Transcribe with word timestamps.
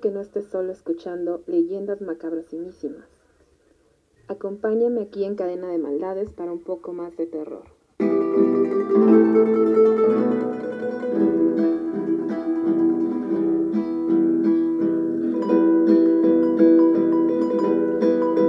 Que 0.00 0.10
no 0.10 0.22
estés 0.22 0.46
solo 0.46 0.72
escuchando 0.72 1.42
leyendas 1.46 2.00
macabrosísimas. 2.00 3.04
Acompáñame 4.28 5.02
aquí 5.02 5.24
en 5.24 5.34
Cadena 5.34 5.68
de 5.68 5.76
Maldades 5.76 6.30
para 6.30 6.52
un 6.52 6.60
poco 6.60 6.94
más 6.94 7.14
de 7.18 7.26
terror. 7.26 7.64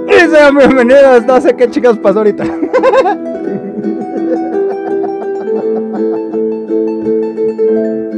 Y 0.08 0.30
sean 0.30 0.56
bienvenidos, 0.56 1.26
no 1.26 1.38
sé 1.38 1.54
qué 1.54 1.68
chicas 1.68 1.98
pasó 1.98 2.20
ahorita. 2.20 2.44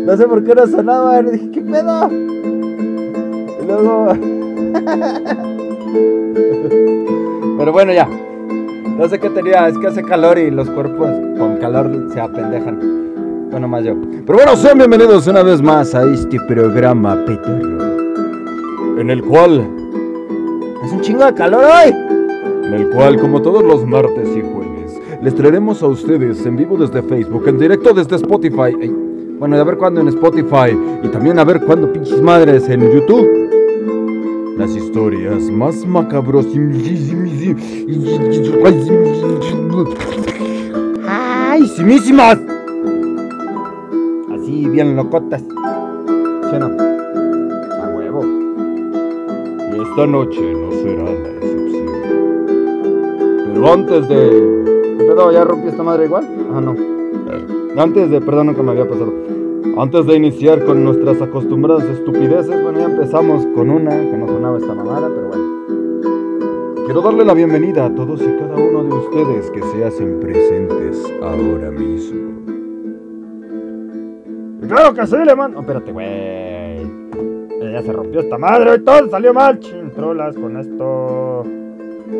No 0.04 0.18
sé 0.18 0.28
por 0.28 0.44
qué 0.44 0.54
no 0.54 0.66
sonaba, 0.66 1.18
y 1.20 1.24
dije, 1.24 1.50
¿qué 1.50 1.60
pedo? 1.62 2.33
Pero 7.58 7.72
bueno, 7.72 7.92
ya. 7.92 8.08
No 8.98 9.08
sé 9.08 9.18
qué 9.18 9.30
tenía, 9.30 9.66
es 9.68 9.78
que 9.78 9.86
hace 9.86 10.02
calor 10.02 10.38
y 10.38 10.50
los 10.50 10.68
cuerpos 10.70 11.08
con 11.38 11.56
calor 11.56 12.08
se 12.12 12.20
apendejan. 12.20 13.48
Bueno, 13.50 13.66
más 13.68 13.84
yo. 13.84 13.94
Pero 14.26 14.38
bueno, 14.38 14.56
sean 14.56 14.78
bienvenidos 14.78 15.26
una 15.26 15.42
vez 15.42 15.62
más 15.62 15.94
a 15.94 16.02
este 16.04 16.38
programa 16.46 17.24
Peterro. 17.24 18.98
En 18.98 19.10
el 19.10 19.22
cual... 19.22 19.66
Es 20.84 20.92
un 20.92 21.00
chingo 21.00 21.24
de 21.24 21.32
calor 21.34 21.64
hoy. 21.64 21.90
En 22.66 22.74
el 22.74 22.90
cual, 22.90 23.18
como 23.18 23.40
todos 23.40 23.64
los 23.64 23.86
martes 23.86 24.28
y 24.36 24.42
jueves, 24.42 25.00
les 25.22 25.34
traeremos 25.34 25.82
a 25.82 25.86
ustedes 25.86 26.44
en 26.44 26.56
vivo 26.56 26.76
desde 26.76 27.02
Facebook, 27.02 27.48
en 27.48 27.58
directo 27.58 27.94
desde 27.94 28.16
Spotify. 28.16 28.76
Bueno, 29.38 29.56
a 29.56 29.64
ver 29.64 29.76
cuándo 29.76 30.00
en 30.00 30.08
Spotify. 30.08 30.76
Y 31.02 31.08
también 31.08 31.38
a 31.38 31.44
ver 31.44 31.62
cuándo 31.62 31.92
pinches 31.92 32.20
madres 32.20 32.68
en 32.68 32.82
YouTube. 32.90 33.43
Historias 35.34 35.50
más 35.50 35.84
macabros. 35.86 36.46
¡Ay, 41.08 41.66
simísimas! 41.68 42.38
Así, 44.32 44.68
bien 44.68 44.94
locotas. 44.94 45.42
¿Sí 45.42 46.56
no? 46.58 46.66
A 46.66 47.88
huevo. 47.96 48.22
Y 49.72 49.82
esta 49.82 50.06
noche 50.06 50.40
no 50.54 50.70
será 50.72 51.04
la 51.04 51.28
excepción. 51.30 51.86
Pero 53.46 53.72
antes 53.72 54.08
de. 54.08 54.94
¿Qué 54.98 55.04
pedo? 55.04 55.32
¿Ya 55.32 55.44
rompí 55.44 55.68
esta 55.68 55.82
madre 55.82 56.04
igual? 56.04 56.28
Ah, 56.54 56.60
no. 56.60 56.76
Antes 57.82 58.08
de. 58.08 58.20
Perdón, 58.20 58.46
nunca 58.48 58.62
me 58.62 58.70
había 58.70 58.88
pasado. 58.88 59.23
Antes 59.76 60.06
de 60.06 60.14
iniciar 60.14 60.64
con 60.64 60.84
nuestras 60.84 61.20
acostumbradas 61.20 61.84
estupideces, 61.84 62.62
bueno, 62.62 62.78
ya 62.78 62.84
empezamos 62.84 63.44
con 63.54 63.70
una 63.70 63.90
que 63.90 64.16
no 64.16 64.28
sonaba 64.28 64.58
esta 64.58 64.72
mamada, 64.72 65.08
pero 65.12 65.28
bueno. 65.28 65.44
Quiero 66.84 67.00
darle 67.02 67.24
la 67.24 67.34
bienvenida 67.34 67.86
a 67.86 67.94
todos 67.94 68.22
y 68.22 68.26
cada 68.38 68.54
uno 68.54 68.84
de 68.84 68.94
ustedes 68.94 69.50
que 69.50 69.62
se 69.62 69.84
hacen 69.84 70.20
presentes 70.20 71.12
ahora 71.22 71.70
mismo. 71.72 72.30
Y 74.62 74.66
claro 74.68 74.94
que 74.94 75.06
sí, 75.06 75.16
le 75.24 75.34
mando. 75.34 75.58
Oh, 75.58 75.60
espérate, 75.62 75.90
güey. 75.92 76.06
Eh, 76.06 77.70
Ya 77.72 77.82
se 77.82 77.92
rompió 77.92 78.20
esta 78.20 78.38
madre, 78.38 78.70
hoy 78.70 78.80
todo 78.84 79.08
salió 79.08 79.34
mal. 79.34 79.58
Chintrolas 79.58 80.36
con 80.36 80.56
esto. 80.56 81.42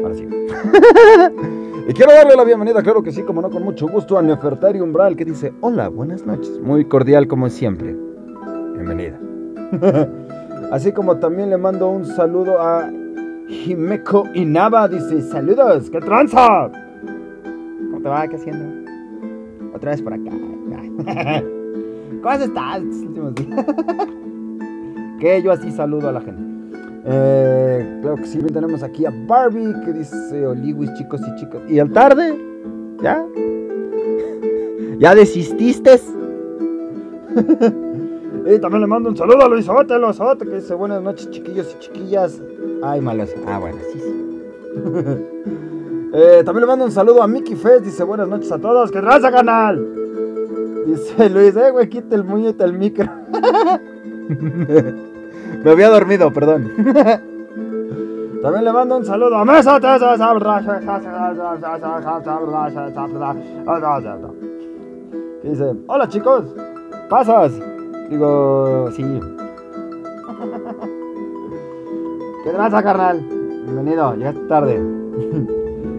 Ahora 0.02 0.14
sí. 0.14 0.26
y 1.86 1.92
quiero 1.92 2.12
darle 2.12 2.34
la 2.34 2.44
bienvenida, 2.44 2.82
claro 2.82 3.02
que 3.02 3.12
sí, 3.12 3.22
como 3.22 3.42
no, 3.42 3.50
con 3.50 3.62
mucho 3.62 3.86
gusto 3.86 4.16
a 4.16 4.22
Nefertari 4.22 4.80
Umbral, 4.80 5.16
que 5.16 5.24
dice: 5.24 5.52
Hola, 5.60 5.88
buenas 5.88 6.24
noches. 6.24 6.58
Muy 6.60 6.86
cordial 6.86 7.28
como 7.28 7.50
siempre. 7.50 7.94
Bienvenida. 8.72 9.18
Así 10.72 10.92
como 10.92 11.18
también 11.18 11.50
le 11.50 11.58
mando 11.58 11.88
un 11.90 12.06
saludo 12.06 12.60
a 12.60 12.90
Himeko 13.48 14.24
Inaba, 14.34 14.88
dice: 14.88 15.20
Saludos, 15.22 15.90
¿qué 15.90 16.00
tranza? 16.00 16.70
¿Cómo 17.90 18.00
te 18.00 18.08
va? 18.08 18.28
¿Qué 18.28 18.36
haciendo? 18.36 18.90
Otra 19.74 19.90
vez 19.90 20.00
por 20.00 20.14
acá. 20.14 20.30
¿Cómo 22.22 22.30
has 22.30 22.40
estado 22.40 22.82
estos 22.82 23.02
últimos 23.02 23.34
días? 23.34 23.66
que 25.20 25.42
yo 25.42 25.52
así 25.52 25.70
saludo 25.70 26.08
a 26.08 26.12
la 26.12 26.20
gente. 26.22 26.53
Eh, 27.06 27.98
claro 28.00 28.16
que 28.16 28.24
sí, 28.26 28.38
bien 28.38 28.52
tenemos 28.52 28.82
aquí 28.82 29.04
a 29.04 29.12
Barbie 29.26 29.74
que 29.84 29.92
dice 29.92 30.46
Oliwis, 30.46 30.92
chicos 30.94 31.20
y 31.20 31.34
chicas. 31.36 31.60
¿Y 31.68 31.78
el 31.78 31.92
tarde? 31.92 32.34
¿Ya? 33.02 33.24
¿Ya 34.98 35.14
desististe? 35.14 36.00
y 38.46 38.58
también 38.58 38.80
le 38.80 38.86
mando 38.86 39.10
un 39.10 39.16
saludo 39.16 39.42
a 39.42 39.48
Luisote, 39.48 39.98
Luisote, 39.98 40.46
que 40.46 40.56
dice 40.56 40.74
buenas 40.74 41.02
noches, 41.02 41.30
chiquillos 41.30 41.74
y 41.76 41.78
chiquillas. 41.80 42.40
Ay, 42.82 43.00
malas. 43.00 43.34
Ah, 43.46 43.58
bueno, 43.58 43.78
sí, 43.92 44.00
sí. 44.00 44.10
Eh, 46.16 46.44
también 46.44 46.60
le 46.60 46.66
mando 46.68 46.84
un 46.84 46.92
saludo 46.92 47.24
a 47.24 47.26
Mickey 47.26 47.56
Fest, 47.56 47.84
dice 47.84 48.04
buenas 48.04 48.28
noches 48.28 48.52
a 48.52 48.58
todos, 48.60 48.92
que 48.92 49.00
raza 49.00 49.32
canal. 49.32 49.84
Dice 50.86 51.28
Luis, 51.28 51.56
eh, 51.56 51.72
güey, 51.72 51.88
quita 51.88 52.14
el 52.14 52.22
muñeco 52.22 52.62
el 52.62 52.72
micro. 52.74 53.10
Me 55.64 55.70
había 55.70 55.88
dormido, 55.88 56.32
perdón. 56.32 56.70
También 58.42 58.64
le 58.64 58.72
mando 58.72 58.98
un 58.98 59.04
saludo 59.04 59.36
a 59.36 59.44
Mesa 59.44 59.78
hola 65.86 66.08
chicos, 66.08 66.54
¿pasas? 67.08 67.52
Digo, 68.10 68.90
sí. 68.92 69.02
¿Qué 72.44 72.50
traza, 72.50 72.82
carnal? 72.82 73.20
Bienvenido, 73.64 74.14
ya 74.16 74.30
es 74.30 74.48
tarde. 74.48 74.82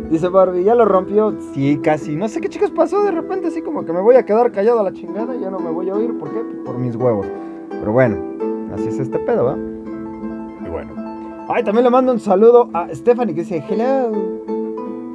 Dice 0.10 0.30
Barbie, 0.30 0.64
¿ya 0.64 0.76
lo 0.76 0.86
rompió? 0.86 1.34
Sí, 1.54 1.80
casi. 1.82 2.16
No 2.16 2.28
sé 2.28 2.40
qué 2.40 2.50
chicos 2.50 2.70
pasó 2.70 3.04
de 3.04 3.10
repente, 3.10 3.48
así 3.48 3.64
como 3.64 3.86
que 3.86 3.92
me 3.92 4.02
voy 4.02 4.16
a 4.18 4.24
quedar 4.24 4.52
callado 4.52 4.82
a 4.82 4.84
la 4.84 4.94
chingada 4.94 5.36
y 5.36 5.40
ya 5.40 5.50
no 5.50 5.60
me 5.60 5.72
voy 5.72 5.90
a 5.90 5.96
oír. 5.96 6.16
¿Por 6.20 6.30
qué? 6.30 6.42
Por 6.64 6.78
mis 6.78 6.96
huevos. 6.96 7.26
Pero 7.72 7.92
bueno, 7.92 8.35
así 8.76 8.90
es 8.90 9.00
este 9.00 9.20
pedo, 9.20 9.46
¿va? 9.46 9.58
Y 10.66 10.70
bueno. 10.70 10.94
Ay, 11.48 11.64
también 11.64 11.86
le 11.86 11.90
mando 11.90 12.12
un 12.12 12.20
saludo 12.20 12.70
a 12.74 12.94
Stephanie 12.94 13.34
que 13.34 13.42
dice, 13.42 13.64
hello. 13.70 14.12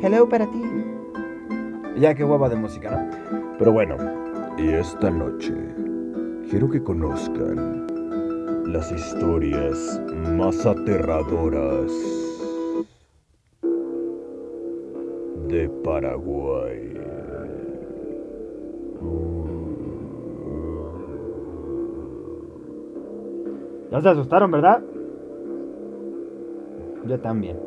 Hello 0.02 0.28
para 0.28 0.46
ti. 0.46 0.62
Ya 1.98 2.14
qué 2.14 2.24
hueva 2.24 2.48
de 2.48 2.56
música, 2.56 2.90
¿no? 2.90 3.56
Pero 3.58 3.72
bueno. 3.72 3.96
Y 4.56 4.68
esta 4.68 5.10
noche 5.10 5.54
quiero 6.50 6.68
que 6.68 6.82
conozcan 6.82 7.86
las 8.66 8.90
historias 8.92 10.00
más 10.36 10.66
aterradoras 10.66 11.92
de 15.48 15.68
Paraguay. 15.82 16.90
Ya 23.90 24.00
se 24.00 24.08
asustaron, 24.08 24.52
¿verdad? 24.52 24.80
Yo 27.06 27.18
también. 27.18 27.58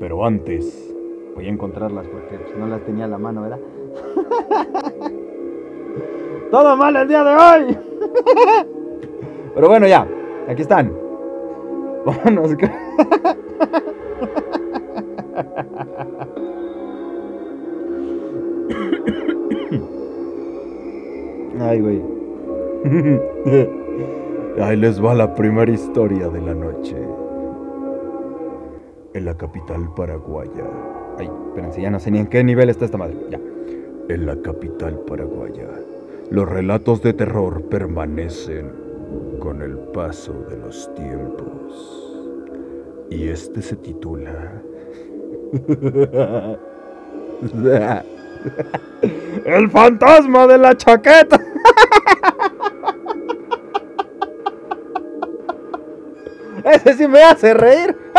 Pero 0.00 0.24
antes 0.24 0.92
voy 1.36 1.46
a 1.46 1.50
encontrarlas 1.50 2.08
porque 2.08 2.36
pues, 2.36 2.56
no 2.56 2.66
las 2.66 2.82
tenía 2.82 3.04
a 3.04 3.08
la 3.08 3.18
mano, 3.18 3.42
¿verdad? 3.42 3.60
Todo 6.50 6.76
mal 6.76 6.96
el 6.96 7.08
día 7.08 7.22
de 7.22 7.34
hoy. 7.34 7.74
Pero 9.54 9.68
bueno, 9.68 9.86
ya. 9.86 10.04
Aquí 10.48 10.62
están. 10.62 10.92
Vámonos. 12.04 12.56
Ay, 21.60 21.80
güey. 21.80 22.02
Ahí 24.60 24.76
les 24.76 25.04
va 25.04 25.14
la 25.14 25.34
primera 25.34 25.70
historia 25.70 26.28
de 26.28 26.40
la 26.40 26.54
noche. 26.54 26.96
En 29.12 29.24
la 29.24 29.36
capital 29.36 29.92
paraguaya. 29.96 30.64
Ay, 31.18 31.28
espérense, 31.48 31.82
ya 31.82 31.90
no 31.90 31.98
sé 31.98 32.12
ni 32.12 32.18
en 32.18 32.28
qué 32.28 32.44
nivel 32.44 32.70
está 32.70 32.84
esta 32.84 32.96
madre. 32.96 33.16
Ya. 33.30 33.40
En 34.08 34.26
la 34.26 34.36
capital 34.36 35.00
paraguaya, 35.08 35.68
los 36.30 36.48
relatos 36.48 37.02
de 37.02 37.14
terror 37.14 37.62
permanecen 37.62 38.70
con 39.40 39.60
el 39.60 39.76
paso 39.76 40.32
de 40.48 40.58
los 40.58 40.94
tiempos. 40.94 42.14
Y 43.10 43.28
este 43.28 43.60
se 43.60 43.76
titula... 43.76 44.62
El 49.44 49.70
fantasma 49.70 50.46
de 50.46 50.58
la 50.58 50.76
chaqueta. 50.76 51.43
sé 56.84 56.94
si 56.94 57.08
me 57.08 57.22
hace 57.22 57.54
reír. 57.54 57.96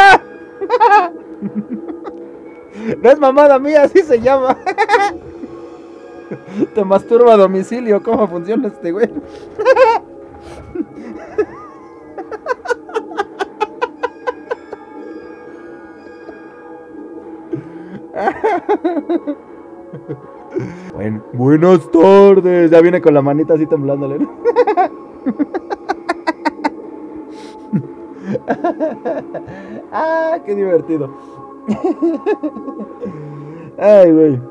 No 3.02 3.10
es 3.10 3.18
mamada 3.18 3.58
mía, 3.58 3.84
así 3.84 4.02
se 4.02 4.20
llama. 4.20 4.58
Te 6.76 6.84
masturba 6.84 7.34
a 7.34 7.38
domicilio, 7.38 8.04
¿cómo 8.04 8.28
funciona 8.28 8.68
este 8.68 8.92
güey? 8.92 9.10
Bueno, 20.94 21.22
buenas 21.34 21.92
tardes. 21.92 22.72
Ya 22.72 22.80
viene 22.82 23.02
con 23.02 23.14
la 23.14 23.22
manita 23.22 23.56
así 23.56 23.66
temblándole. 23.66 24.26
ah, 29.92 30.40
qué 30.46 30.56
divertido. 30.56 31.10
Ay, 33.78 34.12
güey. 34.12 34.42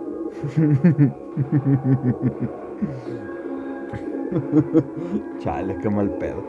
Chale, 5.38 5.79
qué 5.81 5.88
mal 5.88 6.11
pedo. 6.11 6.43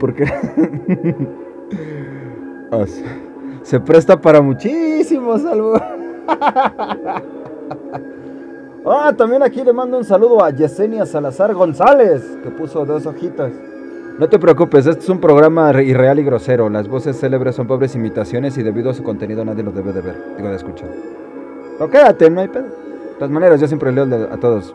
Porque 0.00 0.26
se 3.62 3.78
presta 3.80 4.20
para 4.20 4.42
muchísimos 4.42 5.44
algo. 5.44 5.74
ah, 8.84 9.12
también 9.16 9.42
aquí 9.42 9.62
le 9.62 9.72
mando 9.72 9.96
un 9.96 10.04
saludo 10.04 10.44
a 10.44 10.50
Yesenia 10.50 11.06
Salazar 11.06 11.54
González, 11.54 12.36
que 12.42 12.50
puso 12.50 12.84
dos 12.84 13.06
hojitas. 13.06 13.52
No 14.16 14.28
te 14.28 14.38
preocupes, 14.38 14.86
este 14.86 15.02
es 15.02 15.08
un 15.08 15.18
programa 15.18 15.72
irreal 15.82 16.20
y 16.20 16.22
grosero. 16.22 16.68
Las 16.68 16.86
voces 16.86 17.18
célebres 17.18 17.56
son 17.56 17.66
pobres 17.66 17.96
imitaciones 17.96 18.56
y 18.56 18.62
debido 18.62 18.90
a 18.90 18.94
su 18.94 19.02
contenido 19.02 19.44
nadie 19.44 19.64
lo 19.64 19.72
debe 19.72 19.92
de 19.92 20.00
ver, 20.02 20.14
digo 20.36 20.48
de 20.50 20.54
escuchar. 20.54 20.88
Pero 21.78 21.90
quédate, 21.90 22.30
no 22.30 22.40
hay 22.40 22.46
pedo. 22.46 22.62
De 22.62 23.14
todas 23.18 23.30
maneras, 23.30 23.60
yo 23.60 23.66
siempre 23.66 23.90
leo 23.90 24.04
a 24.04 24.36
todos. 24.36 24.72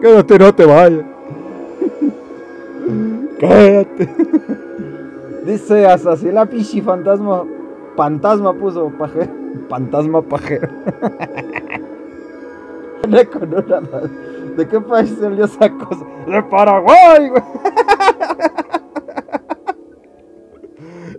Quédate, 0.00 0.38
no 0.40 0.52
te 0.52 0.66
vayas. 0.66 1.04
quédate. 3.38 4.08
Dice 5.46 5.86
así 5.86 6.32
la 6.32 6.44
pichi 6.44 6.80
fantasma. 6.80 7.44
Fantasma 7.96 8.52
puso 8.54 8.88
pajero. 8.90 9.30
Fantasma 9.68 10.20
pajero. 10.20 10.68
¿De 13.08 14.66
qué 14.66 14.80
país 14.80 15.16
salió 15.20 15.44
esa 15.44 15.70
cosa? 15.70 16.04
De 16.26 16.42
Paraguay, 16.42 17.28
güey. 17.28 17.42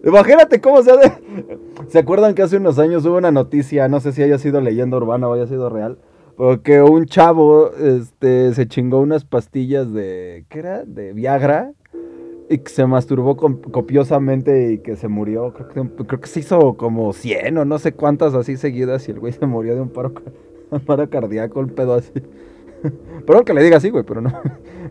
Imagínate 0.10 0.60
cómo 0.60 0.82
se 0.82 0.92
de... 0.92 1.12
¿Se 1.88 2.00
acuerdan 2.00 2.36
que 2.36 2.42
hace 2.42 2.58
unos 2.58 2.78
años 2.80 3.06
hubo 3.06 3.18
una 3.18 3.32
noticia, 3.32 3.88
no 3.88 4.00
sé 4.00 4.12
si 4.12 4.22
haya 4.22 4.38
sido 4.38 4.62
leyenda 4.62 4.98
urbana 4.98 5.28
o 5.28 5.34
haya 5.34 5.48
sido 5.48 5.70
real, 5.70 5.98
porque 6.36 6.82
un 6.82 7.06
chavo 7.06 7.72
este, 7.74 8.54
se 8.54 8.68
chingó 8.68 9.00
unas 9.00 9.26
pastillas 9.26 9.92
de, 9.94 10.46
¿qué 10.50 10.60
era? 10.60 10.84
De 10.86 11.14
Viagra 11.14 11.74
y 12.50 12.58
que 12.58 12.70
se 12.70 12.86
masturbó 12.86 13.38
copiosamente 13.38 14.74
y 14.74 14.78
que 14.80 14.96
se 14.96 15.08
murió. 15.08 15.54
Creo 15.54 15.68
que, 15.68 16.06
creo 16.06 16.20
que 16.20 16.28
se 16.28 16.40
hizo 16.40 16.76
como 16.76 17.14
100 17.14 17.58
o 17.58 17.66
no 17.66 17.78
sé 17.78 17.94
cuántas 17.94 18.34
así 18.34 18.58
seguidas 18.58 19.08
y 19.08 19.12
el 19.12 19.20
güey 19.20 19.34
se 19.34 19.46
murió 19.46 19.76
de 19.76 19.82
un 19.82 19.90
paro, 19.90 20.14
paro 20.86 21.10
cardíaco, 21.10 21.60
el 21.60 21.68
pedo 21.68 21.94
así. 21.94 22.12
Perdón 23.26 23.46
que 23.46 23.54
le 23.54 23.64
diga 23.64 23.78
así, 23.78 23.90
güey, 23.90 24.04
pero 24.04 24.22
no. 24.22 24.32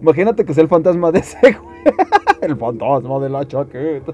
Imagínate 0.00 0.44
que 0.44 0.54
sea 0.54 0.62
el 0.62 0.68
fantasma 0.68 1.10
de 1.10 1.20
ese, 1.20 1.38
güey. 1.42 1.84
El 2.40 2.56
fantasma 2.56 3.18
de 3.18 3.28
la 3.28 3.46
chaqueta. 3.46 4.12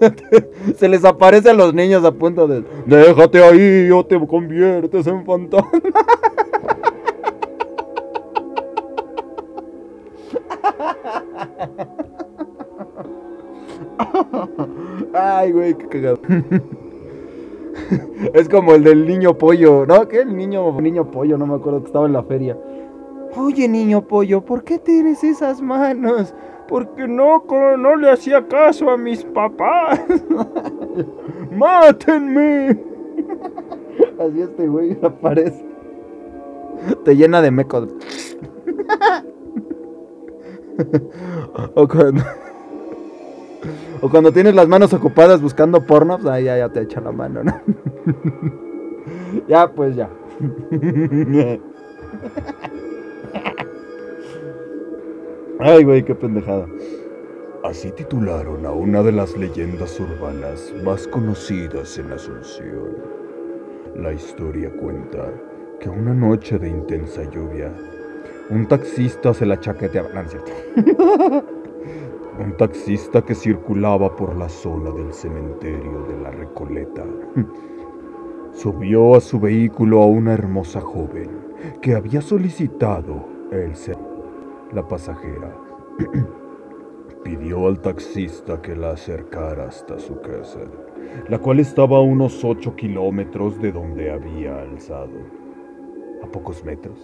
Se 0.76 0.88
les 0.88 1.04
aparece 1.04 1.50
a 1.50 1.54
los 1.54 1.74
niños 1.74 2.04
a 2.04 2.12
punto 2.12 2.46
de. 2.46 2.62
Déjate 2.86 3.42
ahí, 3.42 3.90
o 3.90 4.04
te 4.04 4.24
conviertes 4.26 5.06
en 5.06 5.24
fantasma. 5.24 5.70
Ay, 15.12 15.52
güey, 15.52 15.74
qué 15.74 15.88
cagado. 15.88 16.18
Es 18.32 18.48
como 18.48 18.74
el 18.74 18.84
del 18.84 19.06
niño 19.06 19.36
pollo, 19.36 19.84
¿no? 19.86 20.08
¿Qué? 20.08 20.22
El 20.22 20.34
niño, 20.34 20.80
niño 20.80 21.10
pollo, 21.10 21.36
no 21.36 21.46
me 21.46 21.54
acuerdo 21.54 21.80
que 21.80 21.86
estaba 21.86 22.06
en 22.06 22.14
la 22.14 22.22
feria. 22.22 22.56
Oye, 23.36 23.68
niño 23.68 24.02
pollo, 24.02 24.40
¿por 24.40 24.64
qué 24.64 24.78
tienes 24.78 25.22
esas 25.22 25.60
manos? 25.60 26.34
Porque 26.68 27.06
no, 27.06 27.44
no 27.78 27.96
le 27.96 28.10
hacía 28.10 28.46
caso 28.46 28.90
a 28.90 28.96
mis 28.96 29.24
papás. 29.24 30.00
¡Mátenme! 31.52 32.70
Así 34.20 34.40
este 34.40 34.66
güey 34.66 34.98
aparece. 35.02 35.64
Te 37.04 37.16
llena 37.16 37.42
de 37.42 37.50
mecos. 37.50 37.88
o 41.74 41.88
cuando... 41.88 42.22
O 44.02 44.10
cuando 44.10 44.30
tienes 44.32 44.54
las 44.54 44.68
manos 44.68 44.92
ocupadas 44.92 45.40
buscando 45.40 45.86
porno, 45.86 46.18
pues 46.18 46.28
ahí 46.28 46.44
ya, 46.44 46.58
ya 46.58 46.68
te 46.68 46.82
echa 46.82 47.00
la 47.00 47.12
mano, 47.12 47.42
¿no? 47.42 47.58
ya, 49.48 49.72
pues 49.72 49.96
ya. 49.96 50.10
Ay, 55.58 55.84
güey, 55.84 56.04
qué 56.04 56.14
pendejada. 56.14 56.66
Así 57.64 57.90
titularon 57.90 58.66
a 58.66 58.72
una 58.72 59.02
de 59.02 59.10
las 59.10 59.36
leyendas 59.38 59.98
urbanas 59.98 60.74
más 60.84 61.08
conocidas 61.08 61.96
en 61.96 62.12
Asunción. 62.12 62.96
La 63.94 64.12
historia 64.12 64.70
cuenta 64.70 65.32
que 65.80 65.88
una 65.88 66.12
noche 66.12 66.58
de 66.58 66.68
intensa 66.68 67.22
lluvia, 67.30 67.72
un 68.50 68.68
taxista 68.68 69.32
se 69.32 69.46
la 69.46 69.58
chaqueteaba. 69.58 70.10
No, 70.10 70.28
cierto. 70.28 70.52
Un 72.38 72.54
taxista 72.58 73.22
que 73.22 73.34
circulaba 73.34 74.14
por 74.14 74.36
la 74.36 74.50
zona 74.50 74.90
del 74.90 75.14
cementerio 75.14 76.02
de 76.06 76.20
la 76.22 76.30
Recoleta 76.30 77.02
subió 78.52 79.14
a 79.14 79.22
su 79.22 79.40
vehículo 79.40 80.02
a 80.02 80.06
una 80.06 80.34
hermosa 80.34 80.82
joven 80.82 81.30
que 81.80 81.94
había 81.94 82.20
solicitado 82.20 83.24
el 83.50 83.74
ser. 83.74 84.15
La 84.72 84.86
pasajera 84.86 85.56
pidió 87.24 87.68
al 87.68 87.80
taxista 87.80 88.60
que 88.60 88.74
la 88.74 88.90
acercara 88.90 89.68
hasta 89.68 89.96
su 90.00 90.20
casa, 90.20 90.58
la 91.28 91.38
cual 91.38 91.60
estaba 91.60 91.98
a 91.98 92.00
unos 92.00 92.44
8 92.44 92.74
kilómetros 92.74 93.60
de 93.62 93.70
donde 93.70 94.10
había 94.10 94.60
alzado. 94.60 95.20
A 96.24 96.26
pocos 96.26 96.64
metros 96.64 96.98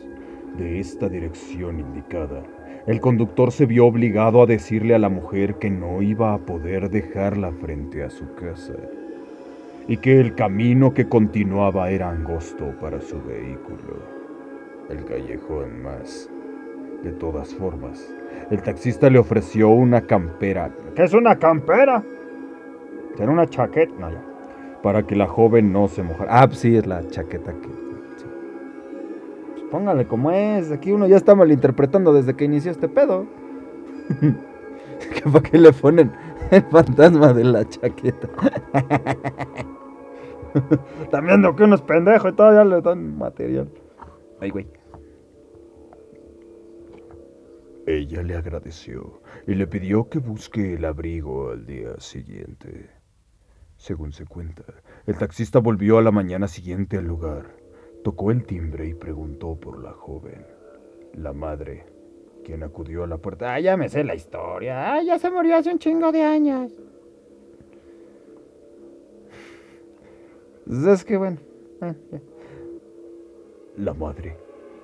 de 0.59 0.81
esta 0.81 1.09
dirección 1.09 1.78
indicada, 1.78 2.42
el 2.88 3.00
conductor 3.00 3.52
se 3.52 3.64
vio 3.64 3.87
obligado 3.87 4.42
a 4.42 4.47
decirle 4.47 4.97
a 4.97 4.99
la 4.99 5.09
mujer 5.09 5.54
que 5.54 5.71
no 5.71 6.02
iba 6.02 6.35
a 6.35 6.38
poder 6.38 6.90
dejarla 6.90 7.52
frente 7.52 8.02
a 8.02 8.11
su 8.11 8.35
casa 8.35 8.75
y 9.87 9.99
que 9.99 10.21
el 10.21 10.35
camino 10.35 10.92
que 10.92 11.09
continuaba 11.09 11.90
era 11.90 12.11
angosto 12.11 12.75
para 12.81 13.00
su 13.00 13.23
vehículo. 13.23 14.02
El 14.90 15.04
callejón 15.04 15.81
más. 15.81 16.28
De 17.02 17.12
todas 17.12 17.54
formas, 17.54 18.12
el 18.50 18.62
taxista 18.62 19.11
le 19.11 19.18
ofreció 19.18 19.71
una 19.71 20.02
campera. 20.02 20.71
¿Qué 20.94 21.02
es 21.02 21.14
una 21.14 21.38
campera? 21.38 22.02
¿Será 23.16 23.30
una 23.30 23.47
chaqueta? 23.47 23.92
No, 23.99 24.11
ya. 24.11 24.23
Para 24.82 25.04
que 25.04 25.16
la 25.16 25.26
joven 25.26 25.73
no 25.73 25.88
se 25.88 26.02
mojara. 26.02 26.42
Ah, 26.42 26.47
pues 26.47 26.61
sí, 26.61 26.76
es 26.76 26.87
la 26.87 27.06
chaqueta 27.09 27.52
que 27.52 27.82
póngale 29.73 30.06
como 30.06 30.30
es. 30.30 30.71
Aquí 30.71 30.92
uno 30.92 31.09
ya 31.09 31.16
está 31.16 31.35
malinterpretando 31.35 32.12
desde 32.12 32.37
que 32.37 32.44
inició 32.44 32.71
este 32.71 32.88
pedo. 32.90 33.26
¿Para 35.32 35.42
qué 35.50 35.56
le 35.56 35.73
ponen 35.73 36.12
el 36.50 36.62
fantasma 36.64 37.32
de 37.32 37.44
la 37.44 37.66
chaqueta? 37.66 38.28
También 41.11 41.40
viendo 41.40 41.56
que 41.56 41.64
uno 41.64 41.75
es 41.76 41.80
pendejo 41.80 42.28
y 42.28 42.35
todavía 42.35 42.64
le 42.64 42.82
dan 42.82 43.16
material. 43.16 43.71
Ay, 44.40 44.50
güey. 44.50 44.66
Ella 47.86 48.22
le 48.22 48.36
agradeció 48.36 49.22
y 49.46 49.54
le 49.54 49.66
pidió 49.66 50.08
que 50.08 50.18
busque 50.18 50.74
el 50.74 50.84
abrigo 50.84 51.50
al 51.50 51.66
día 51.66 51.98
siguiente. 51.98 52.90
Según 53.76 54.12
se 54.12 54.24
cuenta, 54.24 54.64
el 55.06 55.18
taxista 55.18 55.58
volvió 55.58 55.98
a 55.98 56.02
la 56.02 56.12
mañana 56.12 56.46
siguiente 56.46 56.98
al 56.98 57.06
lugar 57.06 57.62
Tocó 58.02 58.32
el 58.32 58.44
timbre 58.44 58.88
y 58.88 58.94
preguntó 58.94 59.54
por 59.54 59.80
la 59.82 59.92
joven. 59.92 60.44
La 61.14 61.32
madre, 61.32 61.86
quien 62.44 62.64
acudió 62.64 63.04
a 63.04 63.06
la 63.06 63.18
puerta. 63.18 63.54
Ah, 63.54 63.60
ya 63.60 63.76
me 63.76 63.88
sé 63.88 64.02
la 64.02 64.16
historia. 64.16 64.94
Ah, 64.94 65.02
ya 65.02 65.20
se 65.20 65.30
murió 65.30 65.56
hace 65.56 65.70
un 65.70 65.78
chingo 65.78 66.10
de 66.10 66.22
años. 66.22 66.72
Es 70.88 71.04
que 71.04 71.16
bueno. 71.16 71.38
Ah, 71.80 71.94
la 73.76 73.94
madre, 73.94 74.36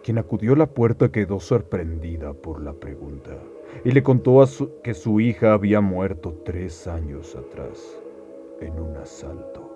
quien 0.08 0.16
acudió 0.16 0.54
a 0.54 0.56
la 0.56 0.70
puerta, 0.70 1.12
quedó 1.12 1.38
sorprendida 1.38 2.32
por 2.32 2.62
la 2.62 2.72
pregunta 2.72 3.32
y 3.84 3.90
le 3.90 4.02
contó 4.02 4.40
a 4.40 4.46
que 4.82 4.94
su 4.94 5.20
hija 5.20 5.52
había 5.52 5.82
muerto 5.82 6.32
tres 6.46 6.86
años 6.86 7.36
atrás 7.36 8.00
en 8.62 8.80
un 8.80 8.96
asalto. 8.96 9.70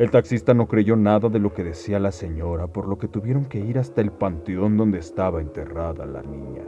El 0.00 0.10
taxista 0.10 0.52
no 0.52 0.66
creyó 0.66 0.96
nada 0.96 1.28
de 1.28 1.38
lo 1.38 1.54
que 1.54 1.62
decía 1.62 2.00
la 2.00 2.10
señora, 2.10 2.66
por 2.66 2.88
lo 2.88 2.98
que 2.98 3.06
tuvieron 3.06 3.44
que 3.44 3.60
ir 3.60 3.78
hasta 3.78 4.00
el 4.00 4.10
panteón 4.10 4.76
donde 4.76 4.98
estaba 4.98 5.40
enterrada 5.40 6.04
la 6.06 6.22
niña. 6.22 6.64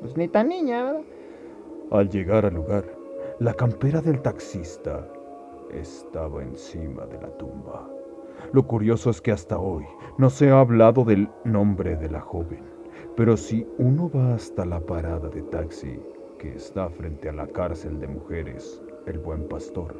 Pues 0.00 0.16
ni 0.16 0.26
tan 0.26 0.48
niña, 0.48 0.82
¿verdad? 0.82 1.02
Al 1.92 2.08
llegar 2.08 2.44
al 2.44 2.54
lugar, 2.54 2.86
la 3.38 3.54
campera 3.54 4.00
del 4.00 4.20
taxista 4.20 5.06
estaba 5.72 6.42
encima 6.42 7.06
de 7.06 7.22
la 7.22 7.28
tumba. 7.38 7.88
Lo 8.52 8.66
curioso 8.66 9.10
es 9.10 9.20
que 9.20 9.32
hasta 9.32 9.58
hoy 9.58 9.84
no 10.16 10.30
se 10.30 10.50
ha 10.50 10.60
hablado 10.60 11.04
del 11.04 11.28
nombre 11.44 11.96
de 11.96 12.10
la 12.10 12.20
joven, 12.20 12.62
pero 13.16 13.36
si 13.36 13.66
uno 13.78 14.10
va 14.10 14.34
hasta 14.34 14.64
la 14.64 14.80
parada 14.80 15.28
de 15.28 15.42
taxi 15.42 16.00
que 16.38 16.54
está 16.54 16.88
frente 16.88 17.28
a 17.28 17.32
la 17.32 17.46
cárcel 17.46 17.98
de 18.00 18.08
mujeres, 18.08 18.82
el 19.06 19.18
buen 19.18 19.48
pastor, 19.48 19.94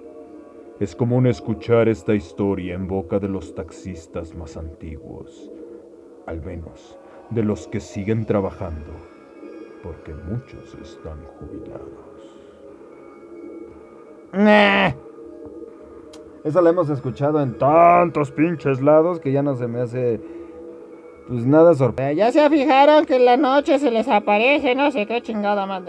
es 0.80 0.95
común 0.95 1.26
escuchar 1.26 1.88
esta 1.88 2.14
historia 2.14 2.75
en 2.75 2.87
boca 2.87 3.18
de 3.18 3.28
los 3.28 3.54
taxistas 3.54 4.35
más 4.35 4.57
antiguos, 4.57 5.50
al 6.26 6.40
menos 6.42 6.97
de 7.30 7.42
los 7.42 7.66
que 7.66 7.80
siguen 7.80 8.25
trabajando, 8.25 8.92
porque 9.83 10.14
muchos 10.14 10.76
están 10.80 11.18
jubilados. 11.38 12.09
Eso 16.45 16.61
lo 16.61 16.71
hemos 16.71 16.88
escuchado 16.90 17.40
en 17.40 17.59
tantos 17.59 18.30
pinches 18.30 18.80
lados 18.80 19.18
que 19.21 19.33
ya 19.33 19.42
no 19.42 19.57
se 19.57 19.66
me 19.66 19.80
hace 19.80 20.21
pues 21.28 21.45
nada 21.45 21.75
sorprendente. 21.75 22.18
Ya 22.18 22.33
se 22.33 22.49
fijaron 22.49 23.04
que 23.04 23.16
en 23.16 23.25
la 23.25 23.37
noche 23.37 23.78
se 23.78 23.90
les 23.90 24.09
aparece 24.09 24.75
no 24.75 24.90
sé 24.90 25.07
qué 25.07 25.21
chingada 25.21 25.66
más. 25.66 25.83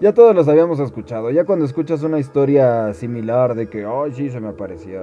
Ya 0.00 0.14
todos 0.14 0.34
los 0.34 0.48
habíamos 0.48 0.80
escuchado. 0.80 1.30
Ya 1.30 1.44
cuando 1.44 1.64
escuchas 1.64 2.02
una 2.02 2.18
historia 2.18 2.94
similar 2.94 3.54
de 3.54 3.68
que, 3.68 3.84
ay, 3.84 4.12
sí, 4.12 4.30
se 4.30 4.40
me 4.40 4.48
apareció. 4.48 5.02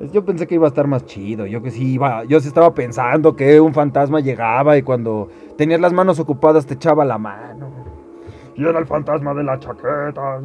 Yo 0.00 0.24
pensé 0.24 0.46
que 0.46 0.54
iba 0.54 0.66
a 0.66 0.68
estar 0.68 0.86
más 0.86 1.04
chido. 1.06 1.46
Yo 1.46 1.60
que 1.60 1.70
sí 1.70 1.94
iba. 1.94 2.24
Yo 2.24 2.38
sí 2.40 2.48
estaba 2.48 2.72
pensando 2.72 3.34
que 3.34 3.60
un 3.60 3.74
fantasma 3.74 4.20
llegaba 4.20 4.76
y 4.76 4.82
cuando 4.82 5.28
tenías 5.56 5.80
las 5.80 5.92
manos 5.92 6.20
ocupadas 6.20 6.66
te 6.66 6.74
echaba 6.74 7.04
la 7.04 7.18
mano. 7.18 7.68
Y 8.54 8.64
era 8.64 8.78
el 8.78 8.86
fantasma 8.86 9.34
de 9.34 9.42
la 9.44 9.58
chaqueta. 9.58 10.40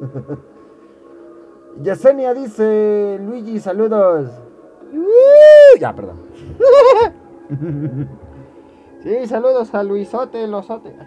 Yesenia 1.82 2.34
dice, 2.34 3.18
Luigi, 3.20 3.58
saludos. 3.58 4.30
ya, 5.78 5.94
perdón. 5.94 6.16
sí, 9.02 9.26
saludos 9.26 9.74
a 9.74 9.82
Luisote, 9.82 10.46
Losote. 10.46 10.94
Ah, 10.98 11.06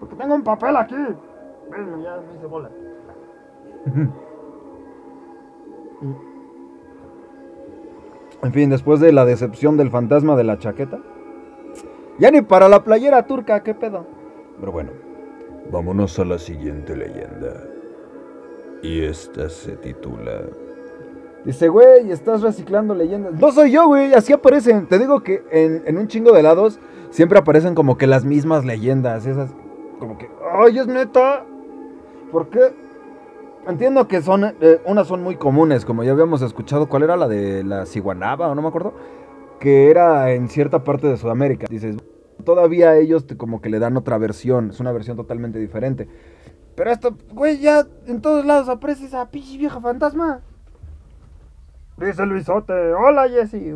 Porque 0.00 0.16
tengo 0.16 0.34
un 0.34 0.42
papel 0.42 0.76
aquí. 0.76 0.94
ya 0.94 2.16
me 2.16 2.34
hice 2.36 2.46
bola. 2.46 2.70
En 8.42 8.52
fin, 8.52 8.70
después 8.70 9.00
de 9.00 9.12
la 9.12 9.24
decepción 9.24 9.76
del 9.76 9.90
fantasma 9.90 10.36
de 10.36 10.44
la 10.44 10.58
chaqueta. 10.58 10.98
Ya 12.18 12.30
ni 12.30 12.42
para 12.42 12.68
la 12.68 12.82
playera 12.84 13.26
turca, 13.26 13.62
qué 13.62 13.74
pedo. 13.74 14.04
Pero 14.58 14.72
bueno, 14.72 14.90
vámonos 15.70 16.18
a 16.18 16.24
la 16.24 16.38
siguiente 16.38 16.96
leyenda. 16.96 17.64
Y 18.82 19.04
esta 19.04 19.48
se 19.48 19.76
titula... 19.76 20.42
Dice, 21.44 21.68
güey, 21.68 22.10
estás 22.10 22.42
reciclando 22.42 22.94
leyendas. 22.94 23.34
No 23.34 23.50
soy 23.50 23.72
yo, 23.72 23.86
güey, 23.88 24.14
así 24.14 24.32
aparecen. 24.32 24.86
Te 24.86 24.98
digo 24.98 25.22
que 25.22 25.42
en, 25.50 25.82
en, 25.86 25.98
un 25.98 26.06
chingo 26.06 26.32
de 26.32 26.42
lados 26.42 26.78
siempre 27.10 27.38
aparecen 27.38 27.74
como 27.74 27.98
que 27.98 28.06
las 28.06 28.24
mismas 28.24 28.64
leyendas. 28.64 29.26
Esas, 29.26 29.50
como 29.98 30.18
que, 30.18 30.28
ay, 30.52 30.78
es 30.78 30.86
neta. 30.86 31.44
¿Por 32.30 32.48
qué? 32.48 32.72
Entiendo 33.66 34.08
que 34.08 34.22
son, 34.22 34.44
eh, 34.60 34.80
unas 34.86 35.06
son 35.06 35.22
muy 35.22 35.36
comunes, 35.36 35.84
como 35.84 36.02
ya 36.02 36.10
habíamos 36.10 36.42
escuchado, 36.42 36.88
¿cuál 36.88 37.04
era 37.04 37.16
la 37.16 37.28
de 37.28 37.62
la 37.62 37.86
ciguanaba 37.86 38.48
o 38.48 38.56
no 38.56 38.62
me 38.62 38.68
acuerdo? 38.68 38.92
Que 39.60 39.88
era 39.88 40.32
en 40.32 40.48
cierta 40.48 40.82
parte 40.82 41.06
de 41.06 41.16
Sudamérica. 41.16 41.68
Dices, 41.70 41.96
todavía 42.44 42.96
ellos 42.96 43.24
como 43.36 43.60
que 43.60 43.70
le 43.70 43.78
dan 43.78 43.96
otra 43.96 44.18
versión, 44.18 44.70
es 44.70 44.80
una 44.80 44.90
versión 44.90 45.16
totalmente 45.16 45.60
diferente. 45.60 46.08
Pero 46.74 46.90
esto, 46.90 47.16
güey, 47.32 47.60
ya 47.60 47.86
en 48.06 48.20
todos 48.20 48.44
lados 48.44 48.68
aparece 48.68 49.04
esa 49.06 49.30
pinche 49.30 49.56
vieja 49.56 49.80
fantasma. 49.80 50.40
Dice 51.98 52.26
Luisote, 52.26 52.72
hola 52.94 53.28
Jessy. 53.28 53.72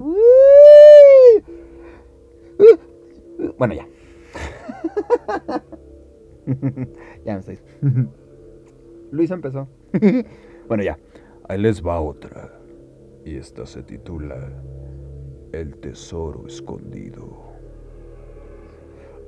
Bueno, 3.57 3.75
ya. 3.75 3.87
ya 7.25 7.35
me 7.35 7.39
estáis. 7.41 7.63
Luis 9.11 9.31
empezó. 9.31 9.69
bueno, 10.69 10.83
ya. 10.83 10.99
Ahí 11.49 11.59
les 11.59 11.85
va 11.85 12.01
otra. 12.01 12.53
Y 13.25 13.37
esta 13.37 13.67
se 13.67 13.83
titula 13.83 14.37
El 15.53 15.77
tesoro 15.79 16.47
escondido. 16.47 17.47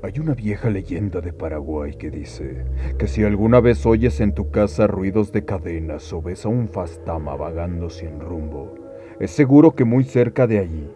Hay 0.03 0.21
una 0.21 0.35
vieja 0.35 0.71
leyenda 0.71 1.21
de 1.21 1.33
Paraguay 1.33 1.97
que 1.97 2.11
dice 2.11 2.65
que 2.99 3.09
si 3.09 3.25
alguna 3.25 3.61
vez 3.61 3.85
oyes 3.85 4.21
en 4.21 4.33
tu 4.33 4.53
casa 4.53 4.87
ruidos 4.87 5.33
de 5.33 5.45
cadenas 5.45 6.13
o 6.13 6.23
ves 6.23 6.47
a 6.47 6.49
un 6.49 6.69
fastama 6.69 7.35
vagando 7.35 7.91
sin 7.91 8.21
rumbo, 8.21 8.75
es 9.19 9.33
seguro 9.33 9.75
que 9.75 9.85
muy 9.85 10.05
cerca 10.05 10.47
de 10.47 10.61
allí 10.61 10.89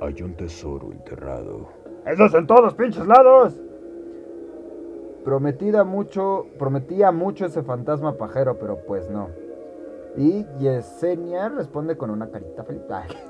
hay 0.00 0.22
un 0.22 0.34
tesoro 0.34 0.92
enterrado. 0.92 1.68
¡Eso 2.06 2.26
es 2.26 2.34
en 2.34 2.46
todos 2.46 2.62
los 2.62 2.74
pinches 2.74 3.04
lados! 3.06 3.60
Prometida 5.26 5.82
mucho, 5.82 6.46
prometía 6.56 7.10
mucho 7.10 7.46
ese 7.46 7.64
fantasma 7.64 8.16
pajero, 8.16 8.60
pero 8.60 8.78
pues 8.86 9.10
no. 9.10 9.28
Y 10.16 10.46
Yesenia 10.60 11.48
responde 11.48 11.96
con 11.96 12.10
una 12.10 12.30
carita 12.30 12.62
feliz. 12.62 12.82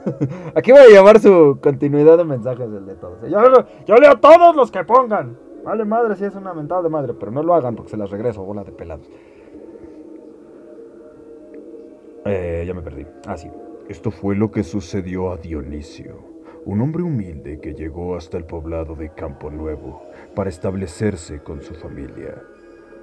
Aquí 0.55 0.73
voy 0.73 0.83
a 0.83 0.89
llevar 0.89 1.19
su 1.21 1.59
continuidad 1.63 2.19
de 2.19 2.25
mensajes 2.25 2.71
del 2.71 2.85
de 2.85 2.97
todos. 2.97 3.23
Yo, 3.23 3.41
yo 3.87 3.95
leo 3.95 4.15
todos 4.21 4.55
los 4.55 4.71
que 4.71 4.85
pongan. 4.85 5.39
Vale 5.65 5.87
madre 5.87 6.17
si 6.17 6.27
es 6.27 6.35
una 6.35 6.53
mentada 6.53 6.83
de 6.83 6.91
madre, 6.91 7.15
pero 7.15 7.33
no 7.33 7.43
lo 7.43 7.55
hagan 7.55 7.75
porque 7.75 7.93
se 7.93 7.97
las 7.97 8.11
regreso, 8.11 8.45
bola 8.45 8.63
de 8.63 8.73
pelados. 8.73 9.09
Eh, 12.27 12.65
ya 12.67 12.75
me 12.75 12.83
perdí. 12.83 13.07
Ah, 13.27 13.39
sí. 13.39 13.51
Esto 13.89 14.11
fue 14.11 14.37
lo 14.37 14.51
que 14.51 14.65
sucedió 14.65 15.33
a 15.33 15.39
Dionisio 15.39 16.36
un 16.67 16.81
hombre 16.81 17.05
humilde 17.05 17.61
que 17.61 17.75
llegó 17.75 18.17
hasta 18.17 18.37
el 18.37 18.45
poblado 18.45 18.97
de 18.97 19.15
Campo 19.15 19.53
Nuevo 19.53 20.03
para 20.35 20.51
establecerse 20.51 21.41
con 21.41 21.63
su 21.63 21.75
familia. 21.75 22.43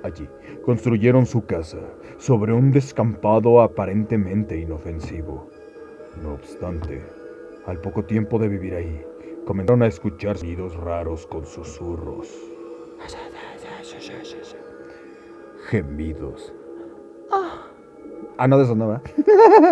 Allí 0.03 0.27
construyeron 0.65 1.25
su 1.25 1.45
casa 1.45 1.79
sobre 2.17 2.51
un 2.51 2.71
descampado 2.71 3.61
aparentemente 3.61 4.59
inofensivo. 4.59 5.47
No 6.21 6.33
obstante, 6.33 7.01
al 7.65 7.79
poco 7.79 8.03
tiempo 8.03 8.37
de 8.37 8.49
vivir 8.49 8.75
ahí, 8.75 9.01
comenzaron 9.45 9.81
a 9.83 9.87
escuchar 9.87 10.37
sonidos 10.37 10.75
raros 10.75 11.25
con 11.25 11.45
susurros. 11.45 12.27
Gemidos. 15.69 16.53
Ah, 18.37 18.45
no 18.45 18.57
de 18.57 18.63
eso 18.65 18.75
no, 18.75 19.01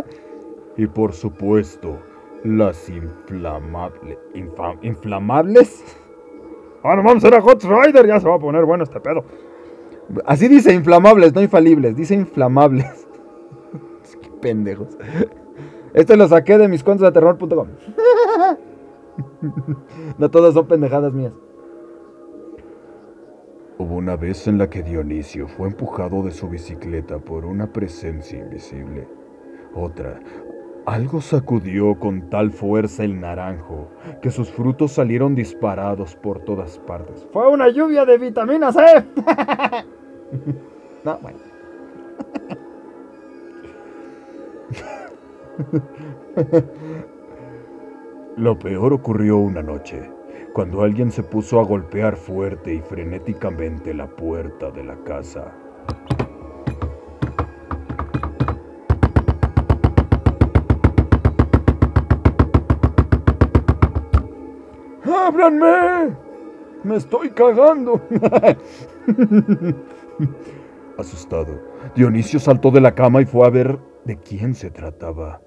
y 0.77 0.87
por 0.87 1.11
supuesto, 1.11 1.99
las 2.43 2.89
inflamables. 2.89 4.17
¿Inflamables? 4.81 5.97
Ahora 6.83 7.01
vamos 7.03 7.23
a 7.23 7.27
ir 7.27 7.35
a 7.35 7.41
Hot 7.41 7.63
Rider, 7.63 8.07
ya 8.07 8.19
se 8.19 8.27
va 8.27 8.35
a 8.35 8.39
poner 8.39 8.65
bueno 8.65 8.83
este 8.83 8.99
pedo. 8.99 9.23
Así 10.25 10.47
dice 10.47 10.73
inflamables, 10.73 11.33
no 11.33 11.41
infalibles, 11.41 11.95
dice 11.95 12.15
inflamables. 12.15 13.07
Qué 14.21 14.29
pendejos. 14.41 14.97
Esto 15.93 16.15
lo 16.15 16.27
saqué 16.27 16.57
de 16.57 16.67
mis 16.67 16.83
cuentos 16.83 17.05
de 17.05 17.11
terror.com. 17.11 17.67
no 20.17 20.31
todas 20.31 20.53
son 20.53 20.67
pendejadas 20.67 21.13
mías. 21.13 21.33
Hubo 23.77 23.95
una 23.95 24.15
vez 24.15 24.47
en 24.47 24.57
la 24.57 24.69
que 24.69 24.83
Dionisio 24.83 25.47
fue 25.47 25.67
empujado 25.67 26.23
de 26.23 26.31
su 26.31 26.47
bicicleta 26.49 27.19
por 27.19 27.45
una 27.45 27.71
presencia 27.71 28.37
invisible. 28.37 29.07
Otra, 29.73 30.19
algo 30.85 31.21
sacudió 31.21 31.99
con 31.99 32.29
tal 32.29 32.51
fuerza 32.51 33.03
el 33.03 33.19
naranjo 33.19 33.89
que 34.21 34.31
sus 34.31 34.49
frutos 34.49 34.91
salieron 34.93 35.35
disparados 35.35 36.15
por 36.15 36.39
todas 36.39 36.79
partes. 36.79 37.27
¡Fue 37.31 37.47
una 37.47 37.69
lluvia 37.69 38.05
de 38.05 38.17
vitamina 38.17 38.71
C! 38.71 38.81
no, 41.03 41.17
bueno. 41.19 41.39
Lo 48.37 48.57
peor 48.57 48.93
ocurrió 48.93 49.37
una 49.37 49.61
noche, 49.61 50.09
cuando 50.53 50.81
alguien 50.81 51.11
se 51.11 51.21
puso 51.21 51.59
a 51.59 51.65
golpear 51.65 52.15
fuerte 52.15 52.73
y 52.73 52.79
frenéticamente 52.79 53.93
la 53.93 54.07
puerta 54.07 54.71
de 54.71 54.83
la 54.83 54.95
casa. 55.03 55.53
¡Ábranme! 65.27 66.15
¡Me 66.83 66.95
estoy 66.95 67.29
cagando! 67.29 68.01
Asustado, 70.97 71.61
Dionisio 71.95 72.39
saltó 72.39 72.71
de 72.71 72.81
la 72.81 72.95
cama 72.95 73.21
y 73.21 73.25
fue 73.25 73.45
a 73.45 73.49
ver 73.49 73.79
de 74.05 74.17
quién 74.17 74.55
se 74.55 74.71
trataba. 74.71 75.41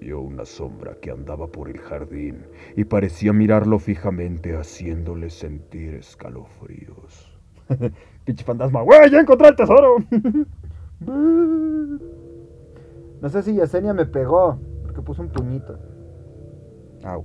Vio 0.00 0.20
una 0.20 0.44
sombra 0.44 0.96
que 1.00 1.10
andaba 1.10 1.46
por 1.46 1.70
el 1.70 1.78
jardín 1.78 2.46
y 2.76 2.84
parecía 2.84 3.32
mirarlo 3.32 3.78
fijamente 3.78 4.54
haciéndole 4.56 5.30
sentir 5.30 5.94
escalofríos. 5.94 7.32
Pinche 8.24 8.44
fantasma, 8.44 8.82
güey, 8.82 9.10
ya 9.10 9.20
encontré 9.20 9.48
el 9.48 9.56
tesoro. 9.56 9.96
no 13.20 13.28
sé 13.28 13.42
si 13.42 13.54
Yesenia 13.54 13.94
me 13.94 14.04
pegó, 14.04 14.58
porque 14.82 15.00
puso 15.00 15.22
un 15.22 15.28
puñito. 15.30 15.78
Au. 17.02 17.24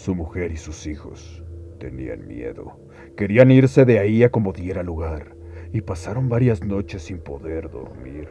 Su 0.00 0.14
mujer 0.14 0.50
y 0.50 0.56
sus 0.56 0.86
hijos 0.86 1.44
tenían 1.78 2.26
miedo. 2.26 2.78
Querían 3.18 3.50
irse 3.50 3.84
de 3.84 3.98
ahí 3.98 4.22
a 4.22 4.30
como 4.30 4.54
diera 4.54 4.82
lugar 4.82 5.36
y 5.74 5.82
pasaron 5.82 6.30
varias 6.30 6.64
noches 6.64 7.02
sin 7.02 7.18
poder 7.18 7.70
dormir. 7.70 8.26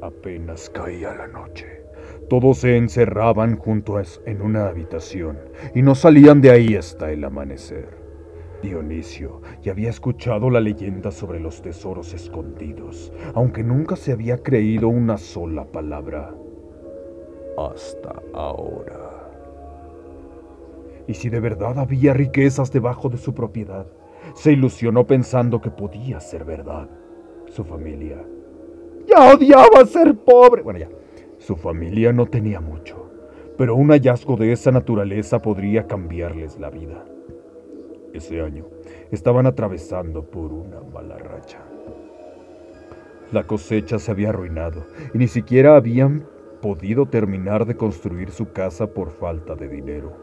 Apenas 0.00 0.70
caía 0.70 1.16
la 1.16 1.26
noche. 1.26 1.66
Todos 2.28 2.58
se 2.58 2.76
encerraban 2.76 3.56
juntos 3.56 4.22
en 4.24 4.40
una 4.40 4.68
habitación 4.68 5.36
y 5.74 5.82
no 5.82 5.96
salían 5.96 6.40
de 6.40 6.52
ahí 6.52 6.76
hasta 6.76 7.10
el 7.10 7.24
amanecer. 7.24 7.88
Dionisio 8.62 9.42
ya 9.62 9.72
había 9.72 9.90
escuchado 9.90 10.48
la 10.48 10.60
leyenda 10.60 11.10
sobre 11.10 11.40
los 11.40 11.60
tesoros 11.60 12.14
escondidos, 12.14 13.12
aunque 13.34 13.64
nunca 13.64 13.96
se 13.96 14.12
había 14.12 14.44
creído 14.44 14.86
una 14.86 15.18
sola 15.18 15.64
palabra. 15.64 16.36
Hasta 17.56 18.20
ahora. 18.32 19.30
¿Y 21.06 21.14
si 21.14 21.28
de 21.28 21.40
verdad 21.40 21.78
había 21.78 22.14
riquezas 22.14 22.72
debajo 22.72 23.08
de 23.08 23.18
su 23.18 23.34
propiedad? 23.34 23.86
Se 24.34 24.52
ilusionó 24.52 25.06
pensando 25.06 25.60
que 25.60 25.70
podía 25.70 26.20
ser 26.20 26.44
verdad. 26.44 26.88
Su 27.48 27.64
familia. 27.64 28.24
Ya 29.06 29.32
odiaba 29.32 29.84
ser 29.86 30.16
pobre. 30.16 30.62
Bueno, 30.62 30.78
ya. 30.78 30.88
Su 31.38 31.56
familia 31.56 32.12
no 32.12 32.26
tenía 32.26 32.60
mucho, 32.60 33.10
pero 33.58 33.74
un 33.74 33.90
hallazgo 33.90 34.36
de 34.36 34.52
esa 34.52 34.70
naturaleza 34.70 35.40
podría 35.40 35.86
cambiarles 35.86 36.58
la 36.58 36.70
vida. 36.70 37.04
Ese 38.14 38.40
año 38.40 38.66
estaban 39.10 39.44
atravesando 39.46 40.24
por 40.24 40.52
una 40.52 40.80
mala 40.80 41.18
racha. 41.18 41.58
La 43.30 43.42
cosecha 43.42 43.98
se 43.98 44.10
había 44.10 44.30
arruinado 44.30 44.86
y 45.12 45.18
ni 45.18 45.28
siquiera 45.28 45.76
habían 45.76 46.24
podido 46.64 47.04
terminar 47.04 47.66
de 47.66 47.76
construir 47.76 48.30
su 48.30 48.50
casa 48.50 48.86
por 48.86 49.10
falta 49.10 49.54
de 49.54 49.68
dinero. 49.68 50.16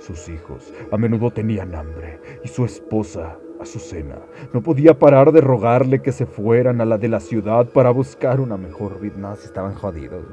Sus 0.00 0.28
hijos 0.28 0.74
a 0.90 0.96
menudo 0.96 1.30
tenían 1.30 1.72
hambre 1.76 2.18
y 2.42 2.48
su 2.48 2.64
esposa, 2.64 3.38
Azucena, 3.60 4.18
no 4.52 4.60
podía 4.60 4.98
parar 4.98 5.30
de 5.30 5.40
rogarle 5.40 6.02
que 6.02 6.10
se 6.10 6.26
fueran 6.26 6.80
a 6.80 6.84
la 6.84 6.98
de 6.98 7.06
la 7.08 7.20
ciudad 7.20 7.68
para 7.68 7.92
buscar 7.92 8.40
una 8.40 8.56
mejor 8.56 9.00
vida. 9.00 9.14
No, 9.18 9.36
si 9.36 9.46
estaban 9.46 9.74
jodidos, 9.74 10.24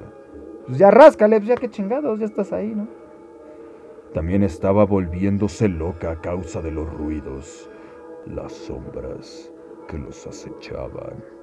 Pues 0.66 0.80
ya 0.80 0.90
ráscale, 0.90 1.38
pues 1.38 1.50
ya 1.50 1.58
que 1.58 1.70
chingados, 1.70 2.18
ya 2.18 2.26
estás 2.26 2.52
ahí, 2.52 2.74
¿no? 2.74 2.88
También 4.16 4.42
estaba 4.42 4.84
volviéndose 4.84 5.70
loca 5.70 6.10
a 6.10 6.22
causa 6.22 6.60
de 6.60 6.72
los 6.72 6.92
ruidos, 6.92 7.70
las 8.26 8.52
sombras 8.52 9.54
que 9.88 10.00
los 10.00 10.26
acechaban. 10.26 11.39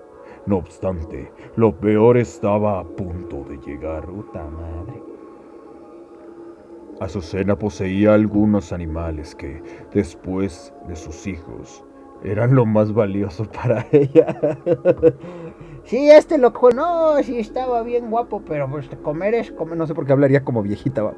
No 0.46 0.58
obstante, 0.58 1.32
lo 1.56 1.76
peor 1.76 2.16
estaba 2.16 2.78
a 2.78 2.84
punto 2.84 3.44
de 3.48 3.58
llegar. 3.58 4.06
Puta 4.06 4.44
madre. 4.44 5.02
Azucena 7.00 7.58
poseía 7.58 8.14
algunos 8.14 8.72
animales 8.72 9.34
que, 9.34 9.60
después 9.92 10.72
de 10.86 10.94
sus 10.94 11.26
hijos, 11.26 11.84
eran 12.22 12.54
lo 12.54 12.64
más 12.64 12.94
valioso 12.94 13.44
para 13.52 13.86
ella. 13.90 14.38
sí, 15.82 16.08
este 16.10 16.38
loco, 16.38 16.70
no, 16.70 17.20
sí 17.24 17.38
estaba 17.40 17.82
bien 17.82 18.08
guapo, 18.08 18.40
pero 18.46 18.70
pues 18.70 18.88
comer 19.02 19.34
es 19.34 19.50
comer. 19.50 19.76
No 19.76 19.86
sé 19.88 19.94
por 19.94 20.06
qué 20.06 20.12
hablaría 20.12 20.44
como 20.44 20.62
viejita, 20.62 21.02
va. 21.02 21.14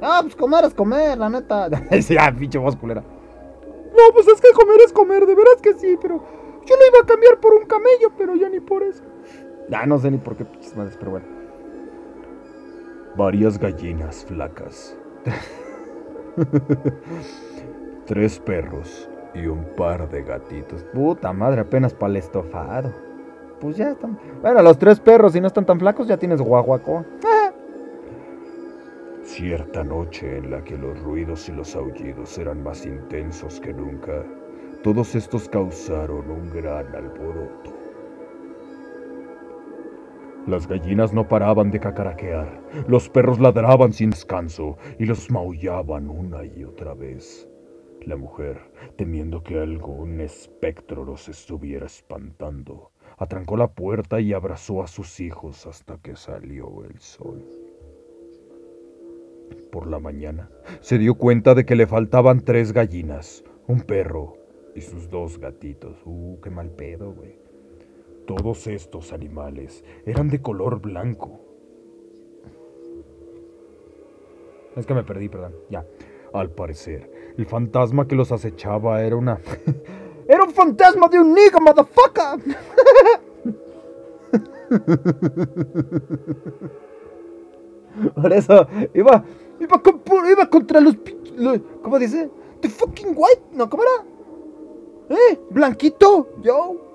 Ah, 0.00 0.20
pues 0.22 0.36
comer 0.36 0.64
es 0.64 0.74
comer, 0.74 1.18
la 1.18 1.28
neta. 1.28 1.68
sí, 2.00 2.16
ah, 2.18 2.32
pinche 2.36 2.58
voz 2.58 2.76
culera. 2.76 3.00
No, 3.00 4.14
pues 4.14 4.28
es 4.28 4.40
que 4.40 4.52
comer 4.52 4.80
es 4.86 4.92
comer, 4.92 5.26
de 5.26 5.34
veras 5.34 5.60
que 5.60 5.74
sí, 5.74 5.98
pero 6.00 6.22
yo 6.66 6.76
lo 6.76 6.86
iba 6.88 6.98
a 7.02 7.06
cambiar 7.06 7.40
por 7.40 7.54
un 7.54 7.66
camello, 7.66 8.10
pero 8.16 8.34
ya 8.34 8.48
ni 8.48 8.60
por 8.60 8.82
eso. 8.82 9.04
Ah, 9.72 9.86
no 9.86 9.98
sé 9.98 10.10
ni 10.10 10.18
por 10.18 10.36
qué, 10.36 10.44
madres, 10.76 10.96
pero 10.98 11.12
bueno. 11.12 11.26
Varias 13.14 13.58
gallinas 13.58 14.24
flacas 14.24 14.96
Tres 18.06 18.40
perros 18.40 19.08
y 19.34 19.46
un 19.46 19.64
par 19.76 20.10
de 20.10 20.22
gatitos. 20.22 20.82
Puta 20.92 21.32
madre, 21.32 21.60
apenas 21.60 21.94
para 21.94 22.10
el 22.10 22.16
estofado. 22.16 22.92
Pues 23.60 23.76
ya 23.76 23.90
están. 23.90 24.18
Bueno, 24.40 24.62
los 24.62 24.78
tres 24.78 24.98
perros, 24.98 25.32
si 25.32 25.40
no 25.40 25.46
están 25.46 25.64
tan 25.64 25.78
flacos, 25.78 26.08
ya 26.08 26.16
tienes 26.16 26.40
guaguaco. 26.40 27.04
Cierta 29.22 29.84
noche 29.84 30.38
en 30.38 30.50
la 30.50 30.64
que 30.64 30.76
los 30.76 30.98
ruidos 31.00 31.48
y 31.48 31.52
los 31.52 31.76
aullidos 31.76 32.36
eran 32.38 32.62
más 32.62 32.84
intensos 32.84 33.60
que 33.60 33.72
nunca, 33.72 34.24
todos 34.82 35.14
estos 35.14 35.48
causaron 35.48 36.28
un 36.28 36.50
gran 36.50 36.92
alboroto. 36.94 37.72
Las 40.48 40.66
gallinas 40.66 41.12
no 41.12 41.28
paraban 41.28 41.70
de 41.70 41.78
cacaraquear, 41.78 42.60
los 42.88 43.08
perros 43.08 43.38
ladraban 43.38 43.92
sin 43.92 44.10
descanso 44.10 44.76
y 44.98 45.04
los 45.04 45.30
maullaban 45.30 46.10
una 46.10 46.44
y 46.44 46.64
otra 46.64 46.94
vez. 46.94 47.48
La 48.00 48.16
mujer, 48.16 48.58
temiendo 48.96 49.44
que 49.44 49.60
algún 49.60 50.20
espectro 50.20 51.04
los 51.04 51.28
estuviera 51.28 51.86
espantando, 51.86 52.90
atrancó 53.18 53.56
la 53.56 53.68
puerta 53.68 54.18
y 54.18 54.32
abrazó 54.32 54.82
a 54.82 54.88
sus 54.88 55.20
hijos 55.20 55.64
hasta 55.64 55.98
que 55.98 56.16
salió 56.16 56.82
el 56.84 56.98
sol. 56.98 57.44
Por 59.70 59.86
la 59.86 60.00
mañana 60.00 60.50
se 60.80 60.98
dio 60.98 61.14
cuenta 61.14 61.54
de 61.54 61.64
que 61.64 61.76
le 61.76 61.86
faltaban 61.86 62.40
tres 62.40 62.72
gallinas, 62.72 63.44
un 63.68 63.82
perro 63.82 64.41
y 64.74 64.80
sus 64.80 65.10
dos 65.10 65.38
gatitos. 65.38 65.96
Uh, 66.04 66.40
qué 66.40 66.50
mal 66.50 66.70
pedo, 66.70 67.12
güey. 67.12 67.38
Todos 68.26 68.66
estos 68.66 69.12
animales 69.12 69.84
eran 70.06 70.28
de 70.28 70.40
color 70.40 70.80
blanco. 70.80 71.40
Es 74.76 74.86
que 74.86 74.94
me 74.94 75.02
perdí, 75.02 75.28
perdón. 75.28 75.54
Ya. 75.68 75.84
Al 76.32 76.50
parecer, 76.50 77.34
el 77.36 77.44
fantasma 77.46 78.08
que 78.08 78.14
los 78.14 78.32
acechaba 78.32 79.02
era 79.02 79.16
una... 79.16 79.38
¡Era 80.28 80.44
un 80.44 80.52
fantasma 80.52 81.08
de 81.08 81.18
un 81.18 81.34
nigga, 81.34 81.58
motherfucker! 81.60 82.38
Por 88.14 88.32
eso, 88.32 88.66
iba, 88.94 89.22
iba, 89.60 89.82
iba 90.30 90.48
contra 90.48 90.80
los, 90.80 90.96
los, 91.36 91.60
¿Cómo 91.82 91.98
dice? 91.98 92.30
The 92.60 92.70
fucking 92.70 93.12
white, 93.14 93.42
¿no? 93.52 93.68
¿Cómo 93.68 93.82
era? 93.82 94.11
¿Eh? 95.08 95.38
Blanquito, 95.50 96.28
yo 96.42 96.92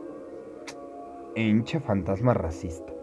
hincha 1.38 1.80
fantasma 1.80 2.34
racista. 2.34 2.94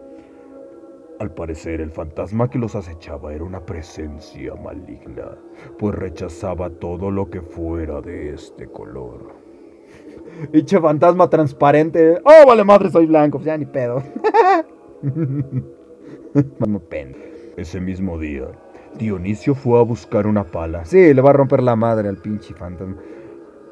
Al 1.19 1.33
parecer, 1.33 1.79
el 1.79 1.91
fantasma 1.91 2.49
que 2.49 2.59
los 2.59 2.75
acechaba 2.75 3.33
era 3.33 3.45
una 3.45 3.65
presencia 3.65 4.53
maligna, 4.55 5.37
pues 5.79 5.95
rechazaba 5.95 6.69
todo 6.69 7.09
lo 7.09 7.29
que 7.29 7.41
fuera 7.41 8.01
de 8.01 8.33
este 8.33 8.67
color. 8.67 9.33
Hincha 10.51 10.81
fantasma 10.81 11.29
transparente. 11.29 12.19
Oh, 12.25 12.45
vale 12.45 12.65
madre, 12.65 12.89
soy 12.89 13.05
blanco. 13.05 13.39
Ya 13.41 13.57
ni 13.57 13.65
pedo. 13.65 14.03
Ese 17.55 17.79
mismo 17.79 18.19
día, 18.19 18.47
Dionisio 18.97 19.55
fue 19.55 19.79
a 19.79 19.83
buscar 19.83 20.27
una 20.27 20.43
pala. 20.43 20.83
Sí, 20.83 21.13
le 21.13 21.21
va 21.21 21.29
a 21.29 21.33
romper 21.33 21.63
la 21.63 21.77
madre 21.77 22.09
al 22.09 22.17
pinche 22.17 22.53
fantasma. 22.53 22.97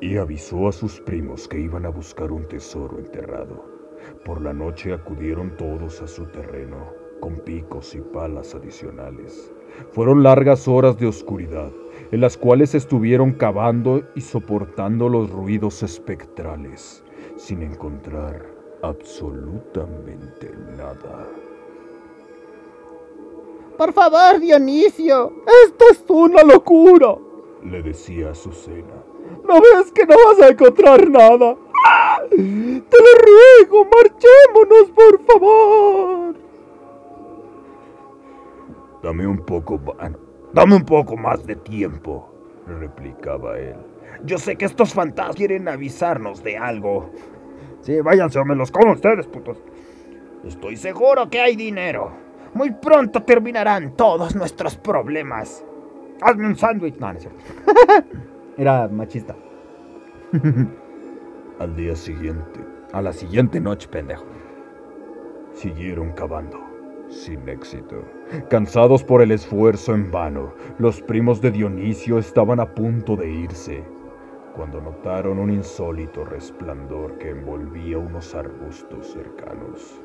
Y 0.03 0.17
avisó 0.17 0.67
a 0.67 0.73
sus 0.73 0.99
primos 0.99 1.47
que 1.47 1.57
iban 1.57 1.85
a 1.85 1.89
buscar 1.89 2.29
un 2.33 2.45
tesoro 2.49 2.99
enterrado. 2.99 3.63
Por 4.25 4.41
la 4.41 4.51
noche 4.51 4.91
acudieron 4.91 5.55
todos 5.55 6.01
a 6.01 6.07
su 6.07 6.25
terreno, 6.25 6.89
con 7.21 7.37
picos 7.37 7.95
y 7.95 8.01
palas 8.01 8.53
adicionales. 8.53 9.53
Fueron 9.93 10.21
largas 10.21 10.67
horas 10.67 10.97
de 10.99 11.07
oscuridad, 11.07 11.71
en 12.11 12.19
las 12.19 12.35
cuales 12.35 12.75
estuvieron 12.75 13.31
cavando 13.31 14.03
y 14.13 14.19
soportando 14.19 15.07
los 15.07 15.29
ruidos 15.29 15.83
espectrales, 15.83 17.01
sin 17.37 17.61
encontrar 17.61 18.45
absolutamente 18.81 20.51
nada. 20.75 21.29
Por 23.77 23.93
favor, 23.93 24.41
Dionisio, 24.41 25.31
esto 25.65 25.85
es 25.91 26.03
una 26.09 26.43
locura, 26.43 27.15
le 27.63 27.81
decía 27.81 28.31
Azucena. 28.31 29.12
¿No 29.47 29.55
ves 29.55 29.91
que 29.91 30.05
no 30.05 30.15
vas 30.15 30.41
a 30.41 30.49
encontrar 30.49 31.09
nada? 31.09 31.55
¡Te 32.29 32.37
lo 32.37 33.11
ruego! 33.19 33.85
¡Marchémonos, 33.85 34.91
por 34.91 35.25
favor! 35.25 36.35
Dame 39.01 39.27
un 39.27 39.39
poco, 39.39 39.79
dame 40.53 40.75
un 40.75 40.85
poco 40.85 41.17
más 41.17 41.45
de 41.45 41.57
tiempo, 41.57 42.29
replicaba 42.65 43.59
él. 43.59 43.75
Yo 44.23 44.37
sé 44.37 44.55
que 44.55 44.65
estos 44.65 44.93
fantasmas 44.93 45.35
quieren 45.35 45.67
avisarnos 45.67 46.41
de 46.41 46.57
algo. 46.57 47.09
Sí, 47.81 47.99
váyanse 47.99 48.39
o 48.39 48.45
me 48.45 48.55
los 48.55 48.71
como 48.71 48.93
ustedes, 48.93 49.27
putos. 49.27 49.61
Estoy 50.45 50.77
seguro 50.77 51.29
que 51.29 51.41
hay 51.41 51.57
dinero. 51.57 52.11
Muy 52.53 52.71
pronto 52.71 53.23
terminarán 53.23 53.95
todos 53.97 54.35
nuestros 54.35 54.77
problemas. 54.77 55.65
hazme 56.21 56.47
un 56.47 56.55
sándwich. 56.55 56.95
No, 56.97 57.11
no 57.11 57.17
es 57.17 57.23
cierto. 57.23 57.43
Era 58.57 58.87
machista. 58.87 59.35
Al 61.59 61.75
día 61.75 61.95
siguiente, 61.95 62.59
A 62.91 63.01
la 63.01 63.13
siguiente 63.13 63.59
noche, 63.59 63.87
pendejo. 63.87 64.25
siguieron 65.53 66.11
cavando, 66.13 66.59
sin 67.09 67.47
éxito. 67.47 68.03
Cansados 68.49 69.03
por 69.03 69.21
el 69.21 69.31
esfuerzo 69.31 69.93
en 69.93 70.11
vano, 70.11 70.53
los 70.79 71.01
primos 71.01 71.41
de 71.41 71.51
Dionisio 71.51 72.17
estaban 72.19 72.59
a 72.59 72.73
punto 72.73 73.15
de 73.15 73.29
irse, 73.29 73.83
cuando 74.55 74.81
notaron 74.81 75.39
un 75.39 75.51
insólito 75.51 76.25
resplandor 76.25 77.17
que 77.17 77.29
envolvía 77.29 77.97
unos 77.97 78.33
arbustos 78.35 79.07
cercanos. 79.07 79.99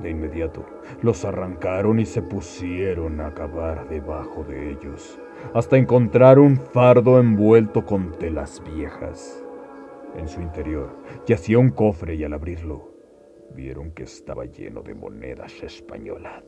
De 0.00 0.10
inmediato, 0.10 0.64
los 1.02 1.24
arrancaron 1.24 2.00
y 2.00 2.06
se 2.06 2.22
pusieron 2.22 3.20
a 3.20 3.32
cavar 3.34 3.88
debajo 3.88 4.42
de 4.44 4.70
ellos, 4.72 5.18
hasta 5.54 5.76
encontrar 5.76 6.38
un 6.38 6.56
fardo 6.56 7.20
envuelto 7.20 7.84
con 7.84 8.12
telas 8.18 8.62
viejas. 8.74 9.42
En 10.16 10.28
su 10.28 10.40
interior 10.40 10.96
yacía 11.26 11.58
un 11.58 11.70
cofre 11.70 12.14
y 12.14 12.24
al 12.24 12.34
abrirlo, 12.34 12.92
vieron 13.54 13.92
que 13.92 14.04
estaba 14.04 14.44
lleno 14.44 14.82
de 14.82 14.94
monedas 14.94 15.62
españolas. 15.62 16.42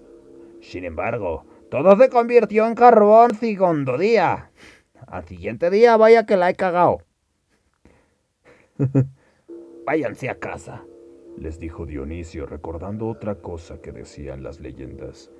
Sin 0.60 0.84
embargo, 0.84 1.44
todo 1.70 1.96
se 1.96 2.08
convirtió 2.08 2.66
en 2.66 2.74
carbón 2.74 3.34
segundo 3.34 3.98
día. 3.98 4.50
Al 5.06 5.24
siguiente 5.24 5.70
día, 5.70 5.96
vaya 5.96 6.24
que 6.24 6.36
la 6.36 6.50
he 6.50 6.54
cagado. 6.54 6.98
Váyanse 9.86 10.30
a 10.30 10.38
casa. 10.38 10.84
les 11.36 11.58
dijo 11.58 11.84
Dionisio 11.84 12.46
recordando 12.46 13.08
otra 13.08 13.34
cosa 13.36 13.80
que 13.82 13.92
decían 13.92 14.42
las 14.42 14.60
leyendas. 14.60 15.30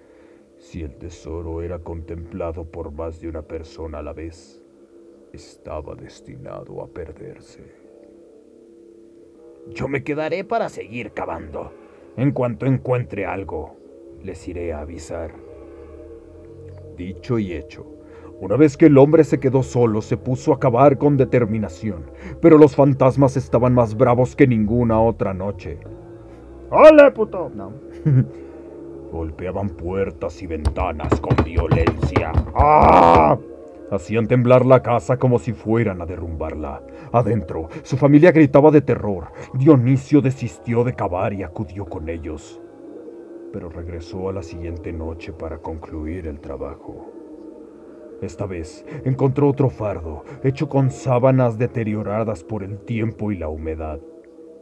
Si 0.64 0.82
el 0.82 0.96
tesoro 0.96 1.60
era 1.60 1.78
contemplado 1.78 2.64
por 2.64 2.90
más 2.90 3.20
de 3.20 3.28
una 3.28 3.42
persona 3.42 3.98
a 3.98 4.02
la 4.02 4.14
vez, 4.14 4.62
estaba 5.30 5.94
destinado 5.94 6.82
a 6.82 6.88
perderse. 6.88 7.60
Yo 9.74 9.88
me 9.88 10.02
quedaré 10.02 10.42
para 10.42 10.70
seguir 10.70 11.12
cavando. 11.12 11.70
En 12.16 12.32
cuanto 12.32 12.64
encuentre 12.64 13.26
algo, 13.26 13.76
les 14.22 14.48
iré 14.48 14.72
a 14.72 14.80
avisar. 14.80 15.34
Dicho 16.96 17.38
y 17.38 17.52
hecho, 17.52 17.84
una 18.40 18.56
vez 18.56 18.78
que 18.78 18.86
el 18.86 18.96
hombre 18.96 19.24
se 19.24 19.38
quedó 19.38 19.62
solo, 19.62 20.00
se 20.00 20.16
puso 20.16 20.54
a 20.54 20.58
cavar 20.58 20.96
con 20.96 21.18
determinación, 21.18 22.10
pero 22.40 22.56
los 22.56 22.74
fantasmas 22.74 23.36
estaban 23.36 23.74
más 23.74 23.98
bravos 23.98 24.34
que 24.34 24.46
ninguna 24.46 24.98
otra 24.98 25.34
noche. 25.34 25.78
¡Ole, 26.70 27.10
puto! 27.10 27.52
No. 27.54 27.70
Golpeaban 29.14 29.68
puertas 29.68 30.42
y 30.42 30.48
ventanas 30.48 31.20
con 31.20 31.36
violencia. 31.44 32.32
¡Ah! 32.56 33.38
Hacían 33.92 34.26
temblar 34.26 34.66
la 34.66 34.82
casa 34.82 35.18
como 35.18 35.38
si 35.38 35.52
fueran 35.52 36.02
a 36.02 36.04
derrumbarla. 36.04 36.82
Adentro, 37.12 37.68
su 37.84 37.96
familia 37.96 38.32
gritaba 38.32 38.72
de 38.72 38.80
terror. 38.80 39.28
Dionisio 39.52 40.20
desistió 40.20 40.82
de 40.82 40.94
cavar 40.94 41.32
y 41.32 41.44
acudió 41.44 41.84
con 41.84 42.08
ellos. 42.08 42.60
Pero 43.52 43.68
regresó 43.68 44.30
a 44.30 44.32
la 44.32 44.42
siguiente 44.42 44.92
noche 44.92 45.32
para 45.32 45.58
concluir 45.58 46.26
el 46.26 46.40
trabajo. 46.40 47.12
Esta 48.20 48.46
vez 48.46 48.84
encontró 49.04 49.48
otro 49.48 49.70
fardo, 49.70 50.24
hecho 50.42 50.68
con 50.68 50.90
sábanas 50.90 51.56
deterioradas 51.56 52.42
por 52.42 52.64
el 52.64 52.80
tiempo 52.80 53.30
y 53.30 53.36
la 53.36 53.46
humedad. 53.46 54.00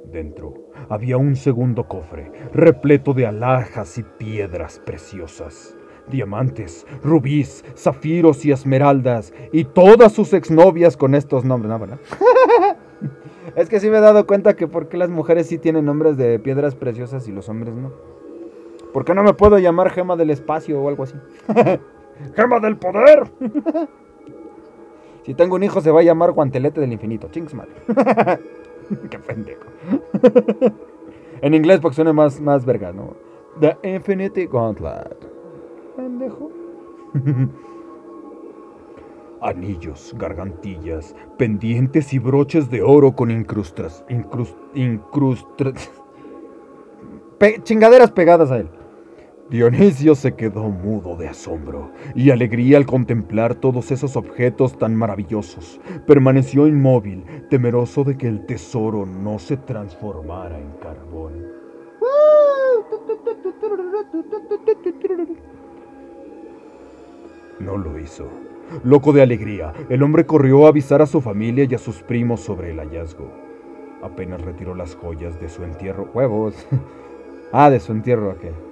Dentro 0.04 0.54
había 0.88 1.16
un 1.16 1.36
segundo 1.36 1.88
cofre, 1.88 2.30
repleto 2.52 3.14
de 3.14 3.26
alhajas 3.26 3.98
y 3.98 4.02
piedras 4.02 4.80
preciosas 4.84 5.76
diamantes, 6.08 6.86
rubíes, 7.02 7.64
zafiros 7.76 8.44
y 8.44 8.52
esmeraldas, 8.52 9.32
y 9.52 9.64
todas 9.64 10.12
sus 10.12 10.32
exnovias 10.32 10.96
con 10.96 11.14
estos 11.14 11.44
nombres, 11.44 11.70
¿no? 11.70 11.78
¿verdad? 11.78 11.98
Es 13.56 13.68
que 13.68 13.80
sí 13.80 13.90
me 13.90 13.98
he 13.98 14.00
dado 14.00 14.26
cuenta 14.26 14.54
que 14.54 14.66
por 14.66 14.88
qué 14.88 14.96
las 14.96 15.10
mujeres 15.10 15.46
sí 15.46 15.58
tienen 15.58 15.84
nombres 15.84 16.16
de 16.16 16.38
piedras 16.38 16.74
preciosas 16.74 17.28
y 17.28 17.32
los 17.32 17.48
hombres 17.48 17.74
no. 17.74 17.92
¿Por 18.94 19.04
qué 19.04 19.14
no 19.14 19.22
me 19.22 19.34
puedo 19.34 19.58
llamar 19.58 19.90
gema 19.90 20.16
del 20.16 20.30
espacio 20.30 20.80
o 20.80 20.88
algo 20.88 21.02
así? 21.02 21.16
¡Gema 22.34 22.60
del 22.60 22.76
poder! 22.76 23.24
Si 25.24 25.34
tengo 25.34 25.54
un 25.54 25.62
hijo 25.62 25.80
se 25.80 25.92
va 25.92 26.00
a 26.00 26.02
llamar 26.02 26.32
guantelete 26.32 26.80
del 26.80 26.92
infinito. 26.92 27.28
Madre. 27.54 28.40
¡Qué 29.10 29.18
pendejo! 29.18 29.66
En 31.42 31.54
inglés 31.54 31.80
porque 31.80 31.96
suena 31.96 32.12
más, 32.12 32.40
más 32.40 32.64
verga, 32.64 32.92
¿no? 32.92 33.16
The 33.58 33.76
Infinity 33.82 34.46
Gauntlet. 34.46 35.18
Pendejo. 35.96 36.52
Anillos, 39.42 40.14
gargantillas, 40.16 41.16
pendientes 41.38 42.12
y 42.12 42.20
broches 42.20 42.70
de 42.70 42.80
oro 42.80 43.16
con 43.16 43.32
incrustas, 43.32 44.04
incrust, 44.08 44.56
incrustas. 44.74 45.90
Chingaderas 47.64 48.12
pegadas 48.12 48.52
a 48.52 48.58
él. 48.58 48.70
Dionisio 49.50 50.14
se 50.14 50.34
quedó 50.34 50.64
mudo 50.70 51.16
de 51.16 51.28
asombro 51.28 51.90
y 52.14 52.30
alegría 52.30 52.78
al 52.78 52.86
contemplar 52.86 53.54
todos 53.54 53.90
esos 53.90 54.16
objetos 54.16 54.78
tan 54.78 54.94
maravillosos. 54.94 55.80
Permaneció 56.06 56.66
inmóvil, 56.66 57.24
temeroso 57.50 58.04
de 58.04 58.16
que 58.16 58.28
el 58.28 58.46
tesoro 58.46 59.04
no 59.04 59.38
se 59.38 59.58
transformara 59.58 60.58
en 60.58 60.70
carbón. 60.80 61.46
No 67.60 67.76
lo 67.76 67.98
hizo. 67.98 68.28
Loco 68.84 69.12
de 69.12 69.22
alegría, 69.22 69.74
el 69.90 70.02
hombre 70.02 70.24
corrió 70.24 70.64
a 70.64 70.70
avisar 70.70 71.02
a 71.02 71.06
su 71.06 71.20
familia 71.20 71.66
y 71.68 71.74
a 71.74 71.78
sus 71.78 72.02
primos 72.02 72.40
sobre 72.40 72.70
el 72.70 72.78
hallazgo. 72.78 73.30
Apenas 74.02 74.40
retiró 74.40 74.74
las 74.74 74.94
joyas 74.96 75.38
de 75.40 75.48
su 75.48 75.62
entierro. 75.62 76.08
Huevos. 76.14 76.66
Ah, 77.54 77.68
de 77.68 77.80
su 77.80 77.92
entierro, 77.92 78.30
ok. 78.30 78.71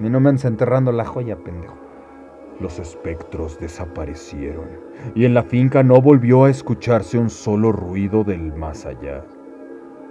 Mi 0.00 0.10
no 0.10 0.20
me 0.20 0.30
enterrando 0.30 0.90
la 0.92 1.04
joya, 1.04 1.36
pendejo. 1.36 1.76
Los 2.60 2.78
espectros 2.78 3.58
desaparecieron 3.58 4.68
y 5.14 5.24
en 5.24 5.34
la 5.34 5.42
finca 5.42 5.82
no 5.82 6.00
volvió 6.00 6.44
a 6.44 6.50
escucharse 6.50 7.18
un 7.18 7.30
solo 7.30 7.72
ruido 7.72 8.24
del 8.24 8.52
más 8.54 8.86
allá. 8.86 9.24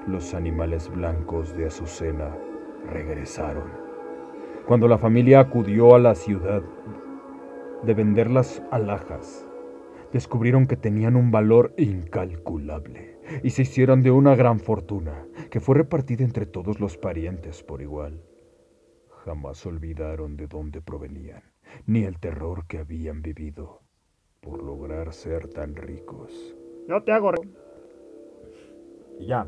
Los 0.08 0.34
animales 0.34 0.90
blancos 0.90 1.56
de 1.56 1.68
Azucena 1.68 2.36
regresaron. 2.92 3.70
Cuando 4.68 4.88
la 4.88 4.98
familia 4.98 5.40
acudió 5.40 5.96
a 5.96 6.00
la 6.00 6.16
ciudad 6.16 6.62
de 7.84 7.94
vender 7.94 8.30
las 8.30 8.62
alhajas, 8.72 9.46
descubrieron 10.12 10.68
que 10.68 10.78
tenían 10.78 11.16
un 11.16 11.32
valor 11.32 11.74
incalculable 11.78 13.20
y 13.44 13.52
se 13.52 13.62
hicieron 13.62 14.04
de 14.04 14.12
una 14.12 14.36
gran 14.36 14.60
fortuna 14.60 15.26
que 15.50 15.60
fue 15.60 15.76
repartida 15.76 16.24
entre 16.24 16.46
todos 16.46 16.80
los 16.80 16.98
parientes 16.98 17.64
por 17.64 17.82
igual. 17.82 18.20
Jamás 19.26 19.64
olvidaron 19.68 20.36
de 20.36 20.48
dónde 20.48 20.82
provenían, 20.82 21.44
ni 21.86 22.06
el 22.06 22.20
terror 22.20 22.66
que 22.66 22.80
habían 22.80 23.22
vivido 23.22 23.82
por 24.40 24.64
lograr 24.64 25.14
ser 25.14 25.48
tan 25.48 25.76
ricos. 25.76 26.56
Yo 26.88 27.04
te 27.04 27.12
hago. 27.12 27.32
Y 29.20 29.28
ya. 29.28 29.48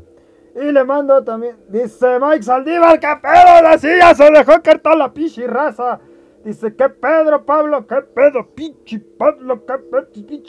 Y 0.54 0.70
le 0.70 0.84
mando 0.84 1.24
también. 1.24 1.56
Dice 1.68 2.20
Mike 2.20 2.44
Saldívar, 2.44 3.00
que 3.00 3.08
pedo 3.20 3.62
la 3.62 3.76
silla 3.76 4.14
se 4.14 4.30
dejó 4.30 4.62
caer 4.62 4.78
toda 4.78 4.94
la 4.94 5.12
pinche 5.12 5.46
raza. 5.48 5.98
Dice, 6.44 6.76
¿qué 6.76 6.88
Pedro, 6.88 7.44
Pablo? 7.44 7.84
¿Qué 7.86 7.96
pedo, 8.14 8.54
pinche 8.54 9.00
Pablo? 9.00 9.66
¿Qué 9.66 9.74
pedo? 9.90 10.08
¿Qué 10.12 10.42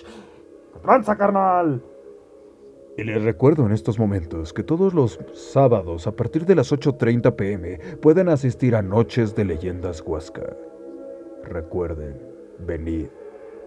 tranza, 0.83 1.17
carnal? 1.17 1.81
Y 2.97 3.03
les 3.03 3.21
recuerdo 3.21 3.65
en 3.65 3.73
estos 3.73 3.99
momentos 3.99 4.53
que 4.53 4.63
todos 4.63 4.93
los 4.93 5.19
sábados 5.34 6.08
a 6.08 6.13
partir 6.13 6.45
de 6.45 6.55
las 6.55 6.71
8.30 6.71 7.36
pm 7.36 7.97
pueden 7.97 8.29
asistir 8.29 8.73
a 8.73 8.81
Noches 8.81 9.36
de 9.36 9.43
Leyendas 9.43 10.01
Huasca. 10.01 10.55
Recuerden, 11.43 12.17
venid 12.60 13.08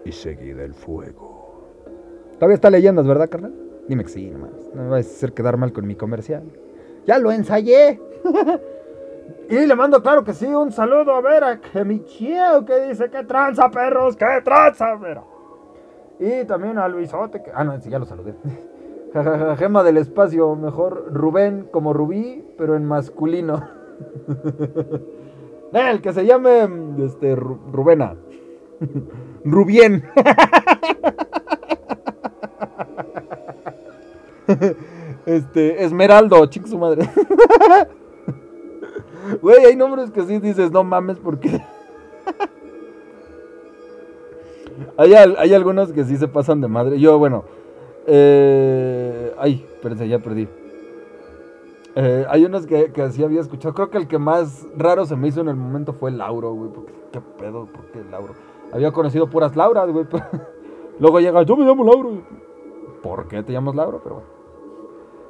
y 0.03 0.11
seguid 0.11 0.57
el 0.57 0.73
fuego. 0.73 1.69
Todavía 2.33 2.55
está 2.55 2.71
leyendas, 2.71 3.05
¿verdad, 3.05 3.29
carnal? 3.29 3.53
Dime 3.87 4.03
que 4.03 4.09
sí, 4.09 4.31
nomás. 4.31 4.51
No 4.73 4.81
me 4.81 4.89
vas 4.89 5.05
a 5.05 5.09
hacer 5.09 5.33
quedar 5.33 5.57
mal 5.57 5.73
con 5.73 5.85
mi 5.85 5.93
comercial. 5.93 6.43
¡Ya 7.05 7.19
lo 7.19 7.31
ensayé! 7.31 8.01
y 9.49 9.65
le 9.65 9.75
mando, 9.75 10.01
claro 10.01 10.23
que 10.23 10.33
sí, 10.33 10.47
un 10.47 10.71
saludo 10.71 11.13
a 11.13 11.21
ver 11.21 11.59
que 11.59 11.85
mi 11.85 12.03
chieo 12.03 12.65
que 12.65 12.87
dice 12.87 13.11
que 13.11 13.23
tranza, 13.25 13.69
perros, 13.69 14.15
que 14.15 14.25
tranza, 14.43 14.97
pero. 14.99 15.27
Y 16.19 16.45
también 16.45 16.79
a 16.79 16.87
Luisote, 16.87 17.43
que. 17.43 17.51
Ah, 17.53 17.63
no, 17.63 17.79
sí, 17.79 17.91
ya 17.91 17.99
lo 17.99 18.05
saludé. 18.05 18.33
Gema 19.57 19.83
del 19.83 19.97
espacio, 19.97 20.55
mejor 20.55 21.11
Rubén 21.11 21.67
como 21.71 21.93
Rubí, 21.93 22.45
pero 22.57 22.75
en 22.75 22.85
masculino. 22.85 23.67
El 25.73 26.01
que 26.01 26.13
se 26.13 26.25
llame 26.25 26.67
este, 27.03 27.35
Ru- 27.35 27.59
Rubena. 27.71 28.15
Rubien. 29.43 30.03
Este, 35.25 35.83
Esmeraldo, 35.83 36.45
chico 36.47 36.67
su 36.67 36.77
madre. 36.77 37.07
Güey, 39.41 39.65
hay 39.65 39.75
nombres 39.75 40.09
que 40.11 40.23
sí 40.23 40.39
dices, 40.39 40.71
no 40.71 40.83
mames, 40.83 41.19
porque. 41.19 41.61
hay, 44.97 45.13
hay 45.13 45.53
algunos 45.53 45.91
que 45.91 46.03
sí 46.03 46.17
se 46.17 46.27
pasan 46.27 46.61
de 46.61 46.67
madre. 46.67 46.99
Yo, 46.99 47.19
bueno. 47.19 47.43
Eh, 48.11 49.35
ay, 49.37 49.63
espérense, 49.75 50.07
ya 50.07 50.17
perdí. 50.17 50.47
Eh, 51.95 52.25
hay 52.27 52.43
unos 52.43 52.65
que, 52.65 52.91
que 52.91 53.11
sí 53.11 53.23
había 53.23 53.39
escuchado. 53.39 53.75
Creo 53.75 53.89
que 53.91 53.99
el 53.99 54.07
que 54.07 54.17
más 54.17 54.65
raro 54.75 55.05
se 55.05 55.15
me 55.15 55.27
hizo 55.27 55.41
en 55.41 55.49
el 55.49 55.55
momento 55.55 55.93
fue 55.93 56.09
Lauro, 56.09 56.53
güey. 56.53 56.71
¿Qué 57.11 57.21
pedo? 57.21 57.65
¿Por 57.65 57.85
qué 57.91 58.03
Lauro? 58.09 58.33
Había 58.71 58.91
conocido 58.91 59.29
puras 59.29 59.55
Lauras, 59.55 59.91
güey. 59.91 60.07
Luego 60.99 61.19
llega, 61.19 61.43
yo 61.43 61.55
me 61.55 61.65
llamo 61.65 61.83
Lauro. 61.83 62.23
¿Por 63.03 63.27
qué 63.27 63.43
te 63.43 63.53
llamas 63.53 63.75
Lauro? 63.75 63.99
Pero 64.03 64.15
bueno. 64.15 64.29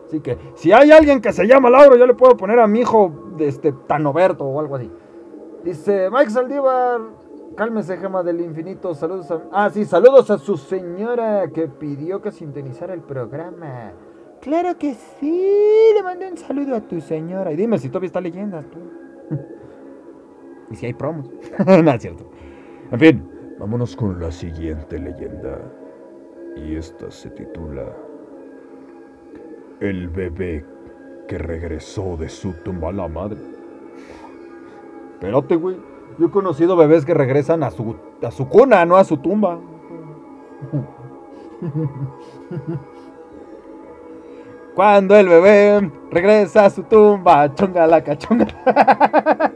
Así 0.08 0.22
que, 0.22 0.38
si 0.56 0.72
hay 0.72 0.92
alguien 0.92 1.22
que 1.22 1.34
se 1.34 1.46
llama 1.46 1.70
Lauro, 1.70 1.98
yo 1.98 2.08
le 2.08 2.14
puedo 2.14 2.36
poner 2.38 2.60
a 2.60 2.68
mi 2.68 2.80
hijo 2.80 3.12
este, 3.40 3.74
Tanoberto 3.74 4.46
o 4.46 4.60
algo 4.60 4.78
así. 4.78 4.90
Dice 5.64 6.10
Mike 6.10 6.32
Saldívar, 6.32 7.02
cálmese, 7.60 7.98
gema 7.98 8.24
del 8.24 8.40
infinito. 8.40 8.96
Saludos 8.96 9.30
a. 9.32 9.42
Ah, 9.52 9.70
sí, 9.70 9.84
saludos 9.84 10.32
a 10.32 10.38
su 10.38 10.56
señora 10.56 11.50
que 11.54 11.68
pidió 11.68 12.22
que 12.22 12.32
sintonizara 12.32 12.94
el 12.94 13.02
programa. 13.02 13.92
Claro 14.40 14.78
que 14.78 14.94
sí, 14.94 15.92
le 15.94 16.02
mandé 16.02 16.32
un 16.32 16.38
saludo 16.38 16.78
a 16.78 16.80
tu 16.80 17.02
señora. 17.02 17.52
Y 17.52 17.58
dime 17.58 17.78
si 17.78 17.90
todavía 17.90 18.08
está 18.08 18.22
leyendo 18.22 18.62
tú. 18.62 18.80
y 20.72 20.76
si 20.78 20.86
hay 20.86 20.94
promos. 20.94 21.30
no 21.84 21.92
es 21.92 22.02
cierto. 22.02 22.32
En 22.92 22.98
fin, 22.98 23.30
vámonos 23.60 23.94
con 23.94 24.18
la 24.22 24.32
siguiente 24.32 24.98
leyenda. 24.98 25.60
Y 26.56 26.78
esta 26.78 27.12
se 27.12 27.30
titula 27.32 27.94
El 29.82 30.08
bebé 30.08 30.66
que 31.28 31.38
regresó 31.38 32.16
de 32.16 32.30
su 32.30 32.54
tumba 32.64 32.88
a 32.88 32.94
la 32.94 33.10
madre. 33.10 33.38
Espérate, 35.16 35.58
güey. 35.58 35.89
Yo 36.20 36.28
he 36.28 36.32
conocido 36.32 36.76
bebés 36.76 37.06
que 37.06 37.14
regresan 37.14 37.64
a 37.64 37.72
su, 37.72 37.96
a 38.22 38.30
su 38.30 38.50
cuna, 38.50 38.86
no 38.86 38.98
a 38.98 39.06
su 39.06 39.16
tumba. 39.18 39.58
Cuando 44.76 45.16
el 45.16 45.30
bebé 45.30 45.90
regresa 46.12 46.66
a 46.66 46.70
su 46.70 46.84
tumba, 46.84 47.56
chonga 47.56 47.88
la 47.88 48.04
cachonga. 48.04 48.48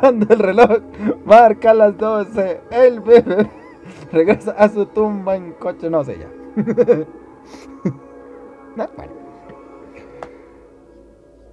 Cuando 0.00 0.34
el 0.34 0.38
reloj 0.38 0.80
marca 1.24 1.72
las 1.72 1.96
12, 1.96 2.60
el 2.72 3.00
bebé 3.00 3.48
regresa 4.12 4.50
a 4.52 4.68
su 4.68 4.84
tumba 4.84 5.34
en 5.34 5.52
coche, 5.52 5.88
no 5.88 6.04
sé 6.04 6.18
ya. 6.18 6.28
no, 8.76 8.86
bueno. 8.96 9.19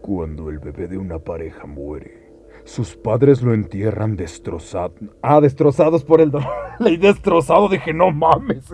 Cuando 0.07 0.49
el 0.49 0.59
bebé 0.59 0.87
de 0.87 0.97
una 0.97 1.19
pareja 1.19 1.67
muere, 1.67 2.31
sus 2.63 2.95
padres 2.95 3.41
lo 3.41 3.53
entierran 3.53 4.15
destrozado. 4.15 4.93
Ah, 5.21 5.41
destrozados 5.41 6.05
por 6.05 6.21
el 6.21 6.31
dolor. 6.31 6.49
Leí 6.79 6.95
destrozado, 6.95 7.67
dije, 7.67 7.93
no 7.93 8.11
mames. 8.11 8.73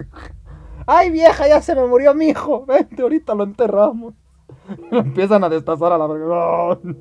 Ay, 0.86 1.10
vieja, 1.10 1.48
ya 1.48 1.60
se 1.60 1.74
me 1.74 1.88
murió 1.88 2.13
mi 2.13 2.28
hijo. 2.28 2.67
Vente, 2.67 3.02
ahorita 3.02 3.34
lo 3.34 3.46
enterramos. 3.46 4.13
Empiezan 4.91 5.43
a 5.43 5.50
destazar 5.50 5.91
a 5.91 5.98
la 5.98 6.06
verga. 6.06 6.78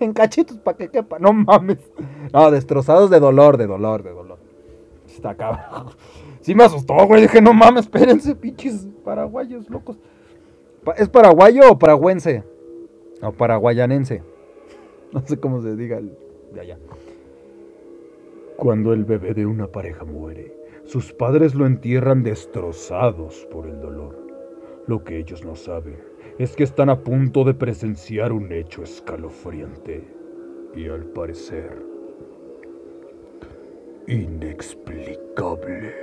En 0.00 0.14
cachitos 0.14 0.58
para 0.58 0.76
que 0.76 0.88
quepa. 0.88 1.20
No 1.20 1.32
mames. 1.32 1.78
No, 2.32 2.50
destrozados 2.50 3.08
de 3.08 3.20
dolor, 3.20 3.56
de 3.56 3.68
dolor, 3.68 4.02
de 4.02 4.10
dolor. 4.10 4.38
Está 5.06 5.30
acá. 5.30 5.86
Sí 6.40 6.56
me 6.56 6.64
asustó, 6.64 7.06
güey. 7.06 7.22
Dije, 7.22 7.40
no 7.40 7.52
mames, 7.52 7.82
espérense, 7.82 8.34
pinches 8.34 8.88
paraguayos 9.04 9.70
locos. 9.70 9.96
¿Es 10.96 11.08
paraguayo 11.08 11.70
o 11.70 11.78
paragüense? 11.78 12.42
O 13.22 13.32
paraguayanense. 13.32 14.22
No 15.12 15.26
sé 15.26 15.40
cómo 15.40 15.60
se 15.60 15.74
diga 15.74 15.98
el 15.98 16.16
de 16.52 16.60
allá. 16.60 16.78
Cuando 18.56 18.92
el 18.92 19.04
bebé 19.04 19.34
de 19.34 19.44
una 19.44 19.66
pareja 19.66 20.04
muere, 20.04 20.54
sus 20.84 21.12
padres 21.12 21.56
lo 21.56 21.66
entierran 21.66 22.22
destrozados 22.22 23.48
por 23.50 23.66
el 23.66 23.80
dolor. 23.80 24.16
Lo 24.86 25.02
que 25.02 25.18
ellos 25.18 25.44
no 25.44 25.56
saben 25.56 25.98
es 26.38 26.54
que 26.54 26.62
están 26.62 26.90
a 26.90 27.00
punto 27.00 27.42
de 27.42 27.54
presenciar 27.54 28.32
un 28.32 28.52
hecho 28.52 28.82
escalofriante 28.82 30.04
y 30.74 30.88
al 30.88 31.04
parecer 31.06 31.82
inexplicable. 34.06 35.94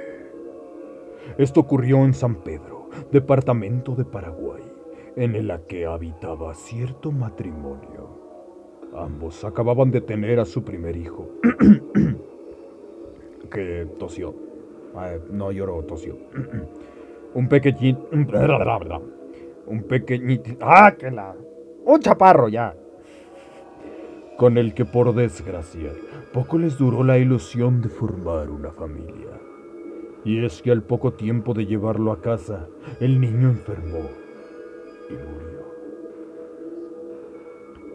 Esto 1.38 1.60
ocurrió 1.60 2.06
en 2.06 2.13
San 2.13 2.36
Pedro, 2.36 2.89
departamento 3.12 3.95
de 3.95 4.06
Paraguay, 4.06 4.63
en 5.17 5.36
el 5.36 5.51
que 5.67 5.88
habitaba 5.88 6.53
cierto 6.53 7.12
matrimonio. 7.12 8.08
Ambos 8.95 9.43
acababan 9.43 9.89
de 9.89 9.99
tener 9.99 10.39
a 10.39 10.45
su 10.45 10.63
primer 10.63 10.95
hijo, 10.95 11.27
que 13.51 13.88
tosió. 13.97 14.36
no 15.32 15.51
lloró, 15.51 15.84
tosió. 15.84 16.15
un 17.34 17.49
pequeñito... 17.49 18.08
Un 19.65 19.84
pequeñito... 19.84 20.51
¡Ah, 20.62 20.93
que 20.97 21.10
la... 21.10 21.36
Un 21.84 21.99
chaparro 21.99 22.47
ya. 22.47 22.75
Con 24.38 24.60
el 24.60 24.75
que 24.75 24.86
por 24.86 25.15
desgracia 25.15 25.91
poco 26.32 26.60
les 26.60 26.77
duró 26.77 27.03
la 27.03 27.17
ilusión 27.17 27.82
de 27.82 27.89
formar 27.89 28.51
una 28.51 28.71
familia. 28.71 29.32
Y 30.23 30.45
es 30.45 30.62
que 30.62 30.71
al 30.71 30.84
poco 30.84 31.13
tiempo 31.13 31.56
de 31.56 31.65
llevarlo 31.65 32.12
a 32.12 32.21
casa, 32.21 32.67
el 32.99 33.19
niño 33.19 33.49
enfermó 33.49 34.26
y 35.09 35.13
murió, 35.13 35.63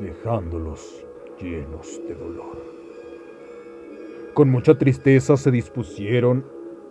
dejándolos 0.00 1.04
llenos 1.38 2.00
de 2.06 2.14
dolor. 2.14 2.62
Con 4.34 4.50
mucha 4.50 4.78
tristeza 4.78 5.36
se 5.36 5.50
dispusieron 5.50 6.44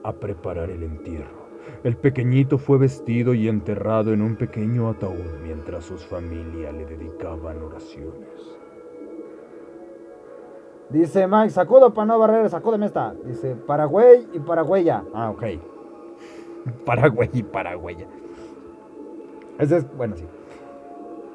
a 0.03 0.13
preparar 0.13 0.69
el 0.69 0.83
entierro. 0.83 1.41
El 1.83 1.97
pequeñito 1.97 2.57
fue 2.57 2.77
vestido 2.77 3.33
y 3.33 3.47
enterrado 3.47 4.13
en 4.13 4.21
un 4.21 4.35
pequeño 4.35 4.89
ataúd 4.89 5.41
mientras 5.43 5.85
sus 5.85 6.05
familias 6.05 6.73
le 6.73 6.85
dedicaban 6.85 7.61
oraciones. 7.61 8.57
Dice 10.89 11.25
Mike, 11.25 11.51
sacudo 11.51 11.93
para 11.93 12.05
no 12.05 12.19
barrer, 12.19 12.49
sacúdeme 12.49 12.85
esta. 12.85 13.15
Dice 13.25 13.55
Paraguay 13.55 14.27
y 14.33 14.39
Paraguaya. 14.39 15.03
Ah, 15.13 15.31
ok. 15.31 15.43
Paraguay 16.85 17.29
y 17.33 17.43
Paraguaya. 17.43 18.07
Ese 19.61 19.77
es, 19.77 19.95
bueno, 19.95 20.17
sí. 20.17 20.25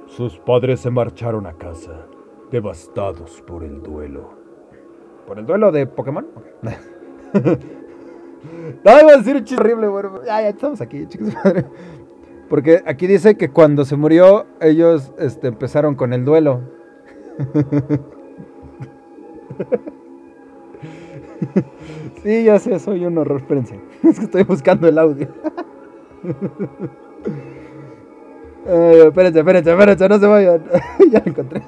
Sus 0.09 0.37
padres 0.39 0.81
se 0.81 0.91
marcharon 0.91 1.47
a 1.47 1.53
casa, 1.53 2.07
devastados 2.51 3.41
por 3.47 3.63
el 3.63 3.81
duelo. 3.83 4.31
¿Por 5.29 5.39
el 5.39 5.47
duelo 5.47 5.71
de 5.71 5.87
Pokémon? 5.87 6.27
no, 6.63 6.73
iba 8.85 9.13
a 9.13 9.17
decir 9.17 9.37
un 9.37 9.45
chiste 9.45 9.63
horrible, 9.63 9.87
bueno. 9.87 10.25
Ya, 10.25 10.43
ya 10.43 10.49
estamos 10.49 10.81
aquí, 10.81 11.07
chicos. 11.07 11.29
Porque 12.49 12.83
aquí 12.85 13.07
dice 13.07 13.37
que 13.37 13.51
cuando 13.51 13.85
se 13.85 13.95
murió, 13.97 14.47
ellos 14.61 15.13
este, 15.19 15.47
empezaron 15.47 15.95
con 15.95 16.13
el 16.13 16.25
duelo. 16.25 16.63
Sí, 22.23 22.45
ya 22.45 22.59
sé, 22.59 22.79
soy 22.81 23.05
un 23.05 23.19
horror, 23.19 23.41
espérense. 23.41 23.79
Es 24.03 24.19
que 24.19 24.25
estoy 24.25 24.43
buscando 24.43 24.89
el 24.89 24.99
audio. 24.99 25.29
Espérense, 28.67 29.39
espérense, 29.39 29.71
espérense, 29.71 30.09
no 30.09 30.19
se 30.19 30.27
vayan. 30.27 30.65
ya 31.11 31.23
lo 31.25 31.31
encontré. 31.31 31.63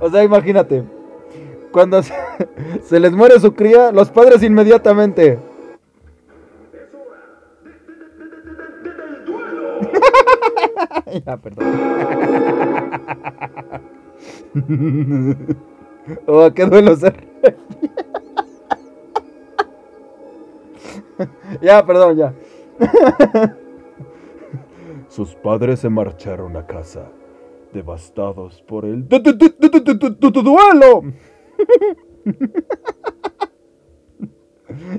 O 0.00 0.10
sea, 0.10 0.22
imagínate. 0.24 0.84
Cuando 1.72 2.02
se, 2.02 2.14
les 3.00 3.12
muere 3.12 3.40
su 3.40 3.54
cría, 3.54 3.90
los 3.92 4.10
padres 4.10 4.42
inmediatamente. 4.42 5.38
ya, 11.26 11.36
perdón. 11.36 11.66
¿O 16.26 16.42
a 16.42 16.54
qué 16.54 16.64
duelo 16.66 16.96
se 16.96 17.12
Ya, 21.60 21.84
perdón, 21.84 22.16
ya. 22.16 22.32
Sus 25.16 25.34
padres 25.34 25.80
se 25.80 25.88
marcharon 25.88 26.56
a 26.58 26.66
casa, 26.66 27.10
devastados 27.72 28.60
por 28.60 28.84
el 28.84 29.08
duelo. 29.08 29.22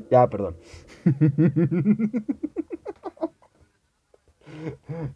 Ya, 0.09 0.27
perdón. 0.27 0.55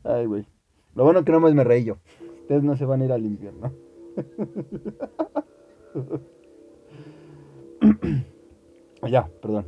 Ay, 0.03 0.27
güey. 0.27 0.45
Lo 0.93 1.05
bueno 1.05 1.25
que 1.25 1.31
no 1.31 1.39
más 1.39 1.55
me 1.55 1.63
reí 1.63 1.85
yo. 1.85 1.97
Ustedes 2.41 2.61
no 2.61 2.77
se 2.77 2.85
van 2.85 3.01
a 3.01 3.05
ir 3.05 3.11
al 3.11 3.25
infierno. 3.25 3.73
ya, 9.09 9.27
perdón. 9.41 9.65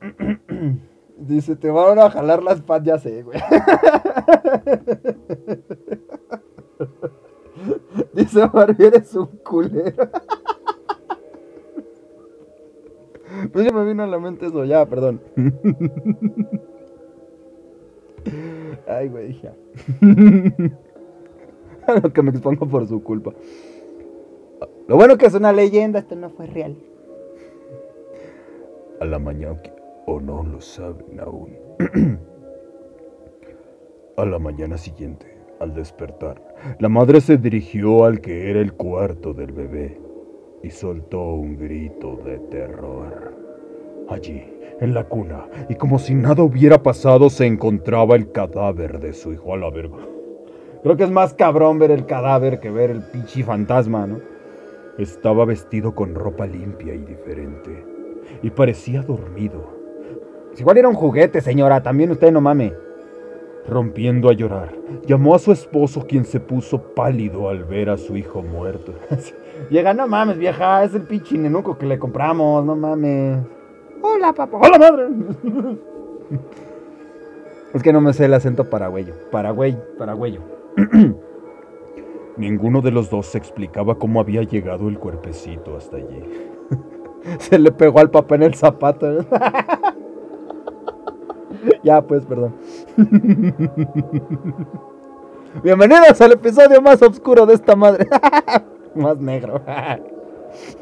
Dice, 1.16 1.56
te 1.56 1.70
van 1.70 1.98
a 1.98 2.10
jalar 2.10 2.42
las 2.42 2.60
patas, 2.60 2.86
ya 2.86 2.98
sé, 2.98 3.22
güey. 3.22 3.38
Ese 8.16 8.46
Barbier 8.46 8.96
es 8.96 9.14
un 9.14 9.26
culero. 9.26 10.08
Pues 13.52 13.66
ya 13.66 13.72
me 13.72 13.84
vino 13.84 14.04
a 14.04 14.06
la 14.06 14.20
mente 14.20 14.46
eso, 14.46 14.64
ya, 14.64 14.86
perdón. 14.86 15.20
Ay, 18.86 19.08
güey, 19.08 19.40
ya. 19.40 19.56
Lo 22.02 22.12
que 22.12 22.22
me 22.22 22.30
expongo 22.30 22.68
por 22.68 22.86
su 22.86 23.02
culpa. 23.02 23.32
Lo 24.86 24.94
bueno 24.96 25.18
que 25.18 25.26
es 25.26 25.34
una 25.34 25.52
leyenda, 25.52 25.98
esto 25.98 26.14
no 26.14 26.30
fue 26.30 26.46
real. 26.46 26.76
A 29.00 29.04
la 29.04 29.18
mañana, 29.18 29.60
o 30.06 30.20
no 30.20 30.42
lo 30.42 30.60
saben 30.60 31.20
aún. 31.20 31.56
a 34.16 34.24
la 34.24 34.38
mañana 34.38 34.78
siguiente, 34.78 35.26
al 35.60 35.74
despertar, 35.74 36.40
la 36.78 36.88
madre 36.88 37.20
se 37.20 37.36
dirigió 37.36 38.04
al 38.04 38.20
que 38.20 38.50
era 38.50 38.60
el 38.60 38.74
cuarto 38.74 39.34
del 39.34 39.52
bebé 39.52 40.00
y 40.62 40.70
soltó 40.70 41.34
un 41.34 41.56
grito 41.56 42.16
de 42.24 42.38
terror. 42.38 43.34
Allí, 44.08 44.44
en 44.80 44.94
la 44.94 45.04
cuna, 45.04 45.46
y 45.68 45.74
como 45.74 45.98
si 45.98 46.14
nada 46.14 46.42
hubiera 46.42 46.82
pasado, 46.82 47.30
se 47.30 47.46
encontraba 47.46 48.16
el 48.16 48.32
cadáver 48.32 49.00
de 49.00 49.12
su 49.12 49.32
hijo 49.32 49.54
a 49.54 49.56
la 49.56 49.70
verga. 49.70 49.98
Creo 50.82 50.96
que 50.96 51.04
es 51.04 51.10
más 51.10 51.34
cabrón 51.34 51.78
ver 51.78 51.90
el 51.90 52.06
cadáver 52.06 52.60
que 52.60 52.70
ver 52.70 52.90
el 52.90 53.02
pinche 53.02 53.42
fantasma, 53.42 54.06
¿no? 54.06 54.20
Estaba 54.98 55.44
vestido 55.44 55.94
con 55.94 56.14
ropa 56.14 56.46
limpia 56.46 56.94
y 56.94 56.98
diferente, 56.98 57.84
y 58.42 58.50
parecía 58.50 59.02
dormido. 59.02 59.83
Igual 60.58 60.78
era 60.78 60.88
un 60.88 60.94
juguete, 60.94 61.40
señora, 61.40 61.82
también 61.82 62.10
usted 62.10 62.32
no 62.32 62.40
mame. 62.40 62.72
Rompiendo 63.66 64.28
a 64.28 64.34
llorar, 64.34 64.74
llamó 65.06 65.34
a 65.34 65.38
su 65.38 65.50
esposo, 65.50 66.06
quien 66.06 66.24
se 66.26 66.38
puso 66.38 66.94
pálido 66.94 67.48
al 67.48 67.64
ver 67.64 67.88
a 67.88 67.96
su 67.96 68.16
hijo 68.16 68.42
muerto. 68.42 68.92
Llega, 69.70 69.94
no 69.94 70.06
mames, 70.06 70.36
vieja, 70.36 70.84
es 70.84 70.94
el 70.94 71.02
pinche 71.02 71.38
nenuco 71.38 71.78
que 71.78 71.86
le 71.86 71.98
compramos, 71.98 72.64
no 72.64 72.76
mames. 72.76 73.38
Hola, 74.02 74.34
papá. 74.34 74.58
Hola, 74.60 74.78
madre. 74.78 75.08
es 77.74 77.82
que 77.82 77.92
no 77.92 78.02
me 78.02 78.12
sé 78.12 78.26
el 78.26 78.34
acento 78.34 78.68
paragüeyo. 78.68 79.14
Paragüey, 79.30 79.76
paragüeyo. 79.98 80.40
Ninguno 82.36 82.82
de 82.82 82.90
los 82.90 83.08
dos 83.08 83.26
se 83.26 83.38
explicaba 83.38 83.94
cómo 83.94 84.20
había 84.20 84.42
llegado 84.42 84.88
el 84.88 84.98
cuerpecito 84.98 85.76
hasta 85.76 85.96
allí. 85.96 86.22
se 87.38 87.58
le 87.58 87.72
pegó 87.72 88.00
al 88.00 88.10
papá 88.10 88.34
en 88.34 88.42
el 88.42 88.54
zapato. 88.54 89.24
Ya, 91.84 92.02
pues, 92.02 92.24
perdón. 92.24 92.54
Bienvenidos 95.62 96.20
al 96.20 96.32
episodio 96.32 96.82
más 96.82 97.00
oscuro 97.02 97.46
de 97.46 97.54
esta 97.54 97.76
madre. 97.76 98.08
más 98.96 99.18
negro. 99.18 99.62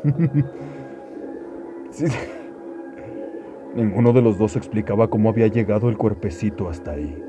Ninguno 3.75 4.13
de 4.13 4.23
los 4.23 4.39
dos 4.39 4.57
explicaba 4.57 5.09
cómo 5.09 5.29
había 5.31 5.49
llegado 5.49 5.89
el 5.89 5.99
cuerpecito 5.99 6.69
hasta 6.69 6.93
ahí. 6.93 7.23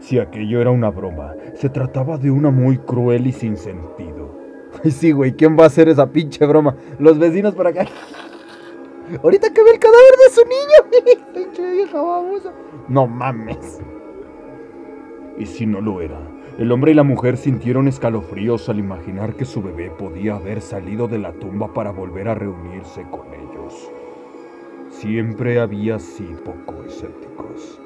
Si 0.00 0.18
aquello 0.18 0.60
era 0.60 0.70
una 0.70 0.90
broma, 0.90 1.34
se 1.54 1.68
trataba 1.68 2.16
de 2.16 2.30
una 2.30 2.50
muy 2.50 2.78
cruel 2.78 3.26
y 3.26 3.32
sin 3.32 3.56
sentido. 3.56 4.40
Ay, 4.82 4.92
sí, 4.92 5.12
güey, 5.12 5.32
¿quién 5.32 5.58
va 5.58 5.64
a 5.64 5.66
hacer 5.66 5.88
esa 5.88 6.06
pinche 6.06 6.46
broma? 6.46 6.76
Los 6.98 7.18
vecinos 7.18 7.54
por 7.54 7.66
acá. 7.66 7.86
Ahorita 9.22 9.52
que 9.52 9.62
ve 9.62 9.70
el 9.72 9.78
cadáver 9.78 10.14
de 10.24 10.34
su 10.34 10.42
niño. 10.44 11.26
pinche 11.34 11.72
vieja 11.72 12.00
babosa. 12.00 12.52
No 12.88 13.06
mames. 13.06 13.80
Y 15.38 15.46
si 15.46 15.66
no 15.66 15.80
lo 15.80 16.00
era, 16.00 16.20
el 16.58 16.70
hombre 16.70 16.92
y 16.92 16.94
la 16.94 17.02
mujer 17.02 17.36
sintieron 17.36 17.88
escalofríos 17.88 18.68
al 18.68 18.78
imaginar 18.78 19.34
que 19.34 19.46
su 19.46 19.62
bebé 19.62 19.90
podía 19.90 20.36
haber 20.36 20.60
salido 20.60 21.08
de 21.08 21.18
la 21.18 21.32
tumba 21.32 21.72
para 21.72 21.90
volver 21.90 22.28
a 22.28 22.34
reunirse 22.34 23.06
con 23.10 23.32
ellos. 23.32 23.90
Siempre 24.90 25.60
había 25.60 25.98
sido 25.98 26.44
poco 26.44 26.84
escépticos. 26.84 27.80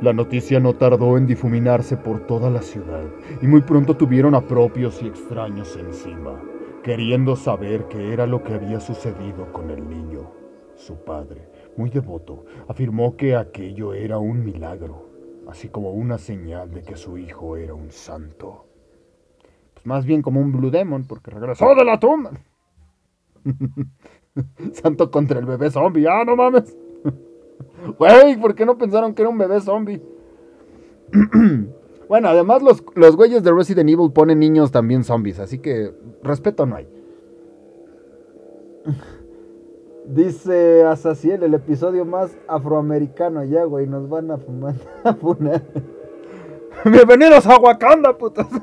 La 0.00 0.12
noticia 0.12 0.60
no 0.60 0.74
tardó 0.74 1.16
en 1.16 1.26
difuminarse 1.26 1.96
por 1.96 2.20
toda 2.20 2.50
la 2.50 2.62
ciudad 2.62 3.04
y 3.42 3.46
muy 3.46 3.62
pronto 3.62 3.96
tuvieron 3.96 4.34
a 4.34 4.40
propios 4.40 5.02
y 5.02 5.08
extraños 5.08 5.76
encima, 5.76 6.40
queriendo 6.88 7.36
saber 7.36 7.86
qué 7.88 8.14
era 8.14 8.26
lo 8.26 8.42
que 8.42 8.54
había 8.54 8.80
sucedido 8.80 9.52
con 9.52 9.68
el 9.68 9.86
niño. 9.90 10.30
Su 10.74 11.04
padre, 11.04 11.46
muy 11.76 11.90
devoto, 11.90 12.46
afirmó 12.66 13.14
que 13.14 13.36
aquello 13.36 13.92
era 13.92 14.16
un 14.16 14.42
milagro 14.42 15.06
así 15.48 15.68
como 15.68 15.90
una 15.90 16.16
señal 16.16 16.72
de 16.72 16.80
que 16.80 16.96
su 16.96 17.18
hijo 17.18 17.58
era 17.58 17.74
un 17.74 17.90
santo. 17.90 18.64
Pues 19.74 19.84
más 19.84 20.06
bien 20.06 20.22
como 20.22 20.40
un 20.40 20.50
Blue 20.50 20.70
Demon, 20.70 21.04
porque 21.06 21.30
regresó 21.30 21.74
de 21.74 21.84
la 21.84 22.00
tumba. 22.00 22.30
santo 24.72 25.10
contra 25.10 25.40
el 25.40 25.44
bebé 25.44 25.70
zombie, 25.70 26.06
ah, 26.08 26.24
no 26.24 26.36
mames. 26.36 26.74
Güey, 27.98 28.40
¿por 28.40 28.54
qué 28.54 28.64
no 28.64 28.78
pensaron 28.78 29.14
que 29.14 29.20
era 29.20 29.28
un 29.28 29.36
bebé 29.36 29.60
zombie? 29.60 30.02
bueno, 32.08 32.28
además 32.28 32.62
los, 32.62 32.82
los 32.94 33.16
güeyes 33.16 33.42
de 33.42 33.52
Resident 33.52 33.90
Evil 33.90 34.12
ponen 34.12 34.38
niños 34.38 34.70
también 34.70 35.04
zombies, 35.04 35.38
así 35.38 35.58
que 35.58 35.92
respeto 36.22 36.66
no 36.66 36.76
hay. 36.76 36.88
Dice 40.08 40.84
Asaciel, 40.84 41.42
el 41.42 41.52
episodio 41.52 42.06
más 42.06 42.34
afroamericano 42.46 43.44
ya, 43.44 43.64
güey. 43.64 43.86
Nos 43.86 44.08
van 44.08 44.30
a 44.30 44.38
fumar 44.38 44.74
a 45.04 45.14
Bienvenidos 46.88 47.46
a 47.46 47.58
Wakanda, 47.58 48.16
putos. 48.16 48.46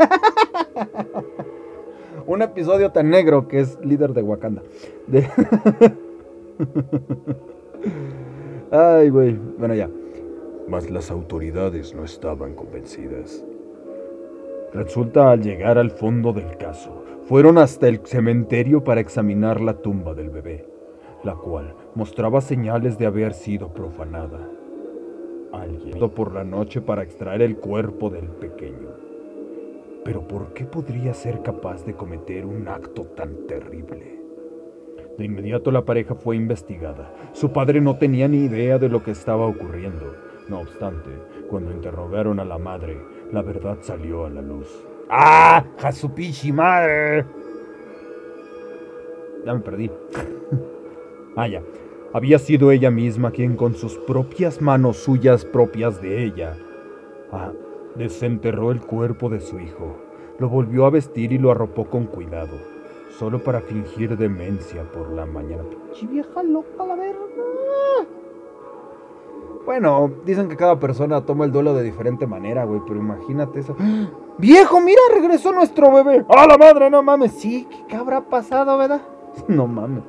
Un 2.26 2.42
episodio 2.42 2.92
tan 2.92 3.12
negro 3.12 3.48
que 3.48 3.60
es 3.60 3.80
líder 3.82 4.14
de 4.14 4.24
Wakanda. 4.24 4.64
Ay, 8.72 9.10
güey. 9.10 9.40
Bueno, 9.60 9.76
ya. 9.76 9.88
Mas 10.68 10.90
las 10.90 11.12
autoridades 11.12 11.94
no 11.94 12.04
estaban 12.04 12.56
convencidas. 12.56 13.46
Resulta 14.74 15.32
al 15.32 15.42
llegar 15.42 15.78
al 15.78 15.92
fondo 15.92 16.34
del 16.34 16.58
caso, 16.58 17.04
fueron 17.26 17.58
hasta 17.58 17.88
el 17.88 18.00
cementerio 18.06 18.84
para 18.84 19.02
examinar 19.02 19.62
la 19.62 19.76
tumba 19.76 20.14
del 20.14 20.30
bebé 20.30 20.76
la 21.26 21.36
cual 21.36 21.74
mostraba 21.96 22.40
señales 22.40 22.98
de 22.98 23.08
haber 23.08 23.34
sido 23.34 23.74
profanada. 23.74 24.48
Alguien 25.52 26.10
por 26.12 26.34
la 26.34 26.44
noche 26.44 26.82
para 26.82 27.04
extraer 27.04 27.42
el 27.42 27.58
cuerpo 27.58 28.10
del 28.10 28.28
pequeño. 28.28 28.90
Pero 30.04 30.28
¿por 30.28 30.54
qué 30.54 30.66
podría 30.66 31.14
ser 31.14 31.42
capaz 31.42 31.84
de 31.84 31.96
cometer 31.96 32.46
un 32.46 32.68
acto 32.68 33.04
tan 33.16 33.48
terrible? 33.48 34.20
De 35.18 35.26
inmediato 35.26 35.72
la 35.72 35.84
pareja 35.84 36.14
fue 36.14 36.36
investigada. 36.36 37.12
Su 37.32 37.52
padre 37.52 37.82
no 37.82 37.98
tenía 37.98 38.28
ni 38.28 38.46
idea 38.46 38.78
de 38.78 38.90
lo 38.90 39.02
que 39.02 39.12
estaba 39.12 39.48
ocurriendo. 39.48 40.14
No 40.48 40.60
obstante, 40.60 41.10
cuando 41.50 41.72
interrogaron 41.72 42.40
a 42.40 42.46
la 42.46 42.58
madre, 42.58 43.02
la 43.32 43.42
verdad 43.42 43.78
salió 43.82 44.26
a 44.26 44.30
la 44.30 44.42
luz. 44.42 44.68
¡Ah! 45.10 45.66
¡Jasupichi 45.80 46.52
madre! 46.52 47.26
Ya 49.46 49.54
me 49.54 49.60
perdí. 49.60 49.92
Ah, 51.36 51.48
ya. 51.48 51.62
Había 52.14 52.40
sido 52.40 52.72
ella 52.72 52.92
misma 52.92 53.32
quien 53.32 53.58
con 53.58 53.76
sus 53.76 53.98
propias 53.98 54.62
manos 54.62 54.98
suyas 54.98 55.44
propias 55.44 56.02
de 56.02 56.24
ella, 56.24 56.56
ah, 57.32 57.52
desenterró 57.96 58.72
el 58.72 58.80
cuerpo 58.80 59.28
de 59.28 59.42
su 59.42 59.60
hijo, 59.60 59.98
lo 60.40 60.48
volvió 60.48 60.86
a 60.86 60.92
vestir 60.92 61.34
y 61.34 61.38
lo 61.38 61.52
arropó 61.52 61.90
con 61.90 62.06
cuidado, 62.06 62.58
solo 63.20 63.44
para 63.44 63.60
fingir 63.60 64.16
demencia 64.18 64.84
por 64.94 65.12
la 65.12 65.26
mañana. 65.26 65.64
¡Pinche 65.70 66.08
vieja 66.08 66.42
loca 66.42 66.86
la 66.86 66.96
verga! 66.96 67.26
Bueno, 69.66 70.12
dicen 70.26 70.48
que 70.48 70.56
cada 70.56 70.80
persona 70.80 71.26
toma 71.26 71.46
el 71.46 71.52
duelo 71.52 71.74
de 71.74 71.84
diferente 71.84 72.28
manera, 72.28 72.66
güey, 72.66 72.82
pero 72.88 73.00
imagínate 73.00 73.62
eso. 73.62 73.76
¡Viejo, 74.38 74.80
mira, 74.80 75.02
regresó 75.14 75.52
nuestro 75.52 75.92
bebé! 75.92 76.26
¡A 76.30 76.46
la 76.46 76.58
madre, 76.58 76.90
no 76.90 77.02
mames! 77.02 77.32
Sí, 77.32 77.68
¿qué 77.88 77.96
habrá 77.96 78.22
pasado, 78.22 78.78
verdad? 78.78 79.02
No 79.48 79.68
mames. 79.68 80.04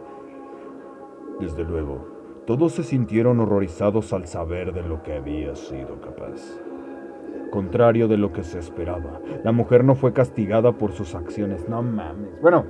Desde 1.40 1.64
luego, 1.64 2.06
todos 2.46 2.72
se 2.72 2.84
sintieron 2.84 3.40
horrorizados 3.40 4.12
al 4.12 4.26
saber 4.26 4.72
de 4.72 4.82
lo 4.82 5.02
que 5.02 5.14
había 5.14 5.54
sido 5.56 6.00
capaz. 6.00 6.40
Contrario 7.50 8.08
de 8.08 8.16
lo 8.16 8.32
que 8.32 8.42
se 8.42 8.58
esperaba, 8.58 9.20
la 9.42 9.52
mujer 9.52 9.84
no 9.84 9.94
fue 9.94 10.12
castigada 10.12 10.72
por 10.72 10.92
sus 10.92 11.14
acciones. 11.14 11.68
No 11.68 11.82
mames. 11.82 12.40
Bueno, 12.40 12.64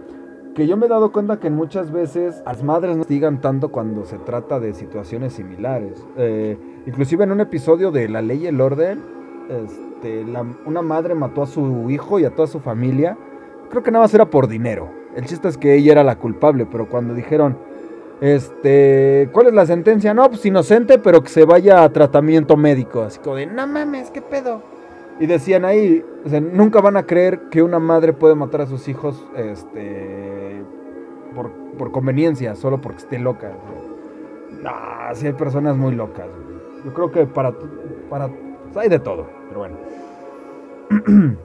que 0.56 0.66
yo 0.66 0.78
me 0.78 0.86
he 0.86 0.88
dado 0.88 1.12
cuenta 1.12 1.38
que 1.38 1.50
muchas 1.50 1.92
veces 1.92 2.42
las 2.46 2.62
madres 2.62 2.96
no 2.96 3.02
castigan 3.02 3.42
tanto 3.42 3.68
cuando 3.68 4.06
se 4.06 4.16
trata 4.16 4.58
de 4.58 4.72
situaciones 4.72 5.34
similares. 5.34 6.02
Eh, 6.16 6.56
inclusive 6.86 7.24
en 7.24 7.32
un 7.32 7.40
episodio 7.40 7.90
de 7.90 8.08
La 8.08 8.22
Ley 8.22 8.44
y 8.44 8.46
el 8.46 8.58
Orden, 8.62 9.02
este, 9.50 10.24
una 10.64 10.80
madre 10.80 11.14
mató 11.14 11.42
a 11.42 11.46
su 11.46 11.90
hijo 11.90 12.18
y 12.18 12.24
a 12.24 12.34
toda 12.34 12.48
su 12.48 12.60
familia. 12.60 13.18
Creo 13.68 13.82
que 13.82 13.90
nada 13.90 14.04
más 14.04 14.14
era 14.14 14.30
por 14.30 14.48
dinero. 14.48 14.88
El 15.14 15.26
chiste 15.26 15.46
es 15.46 15.58
que 15.58 15.74
ella 15.74 15.92
era 15.92 16.02
la 16.02 16.16
culpable, 16.16 16.64
pero 16.64 16.88
cuando 16.88 17.12
dijeron, 17.12 17.58
este, 18.22 19.28
¿cuál 19.32 19.48
es 19.48 19.52
la 19.52 19.66
sentencia? 19.66 20.14
No, 20.14 20.26
pues 20.30 20.46
inocente, 20.46 20.98
pero 20.98 21.22
que 21.22 21.28
se 21.28 21.44
vaya 21.44 21.84
a 21.84 21.92
tratamiento 21.92 22.56
médico. 22.56 23.02
Así 23.02 23.18
como 23.18 23.36
de, 23.36 23.44
no 23.44 23.66
mames, 23.66 24.10
¿qué 24.10 24.22
pedo? 24.22 24.62
Y 25.18 25.26
decían 25.26 25.64
ahí, 25.64 26.04
o 26.24 26.28
sea, 26.28 26.40
nunca 26.40 26.80
van 26.80 26.96
a 26.96 27.06
creer 27.06 27.48
que 27.50 27.62
una 27.62 27.78
madre 27.78 28.12
puede 28.12 28.34
matar 28.34 28.60
a 28.62 28.66
sus 28.66 28.86
hijos 28.88 29.26
este, 29.36 30.62
por, 31.34 31.50
por 31.78 31.90
conveniencia, 31.90 32.54
solo 32.54 32.80
porque 32.80 32.98
esté 32.98 33.18
loca. 33.18 33.52
No, 34.62 35.14
sí 35.14 35.26
hay 35.26 35.32
personas 35.32 35.76
muy 35.76 35.94
locas. 35.94 36.28
Yo 36.84 36.92
creo 36.92 37.10
que 37.10 37.26
para... 37.26 37.54
para 38.10 38.28
pues, 38.28 38.76
hay 38.76 38.88
de 38.88 38.98
todo, 38.98 39.26
pero 39.48 39.60
bueno. 39.60 39.76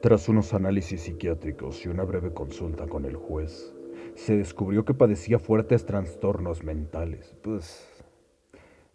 Tras 0.00 0.28
unos 0.28 0.54
análisis 0.54 1.02
psiquiátricos 1.02 1.84
y 1.84 1.88
una 1.88 2.04
breve 2.04 2.32
consulta 2.32 2.86
con 2.86 3.04
el 3.04 3.16
juez, 3.16 3.74
se 4.14 4.36
descubrió 4.36 4.84
que 4.84 4.94
padecía 4.94 5.38
fuertes 5.38 5.84
trastornos 5.84 6.62
mentales, 6.64 7.36
pues 7.42 7.87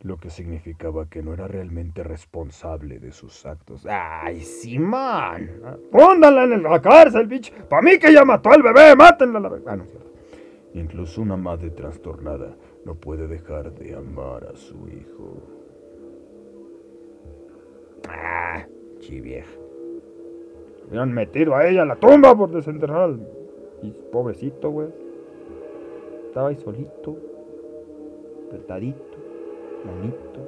lo 0.04 0.18
que 0.18 0.30
significaba 0.30 1.10
que 1.10 1.24
no 1.24 1.34
era 1.34 1.48
realmente 1.48 2.04
responsable 2.04 3.00
de 3.00 3.14
sus 3.14 3.46
actos. 3.46 3.86
¡Ay, 3.90 4.42
Simón! 4.42 5.50
¡Pónganla 5.92 6.44
en 6.44 6.64
la 6.64 6.82
cárcel, 6.82 7.26
bitch! 7.28 7.54
¡Para 7.70 7.82
mí 7.82 7.98
que 7.98 8.12
ya 8.14 8.26
mató 8.26 8.52
al 8.52 8.62
bebé! 8.62 8.96
¡Mátenla! 8.98 9.40
La... 9.40 9.50
Ah, 9.66 9.78
no, 9.78 9.86
cierto. 9.86 10.12
Incluso 10.74 11.22
una 11.22 11.38
madre 11.38 11.70
trastornada 11.70 12.56
no 12.86 12.96
puede 12.96 13.28
dejar 13.28 13.72
de 13.74 13.96
amar 13.96 14.44
a 14.44 14.56
su 14.58 14.76
hijo. 14.90 15.42
¡Ah! 18.10 18.66
Chivieja. 19.00 19.52
Hubieran 20.88 21.14
metido 21.14 21.56
a 21.56 21.66
ella 21.66 21.84
a 21.84 21.86
la 21.86 21.96
tumba 21.96 22.36
por 22.36 22.52
desenterrar 22.52 23.16
Y 23.82 23.92
pobrecito, 24.12 24.70
güey. 24.70 24.90
Estaba 26.28 26.50
ahí 26.50 26.58
solito, 26.58 27.16
apretadito 28.48 29.13
bonito. 29.86 30.40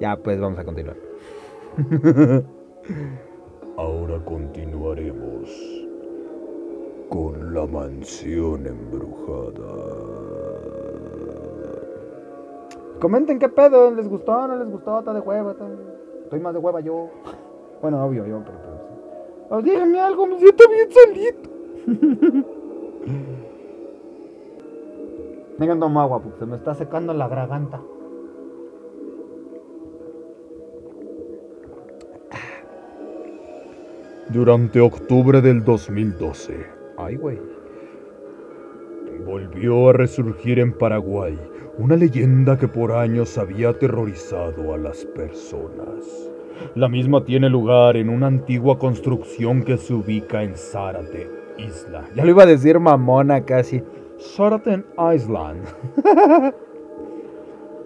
Ya, 0.00 0.16
pues 0.16 0.40
vamos 0.40 0.58
a 0.58 0.64
continuar. 0.64 0.96
Ahora 3.76 4.18
continuaremos 4.24 5.50
con 7.08 7.54
la 7.54 7.66
mansión 7.66 8.66
embrujada. 8.66 9.96
Comenten 13.00 13.38
qué 13.38 13.48
pedo, 13.48 13.90
¿les 13.90 14.08
gustó? 14.08 14.48
¿No 14.48 14.56
les 14.56 14.70
gustó? 14.70 14.98
¿Está 14.98 15.12
de 15.12 15.20
hueva? 15.20 15.54
Estoy 16.24 16.40
más 16.40 16.54
de 16.54 16.58
hueva 16.58 16.80
yo. 16.80 17.10
Bueno, 17.82 18.04
obvio, 18.04 18.26
yo, 18.26 18.42
pero... 18.44 18.58
pero 19.48 19.62
díganme 19.62 20.00
algo, 20.00 20.26
me 20.26 20.38
siento 20.38 20.64
bien 20.68 20.88
solito. 20.90 22.46
Vengan, 25.58 25.80
tomo 25.80 26.00
agua 26.00 26.22
porque 26.22 26.38
se 26.38 26.46
me 26.46 26.56
está 26.56 26.74
secando 26.74 27.14
la 27.14 27.28
garganta. 27.28 27.80
Durante 34.28 34.80
octubre 34.80 35.40
del 35.40 35.64
2012, 35.64 36.66
ay 36.98 37.16
güey, 37.16 37.38
volvió 39.24 39.88
a 39.88 39.92
resurgir 39.92 40.58
en 40.58 40.72
Paraguay 40.72 41.38
una 41.78 41.96
leyenda 41.96 42.58
que 42.58 42.68
por 42.68 42.92
años 42.92 43.38
había 43.38 43.70
aterrorizado 43.70 44.74
a 44.74 44.78
las 44.78 45.04
personas. 45.04 46.30
La 46.74 46.88
misma 46.88 47.24
tiene 47.24 47.48
lugar 47.48 47.96
en 47.96 48.08
una 48.08 48.26
antigua 48.26 48.78
construcción 48.78 49.62
que 49.62 49.76
se 49.76 49.94
ubica 49.94 50.42
en 50.42 50.56
Zárate, 50.56 51.30
isla. 51.58 52.04
Ya 52.14 52.24
lo 52.24 52.30
iba 52.30 52.42
a 52.42 52.46
decir 52.46 52.80
mamona 52.80 53.44
casi. 53.44 53.82
Zárate 54.18 54.84
Island. 55.14 55.64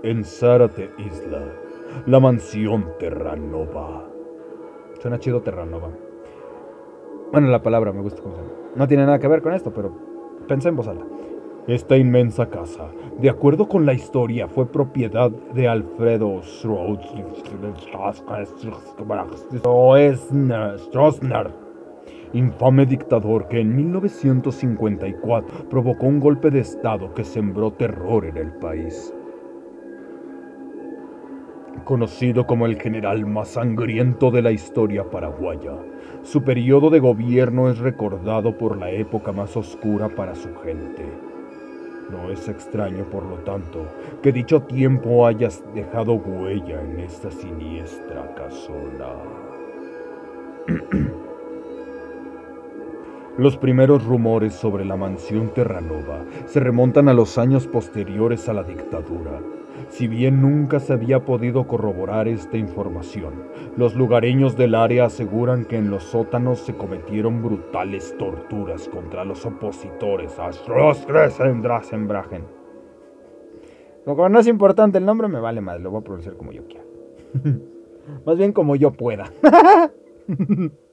en 0.02 0.24
Zárate 0.24 0.90
Isla, 0.98 1.42
la 2.06 2.20
mansión 2.20 2.86
Terranova. 2.98 4.04
Suena 5.00 5.18
chido 5.18 5.42
Terranova. 5.42 5.90
Bueno, 7.32 7.48
la 7.48 7.62
palabra 7.62 7.92
me 7.92 8.02
gusta 8.02 8.22
No 8.74 8.88
tiene 8.88 9.04
nada 9.04 9.18
que 9.18 9.28
ver 9.28 9.42
con 9.42 9.54
esto, 9.54 9.72
pero 9.72 9.92
pensé 10.46 10.68
en 10.68 10.76
voz 10.76 10.88
alta. 10.88 11.04
Esta 11.66 11.96
inmensa 11.96 12.48
casa, 12.48 12.88
de 13.18 13.30
acuerdo 13.30 13.68
con 13.68 13.84
la 13.86 13.92
historia, 13.92 14.48
fue 14.48 14.66
propiedad 14.66 15.30
de 15.30 15.68
Alfredo 15.68 16.42
Stroessner 20.78 21.69
infame 22.32 22.86
dictador 22.86 23.48
que 23.48 23.60
en 23.60 23.74
1954 23.74 25.68
provocó 25.68 26.06
un 26.06 26.20
golpe 26.20 26.50
de 26.50 26.60
Estado 26.60 27.12
que 27.14 27.24
sembró 27.24 27.72
terror 27.72 28.24
en 28.24 28.36
el 28.36 28.52
país. 28.52 29.12
Conocido 31.84 32.46
como 32.46 32.66
el 32.66 32.80
general 32.80 33.26
más 33.26 33.48
sangriento 33.48 34.30
de 34.30 34.42
la 34.42 34.52
historia 34.52 35.10
paraguaya, 35.10 35.72
su 36.22 36.42
periodo 36.42 36.90
de 36.90 37.00
gobierno 37.00 37.70
es 37.70 37.78
recordado 37.78 38.56
por 38.56 38.76
la 38.76 38.90
época 38.90 39.32
más 39.32 39.56
oscura 39.56 40.08
para 40.08 40.34
su 40.34 40.54
gente. 40.56 41.04
No 42.10 42.30
es 42.30 42.48
extraño, 42.48 43.04
por 43.04 43.24
lo 43.24 43.36
tanto, 43.38 43.86
que 44.22 44.32
dicho 44.32 44.62
tiempo 44.62 45.26
hayas 45.26 45.62
dejado 45.74 46.14
huella 46.14 46.82
en 46.82 47.00
esta 47.00 47.30
siniestra 47.30 48.34
casona. 48.34 49.14
Los 53.38 53.56
primeros 53.56 54.04
rumores 54.04 54.54
sobre 54.54 54.84
la 54.84 54.96
mansión 54.96 55.54
Terranova 55.54 56.24
se 56.46 56.60
remontan 56.60 57.08
a 57.08 57.14
los 57.14 57.38
años 57.38 57.66
posteriores 57.66 58.48
a 58.48 58.52
la 58.52 58.64
dictadura. 58.64 59.40
Si 59.88 60.08
bien 60.08 60.42
nunca 60.42 60.80
se 60.80 60.92
había 60.92 61.24
podido 61.24 61.66
corroborar 61.66 62.28
esta 62.28 62.56
información, 62.56 63.44
los 63.76 63.94
lugareños 63.94 64.56
del 64.56 64.74
área 64.74 65.06
aseguran 65.06 65.64
que 65.64 65.76
en 65.76 65.90
los 65.90 66.02
sótanos 66.04 66.58
se 66.60 66.74
cometieron 66.74 67.42
brutales 67.42 68.14
torturas 68.18 68.88
contra 68.88 69.24
los 69.24 69.46
opositores 69.46 70.38
a 70.38 70.50
Drasenbragen. 71.62 72.44
Como 74.04 74.28
no 74.28 74.40
es 74.40 74.46
importante 74.48 74.98
el 74.98 75.06
nombre, 75.06 75.28
me 75.28 75.40
vale 75.40 75.60
más, 75.60 75.80
lo 75.80 75.90
voy 75.90 76.00
a 76.00 76.04
pronunciar 76.04 76.36
como 76.36 76.52
yo 76.52 76.64
quiera. 76.66 76.84
más 78.26 78.36
bien 78.36 78.52
como 78.52 78.76
yo 78.76 78.90
pueda. 78.92 79.30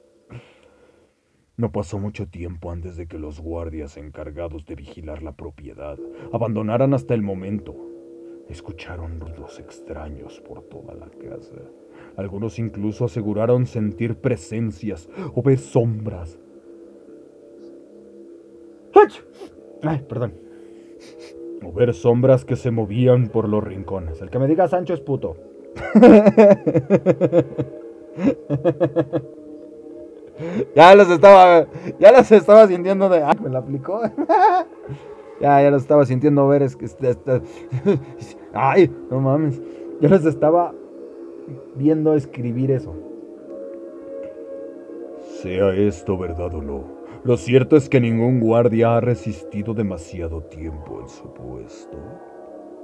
No 1.58 1.72
pasó 1.72 1.98
mucho 1.98 2.28
tiempo 2.28 2.70
antes 2.70 2.96
de 2.96 3.08
que 3.08 3.18
los 3.18 3.40
guardias 3.40 3.96
encargados 3.96 4.64
de 4.64 4.76
vigilar 4.76 5.24
la 5.24 5.32
propiedad 5.32 5.98
abandonaran 6.32 6.94
hasta 6.94 7.14
el 7.14 7.22
momento. 7.22 7.74
Escucharon 8.48 9.18
ruidos 9.18 9.58
extraños 9.58 10.40
por 10.40 10.62
toda 10.62 10.94
la 10.94 11.08
casa. 11.08 11.56
Algunos 12.16 12.60
incluso 12.60 13.06
aseguraron 13.06 13.66
sentir 13.66 14.14
presencias 14.20 15.08
o 15.34 15.42
ver 15.42 15.58
sombras. 15.58 16.38
Ay, 19.82 20.04
perdón. 20.08 20.34
O 21.64 21.72
ver 21.72 21.92
sombras 21.92 22.44
que 22.44 22.54
se 22.54 22.70
movían 22.70 23.26
por 23.30 23.48
los 23.48 23.64
rincones. 23.64 24.22
El 24.22 24.30
que 24.30 24.38
me 24.38 24.46
diga 24.46 24.68
Sancho 24.68 24.94
es 24.94 25.00
puto. 25.00 25.36
ya 30.74 30.94
los 30.94 31.10
estaba, 31.10 31.66
ya 31.98 32.12
los 32.12 32.30
estaba 32.30 32.66
sintiendo 32.66 33.08
de, 33.08 33.24
me 33.42 33.48
la 33.48 33.58
aplicó. 33.58 34.02
ya, 35.40 35.62
ya 35.62 35.70
los 35.70 35.82
estaba 35.82 36.04
sintiendo 36.04 36.46
ver, 36.48 36.62
es 36.62 36.76
que, 36.76 36.84
este, 36.84 37.10
este, 37.10 37.42
ay, 38.52 38.94
no 39.10 39.20
mames, 39.20 39.60
ya 40.00 40.08
los 40.08 40.24
estaba 40.24 40.74
viendo 41.74 42.14
escribir 42.14 42.70
eso. 42.70 42.94
Sea 45.42 45.72
esto 45.74 46.18
verdad 46.18 46.54
o 46.54 46.62
no, 46.62 46.84
lo 47.24 47.36
cierto 47.36 47.76
es 47.76 47.88
que 47.88 48.00
ningún 48.00 48.40
guardia 48.40 48.96
ha 48.96 49.00
resistido 49.00 49.74
demasiado 49.74 50.42
tiempo 50.42 51.00
en 51.00 51.08
su 51.08 51.32
puesto. 51.32 51.98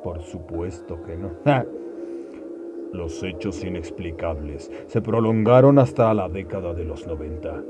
Por 0.02 0.22
supuesto 0.22 1.02
que 1.02 1.16
no. 1.16 1.30
Los 2.94 3.24
hechos 3.24 3.64
inexplicables 3.64 4.70
se 4.86 5.02
prolongaron 5.02 5.80
hasta 5.80 6.14
la 6.14 6.28
década 6.28 6.74
de 6.74 6.84
los 6.84 7.08
90, 7.08 7.60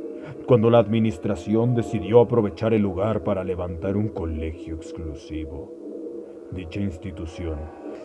cuando 0.47 0.69
la 0.69 0.81
administración 0.81 1.75
decidió 1.75 2.21
aprovechar 2.21 2.75
el 2.75 2.83
lugar 2.83 3.25
para 3.25 3.43
levantar 3.43 3.97
un 3.97 4.09
colegio 4.09 4.75
exclusivo. 4.75 5.73
Dicha 6.51 6.79
institución 6.79 7.57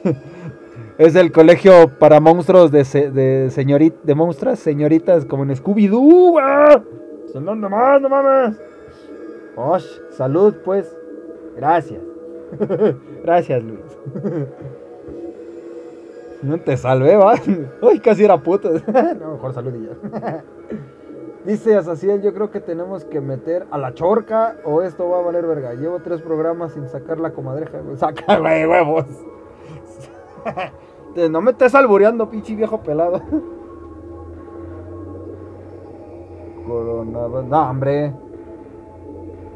es 0.97 1.13
el 1.17 1.33
colegio 1.33 1.91
para 1.99 2.21
monstruos 2.21 2.71
de, 2.71 2.85
de, 3.11 3.93
de 4.01 4.15
monstruas, 4.15 4.59
señoritas, 4.59 5.25
como 5.25 5.43
en 5.43 5.49
Scooby-Doo. 5.49 6.39
¿Dónde 7.33 7.67
más? 7.67 8.01
No 8.01 8.07
mames. 8.07 8.61
Osh, 9.57 9.87
salud, 10.11 10.55
pues. 10.63 10.97
Gracias. 11.57 12.01
Gracias, 13.23 13.61
Luis. 13.61 13.99
No 16.41 16.57
te 16.59 16.77
salvé, 16.77 17.15
va. 17.17 17.33
Uy, 17.81 17.99
casi 17.99 18.23
era 18.23 18.37
puto. 18.37 18.69
No, 19.19 19.33
mejor 19.33 19.53
saludillas. 19.53 19.97
Dice 21.45 21.75
Asaciel, 21.75 22.21
yo 22.21 22.33
creo 22.33 22.51
que 22.51 22.59
tenemos 22.59 23.05
que 23.05 23.21
meter 23.21 23.65
a 23.71 23.77
la 23.77 23.93
chorca 23.93 24.57
o 24.65 24.81
esto 24.81 25.09
va 25.09 25.19
a 25.19 25.21
valer 25.21 25.47
verga. 25.47 25.73
Llevo 25.73 25.99
tres 25.99 26.21
programas 26.21 26.73
sin 26.73 26.87
sacar 26.87 27.19
la 27.19 27.31
comadreja. 27.31 27.79
Saca, 27.95 28.39
güey, 28.39 28.65
huevos. 28.65 29.05
No 31.29 31.41
me 31.41 31.51
estés 31.51 31.73
albureando, 31.75 32.29
pinche 32.29 32.55
viejo 32.55 32.81
pelado. 32.81 33.21
Coronavirus. 36.67 37.45
No, 37.45 37.69
hombre. 37.69 38.13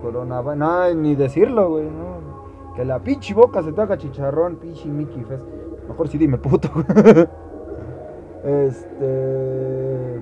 Coronavirus. 0.01 0.57
No, 0.57 0.93
ni 0.93 1.15
decirlo, 1.15 1.69
güey. 1.69 1.89
Que 2.75 2.85
la 2.85 2.99
pinche 2.99 3.33
boca 3.33 3.61
se 3.61 3.71
te 3.71 3.81
haga 3.81 3.97
chicharrón, 3.97 4.55
pinche 4.55 4.87
Mickey 4.87 5.23
Fest. 5.25 5.45
Mejor 5.87 6.07
sí 6.07 6.17
dime 6.17 6.37
puto. 6.37 6.69
este. 8.43 10.21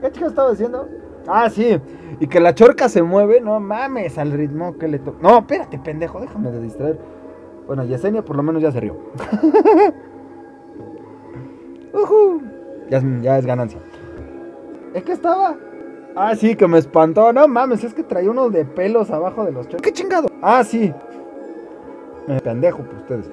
¿Qué 0.00 0.12
chica 0.12 0.26
estaba 0.26 0.50
diciendo? 0.50 0.88
Ah, 1.26 1.48
sí. 1.48 1.80
Y 2.20 2.26
que 2.26 2.40
la 2.40 2.54
chorca 2.54 2.88
se 2.88 3.02
mueve, 3.02 3.40
no 3.40 3.58
mames, 3.60 4.18
al 4.18 4.32
ritmo 4.32 4.76
que 4.78 4.88
le 4.88 4.98
toca. 4.98 5.18
No, 5.22 5.38
espérate, 5.38 5.78
pendejo, 5.78 6.20
déjame 6.20 6.50
de 6.50 6.60
distraer. 6.60 6.98
Bueno, 7.66 7.84
Yesenia 7.84 8.22
por 8.22 8.36
lo 8.36 8.42
menos 8.42 8.62
ya 8.62 8.70
se 8.72 8.80
rió. 8.80 8.96
Ujú. 11.94 12.42
ya, 12.90 13.38
es, 13.38 13.46
ganancia. 13.46 13.78
¿Es 14.92 15.02
que 15.04 15.12
estaba? 15.12 15.56
Ah, 16.16 16.34
sí, 16.36 16.54
que 16.56 16.68
me 16.68 16.78
espantó. 16.78 17.32
No 17.32 17.48
mames, 17.48 17.82
es 17.84 17.94
que 17.94 18.02
traía 18.02 18.30
uno 18.30 18.50
de 18.50 18.64
pelos 18.64 19.10
abajo 19.10 19.44
de 19.44 19.52
los 19.52 19.66
chorcas. 19.66 19.82
¿Qué 19.82 19.92
chingado? 19.92 20.28
Ah, 20.42 20.62
sí. 20.64 20.92
Me 22.26 22.40
pendejo, 22.40 22.82
pues 22.82 22.98
ustedes. 22.98 23.30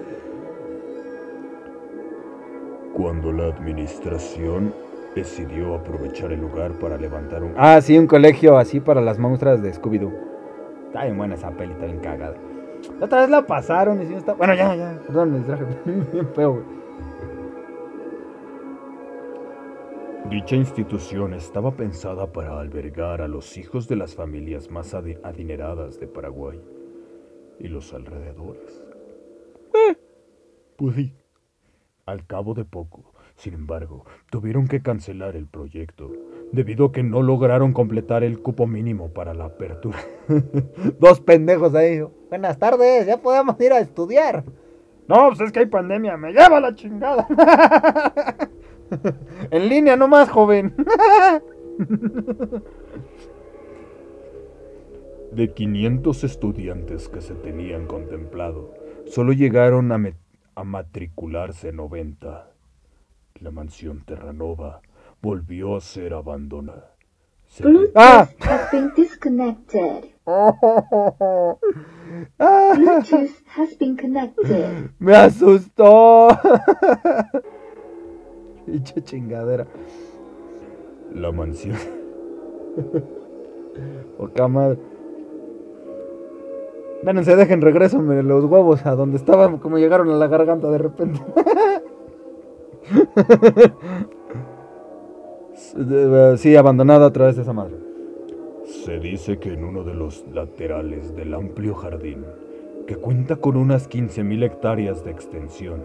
Cuando 2.94 3.32
la 3.32 3.46
administración 3.48 4.74
decidió 5.16 5.76
aprovechar 5.76 6.32
el 6.32 6.42
lugar 6.42 6.72
para 6.74 6.98
levantar 6.98 7.44
un... 7.44 7.54
Ah, 7.58 7.82
sí, 7.82 7.98
un 7.98 8.08
colegio 8.08 8.58
así 8.58 8.80
para 8.80 9.02
las 9.02 9.18
monstruas 9.20 9.62
de 9.62 9.72
Scooby-Doo. 9.74 10.12
Está 10.88 11.06
bien 11.06 11.18
buena 11.18 11.36
esa 11.36 11.52
peli, 11.52 11.72
está 11.74 11.86
bien 11.86 12.00
cagada. 12.00 12.36
La 13.00 13.06
otra 13.06 13.22
vez 13.22 13.30
la 13.30 13.46
pasaron 13.46 14.02
y 14.02 14.06
si 14.06 14.12
no 14.12 14.18
está. 14.18 14.34
Bueno, 14.34 14.54
ya, 14.56 14.76
ya. 14.76 15.00
Perdón, 15.06 15.32
me 15.32 15.38
distraje. 15.38 15.64
Bien 15.86 16.28
feo, 16.34 16.54
güey. 16.54 16.64
Dicha 20.30 20.56
institución 20.56 21.34
estaba 21.34 21.72
pensada 21.76 22.32
para 22.32 22.60
albergar 22.60 23.22
a 23.22 23.28
los 23.28 23.58
hijos 23.58 23.88
de 23.88 23.96
las 23.98 24.16
familias 24.16 24.70
más 24.72 24.94
adi- 24.94 25.20
adineradas 25.24 26.00
de 26.00 26.08
Paraguay 26.08 26.60
y 27.60 27.68
los 27.68 27.94
alrededores. 27.94 28.82
Eh, 29.74 29.98
pues 30.78 30.96
sí. 30.96 31.14
Al 32.06 32.26
cabo 32.26 32.54
de 32.54 32.66
poco, 32.66 33.14
sin 33.36 33.54
embargo, 33.54 34.06
tuvieron 34.30 34.68
que 34.68 34.82
cancelar 34.82 35.36
el 35.36 35.46
proyecto 35.48 36.12
debido 36.52 36.86
a 36.88 36.92
que 36.92 37.04
no 37.04 37.22
lograron 37.22 37.74
completar 37.74 38.24
el 38.24 38.40
cupo 38.42 38.68
mínimo 38.68 39.10
para 39.10 39.34
la 39.34 39.46
apertura. 39.46 40.00
Dos 41.00 41.22
pendejos 41.22 41.76
ahí. 41.76 42.02
Buenas 42.30 42.58
tardes, 42.58 43.06
ya 43.06 43.18
podemos 43.22 43.60
ir 43.62 43.72
a 43.72 43.80
estudiar. 43.80 44.44
No, 45.08 45.28
pues 45.30 45.42
es 45.42 45.52
que 45.52 45.60
hay 45.60 45.66
pandemia, 45.68 46.18
me 46.18 46.32
lleva 46.32 46.60
la 46.60 46.74
chingada. 46.74 47.28
en 49.52 49.70
línea 49.70 49.96
nomás, 49.96 50.30
joven. 50.30 50.74
De 55.32 55.54
500 55.54 56.24
estudiantes 56.24 57.08
que 57.08 57.22
se 57.22 57.36
tenían 57.36 57.86
contemplado, 57.88 58.74
solo 59.06 59.32
llegaron 59.34 59.92
a, 59.92 59.98
me- 59.98 60.16
a 60.56 60.64
matricularse 60.64 61.72
90. 61.72 62.48
La 63.42 63.52
mansión 63.52 64.02
Terranova 64.06 64.82
volvió 65.22 65.76
a 65.76 65.82
ser 65.82 66.14
abandonada. 66.14 66.94
Se- 67.48 67.64
Bluetooth 67.64 67.92
Ah. 67.96 68.30
has 68.40 68.72
been 68.72 68.92
disconnected. 68.96 70.12
Bluetooth 72.38 73.44
has 73.48 73.76
been 73.78 73.96
connected. 73.98 74.90
me 75.00 75.16
asustó. 75.16 76.28
Pinche 78.66 79.02
chingadera. 79.04 79.66
La 81.14 81.32
mansión. 81.32 81.78
Poca 84.18 84.48
madre. 84.48 84.78
Vénense, 87.04 87.36
dejen 87.36 87.62
regreso 87.62 88.02
los 88.02 88.46
huevos 88.46 88.86
a 88.86 88.96
donde 88.96 89.18
estaban, 89.18 89.58
como 89.58 89.78
llegaron 89.78 90.10
a 90.10 90.16
la 90.16 90.28
garganta 90.28 90.70
de 90.70 90.78
repente. 90.78 91.20
sí, 96.38 96.56
abandonada 96.56 97.08
otra 97.08 97.26
vez 97.26 97.38
esa 97.38 97.54
madre. 97.54 97.76
Se 98.66 99.00
dice 99.00 99.40
que 99.40 99.54
en 99.54 99.64
uno 99.64 99.84
de 99.84 99.94
los 99.94 100.26
laterales 100.34 101.16
del 101.16 101.34
amplio 101.34 101.74
jardín, 101.74 102.24
que 102.88 102.96
cuenta 102.96 103.36
con 103.36 103.58
unas 103.58 103.90
15.000 103.90 104.44
hectáreas 104.44 105.04
de 105.04 105.12
extensión, 105.12 105.82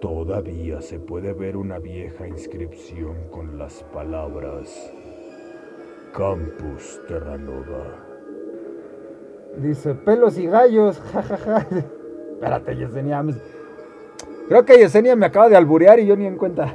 todavía 0.00 0.82
se 0.82 0.98
puede 0.98 1.32
ver 1.32 1.56
una 1.56 1.78
vieja 1.78 2.26
inscripción 2.28 3.14
con 3.30 3.58
las 3.58 3.84
palabras 3.92 4.92
Campus 6.12 7.00
Terranova. 7.08 8.11
Dice, 9.58 9.94
pelos 9.94 10.38
y 10.38 10.46
gallos, 10.46 11.00
jajaja. 11.12 11.66
Espérate, 12.32 12.76
Yesenia. 12.76 13.24
Creo 14.48 14.64
que 14.64 14.78
Yesenia 14.78 15.14
me 15.16 15.26
acaba 15.26 15.48
de 15.48 15.56
alburear 15.56 16.00
y 16.00 16.06
yo 16.06 16.16
ni 16.16 16.26
en 16.26 16.36
cuenta. 16.36 16.74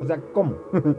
O 0.00 0.06
sea, 0.06 0.20
¿cómo? 0.32 0.54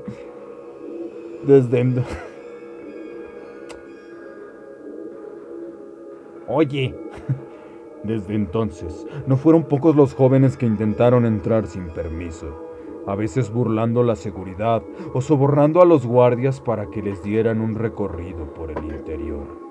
Oye. 6.47 6.95
Desde 8.03 8.33
entonces, 8.33 9.05
no 9.27 9.35
fueron 9.35 9.63
pocos 9.63 9.95
los 9.95 10.13
jóvenes 10.13 10.55
que 10.55 10.65
intentaron 10.65 11.25
entrar 11.25 11.67
sin 11.67 11.89
permiso, 11.89 12.71
a 13.05 13.15
veces 13.15 13.51
burlando 13.51 14.03
la 14.03 14.15
seguridad 14.15 14.81
o 15.13 15.19
sobornando 15.19 15.81
a 15.81 15.85
los 15.85 16.05
guardias 16.05 16.61
para 16.61 16.89
que 16.89 17.01
les 17.01 17.21
dieran 17.23 17.59
un 17.59 17.75
recorrido 17.75 18.53
por 18.53 18.71
el 18.71 18.85
interior. 18.85 19.68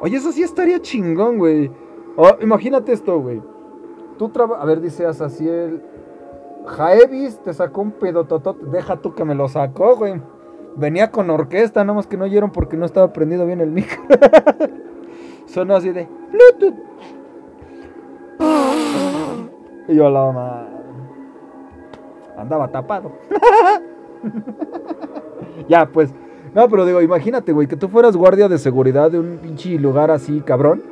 Oye, 0.00 0.16
eso 0.16 0.32
sí 0.32 0.42
estaría 0.42 0.80
chingón, 0.80 1.38
güey. 1.38 1.70
Imagínate 2.40 2.92
esto, 2.92 3.20
güey. 3.20 3.42
Tú 4.18 4.30
trabajas. 4.30 4.62
A 4.62 4.66
ver, 4.66 4.80
dice 4.80 5.06
Asaciel. 5.06 5.82
Jaevis 6.66 7.38
te 7.42 7.52
sacó 7.52 7.82
un 7.82 7.92
pedototote. 7.92 8.64
Deja 8.66 8.96
tú 8.96 9.14
que 9.14 9.24
me 9.24 9.34
lo 9.34 9.48
sacó, 9.48 9.96
güey. 9.96 10.20
Venía 10.76 11.10
con 11.10 11.30
orquesta, 11.30 11.84
nada 11.84 11.96
más 11.96 12.06
que 12.06 12.16
no 12.16 12.24
oyeron 12.24 12.50
porque 12.50 12.76
no 12.76 12.86
estaba 12.86 13.12
prendido 13.12 13.44
bien 13.46 13.60
el 13.60 13.70
micro. 13.70 14.00
Sonó 15.46 15.76
así 15.76 15.90
de 15.90 16.08
Bluetooth. 16.30 16.78
Y 19.88 19.94
yo 19.94 20.08
la 20.08 20.32
madre. 20.32 20.68
Andaba 22.36 22.68
tapado. 22.68 23.12
ya, 25.68 25.86
pues. 25.86 26.14
No, 26.54 26.68
pero 26.68 26.84
digo, 26.84 27.00
imagínate, 27.00 27.52
güey, 27.52 27.68
que 27.68 27.76
tú 27.76 27.88
fueras 27.88 28.16
guardia 28.16 28.48
de 28.48 28.58
seguridad 28.58 29.10
de 29.10 29.20
un 29.20 29.38
pinche 29.38 29.78
lugar 29.78 30.10
así, 30.10 30.40
cabrón. 30.40 30.82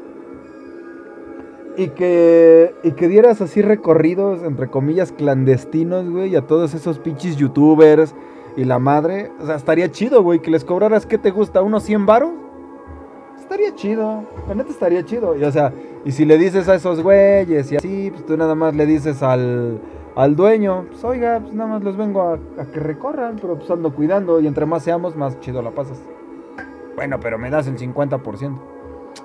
Y 1.77 1.89
que, 1.89 2.75
y 2.83 2.93
que 2.93 3.09
dieras 3.09 3.41
así 3.41 3.63
recorridos, 3.63 4.43
entre 4.43 4.69
comillas, 4.69 5.13
clandestinos, 5.13 6.09
güey, 6.11 6.35
a 6.37 6.43
todos 6.43 6.75
esos 6.75 6.99
pinches 6.99 7.37
youtubers 7.37 8.15
y 8.57 8.65
la 8.65 8.79
madre. 8.79 9.31
O 9.41 9.47
sea, 9.47 9.57
estaría 9.57 9.91
chido, 9.91 10.23
güey, 10.23 10.41
que 10.41 10.51
les 10.51 10.65
cobraras, 10.65 11.07
¿qué 11.07 11.19
te 11.19 11.31
gusta? 11.31 11.63
¿Unos 11.63 11.85
100 11.85 12.07
varos? 12.07 12.31
Estaría 13.39 13.75
chido, 13.75 14.25
la 14.47 14.55
neta 14.55 14.71
estaría 14.71 15.05
chido. 15.05 15.37
Y 15.37 15.45
o 15.45 15.51
sea, 15.51 15.73
y 16.05 16.13
si 16.13 16.25
le 16.25 16.37
dices 16.37 16.69
a 16.69 16.75
esos 16.75 17.03
güeyes 17.03 17.73
y 17.73 17.77
así, 17.77 18.11
pues 18.13 18.27
tú 18.27 18.37
nada 18.37 18.55
más 18.55 18.75
le 18.75 18.85
dices 18.85 19.23
al, 19.23 19.81
al 20.19 20.35
dueño, 20.35 20.87
pues 20.89 21.05
oiga, 21.05 21.39
pues 21.39 21.55
nada 21.55 21.71
más 21.71 21.85
los 21.85 21.97
vengo 21.97 22.23
a, 22.23 22.39
que 22.73 22.81
recorran, 22.81 23.37
pero 23.41 23.57
pues 23.57 23.71
ando 23.71 23.95
cuidando 23.95 24.41
y 24.41 24.49
entre 24.49 24.67
más 24.67 24.83
seamos, 24.83 25.15
más 25.15 25.39
chido 25.39 25.63
la 25.63 25.71
pasas. 25.71 26.03
Bueno, 26.97 27.21
pero 27.21 27.39
me 27.39 27.51
das 27.51 27.69
el 27.69 27.79
50%. 27.79 28.59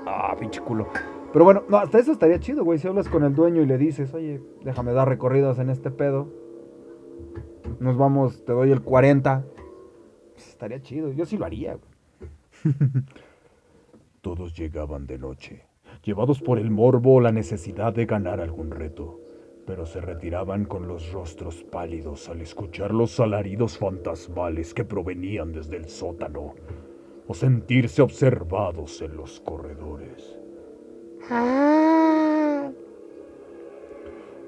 Ah, 0.05 0.35
pinche 0.39 0.61
culo. 0.61 0.87
Pero 1.31 1.45
bueno, 1.45 1.63
no, 1.67 1.77
hasta 1.77 1.97
eso 1.97 2.11
estaría 2.11 2.39
chido, 2.39 2.63
güey. 2.63 2.77
Si 2.77 2.87
hablas 2.87 3.09
con 3.09 3.23
el 3.23 3.33
dueño 3.33 3.63
y 3.63 3.65
le 3.65 3.79
dices, 3.79 4.13
oye, 4.13 4.39
déjame 4.63 4.93
dar 4.93 5.09
recorridos 5.09 5.57
en 5.57 5.71
este 5.71 5.89
pedo. 5.89 6.27
Nos 7.79 7.97
vamos, 7.97 8.45
te 8.45 8.51
doy 8.51 8.71
el 8.71 8.83
40. 8.83 9.43
Pues 10.33 10.47
estaría 10.47 10.79
chido, 10.83 11.11
yo 11.11 11.25
sí 11.25 11.39
lo 11.39 11.45
haría, 11.45 11.75
güey. 11.75 12.75
Todos 14.21 14.53
llegaban 14.53 15.07
de 15.07 15.17
noche, 15.17 15.65
llevados 16.03 16.39
por 16.39 16.59
el 16.59 16.69
morbo 16.69 17.15
o 17.15 17.19
la 17.19 17.31
necesidad 17.31 17.93
de 17.93 18.05
ganar 18.05 18.39
algún 18.41 18.69
reto, 18.69 19.19
pero 19.65 19.85
se 19.85 20.01
retiraban 20.01 20.65
con 20.65 20.87
los 20.87 21.11
rostros 21.11 21.63
pálidos 21.63 22.29
al 22.29 22.41
escuchar 22.41 22.93
los 22.93 23.19
alaridos 23.19 23.77
fantasmales 23.77 24.73
que 24.73 24.83
provenían 24.83 25.51
desde 25.51 25.77
el 25.77 25.87
sótano 25.87 26.55
o 27.27 27.33
sentirse 27.33 28.01
observados 28.01 29.01
en 29.01 29.15
los 29.15 29.39
corredores. 29.39 30.37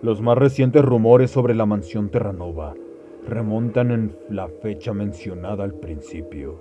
Los 0.02 0.22
más 0.22 0.38
recientes 0.38 0.84
rumores 0.84 1.32
sobre 1.32 1.56
la 1.56 1.66
mansión 1.66 2.10
Terranova 2.10 2.76
remontan 3.28 3.92
en 3.92 4.18
la 4.30 4.48
fecha 4.48 4.94
mencionada 4.94 5.64
al 5.64 5.74
principio, 5.74 6.60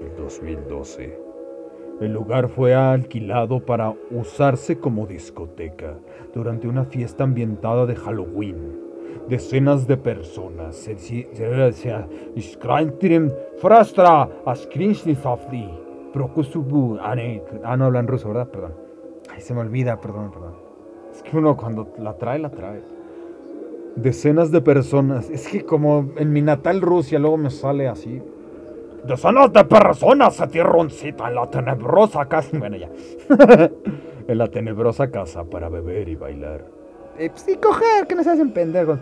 el 0.00 0.14
2012. 0.16 1.25
El 2.00 2.12
lugar 2.12 2.48
fue 2.48 2.74
alquilado 2.74 3.60
para 3.60 3.94
usarse 4.10 4.78
como 4.78 5.06
discoteca 5.06 5.94
durante 6.34 6.68
una 6.68 6.84
fiesta 6.84 7.24
ambientada 7.24 7.86
de 7.86 7.96
Halloween, 7.96 8.78
decenas 9.30 9.86
de 9.86 9.96
personas. 9.96 10.76
Perdón. 18.50 18.74
Decenas 23.96 24.50
de 24.50 24.60
personas. 24.60 25.30
Es 25.30 25.48
que 25.48 25.64
como 25.64 26.10
en 26.18 26.30
mi 26.30 26.42
natal 26.42 26.82
Rusia 26.82 27.18
luego 27.18 27.38
me 27.38 27.50
sale 27.50 27.88
así. 27.88 28.20
Decenas 29.06 29.52
de 29.52 29.64
personas 29.64 30.34
se 30.34 30.46
dieron 30.48 30.90
cita 30.90 31.28
en 31.28 31.36
la 31.36 31.48
tenebrosa 31.48 32.26
casa. 32.26 32.50
Bueno, 32.58 32.76
ya. 32.76 32.88
en 34.28 34.38
la 34.38 34.48
tenebrosa 34.48 35.10
casa 35.10 35.44
para 35.44 35.68
beber 35.68 36.08
y 36.08 36.16
bailar. 36.16 36.64
Eh, 37.18 37.30
pues, 37.30 37.46
y 37.48 37.56
coger, 37.56 38.06
que 38.08 38.14
no 38.14 38.24
se 38.24 38.30
hacen 38.30 38.52
pendejos. 38.52 38.98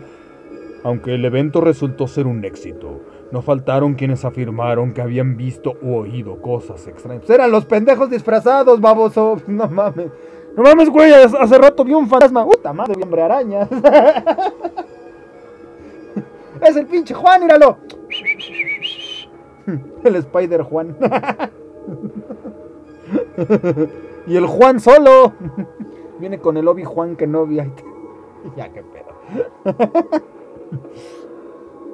Aunque 0.83 1.15
el 1.15 1.25
evento 1.25 1.61
resultó 1.61 2.07
ser 2.07 2.27
un 2.27 2.45
éxito, 2.45 3.01
no 3.31 3.41
faltaron 3.41 3.95
quienes 3.95 4.23
afirmaron 4.23 4.93
que 4.93 5.01
habían 5.01 5.35
visto 5.35 5.75
u 5.81 5.95
oído 5.95 6.39
cosas 6.39 6.85
extrañas. 6.87 7.23
Pues 7.25 7.31
eran 7.31 7.49
los 7.49 7.65
pendejos 7.65 8.09
disfrazados, 8.09 8.79
baboso. 8.79 9.41
No 9.47 9.67
mames. 9.67 10.11
No 10.55 10.63
mames, 10.63 10.89
güey, 10.89 11.11
hace 11.11 11.57
rato 11.57 11.83
vi 11.83 11.93
un 11.93 12.07
fantasma. 12.07 12.45
Puta 12.45 12.71
madre, 12.71 12.93
hombre 13.01 13.23
araña. 13.23 13.67
es 16.61 16.75
el 16.75 16.85
pinche 16.85 17.13
Juan, 17.13 17.41
míralo. 17.41 17.79
El 20.05 20.15
Spider 20.15 20.61
Juan. 20.63 20.95
y 24.27 24.35
el 24.35 24.45
Juan 24.47 24.79
solo. 24.79 25.33
Viene 26.19 26.39
con 26.39 26.57
el 26.57 26.67
Obi 26.67 26.83
Juan 26.83 27.15
que 27.15 27.27
no 27.27 27.45
vi. 27.45 27.57
ya, 28.55 28.69
qué 28.71 28.83
pedo. 28.83 29.75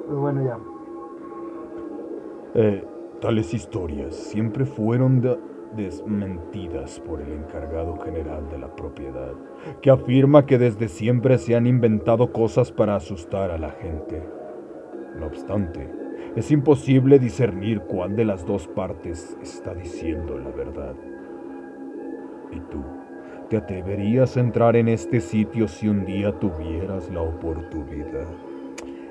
Pues 0.06 0.18
bueno, 0.18 0.44
ya. 0.44 0.58
Eh, 2.54 2.84
tales 3.20 3.54
historias 3.54 4.14
siempre 4.14 4.64
fueron 4.66 5.20
de- 5.20 5.38
desmentidas 5.74 7.00
por 7.00 7.20
el 7.22 7.32
encargado 7.32 7.96
general 7.98 8.48
de 8.50 8.58
la 8.58 8.74
propiedad, 8.76 9.32
que 9.80 9.90
afirma 9.90 10.44
que 10.44 10.58
desde 10.58 10.88
siempre 10.88 11.38
se 11.38 11.56
han 11.56 11.66
inventado 11.66 12.30
cosas 12.32 12.70
para 12.70 12.96
asustar 12.96 13.50
a 13.50 13.58
la 13.58 13.70
gente. 13.70 14.22
No 15.18 15.26
obstante, 15.26 15.88
es 16.36 16.50
imposible 16.50 17.18
discernir 17.18 17.80
cuál 17.80 18.16
de 18.16 18.24
las 18.24 18.46
dos 18.46 18.66
partes 18.66 19.36
está 19.42 19.74
diciendo 19.74 20.38
la 20.38 20.50
verdad. 20.50 20.94
¿Y 22.50 22.60
tú? 22.70 22.82
¿Te 23.50 23.58
atreverías 23.58 24.36
a 24.36 24.40
entrar 24.40 24.76
en 24.76 24.88
este 24.88 25.20
sitio 25.20 25.68
si 25.68 25.88
un 25.88 26.06
día 26.06 26.32
tuvieras 26.32 27.10
la 27.10 27.20
oportunidad? 27.20 28.26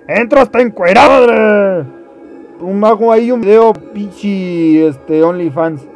¡Entro 0.07 0.39
hasta 0.39 0.61
encuerado! 0.61 1.85
Un 2.59 2.83
hago 2.83 3.11
ahí 3.11 3.31
un 3.31 3.41
video 3.41 3.73
pichi, 3.73 4.81
este, 4.81 5.21
OnlyFans. 5.23 5.87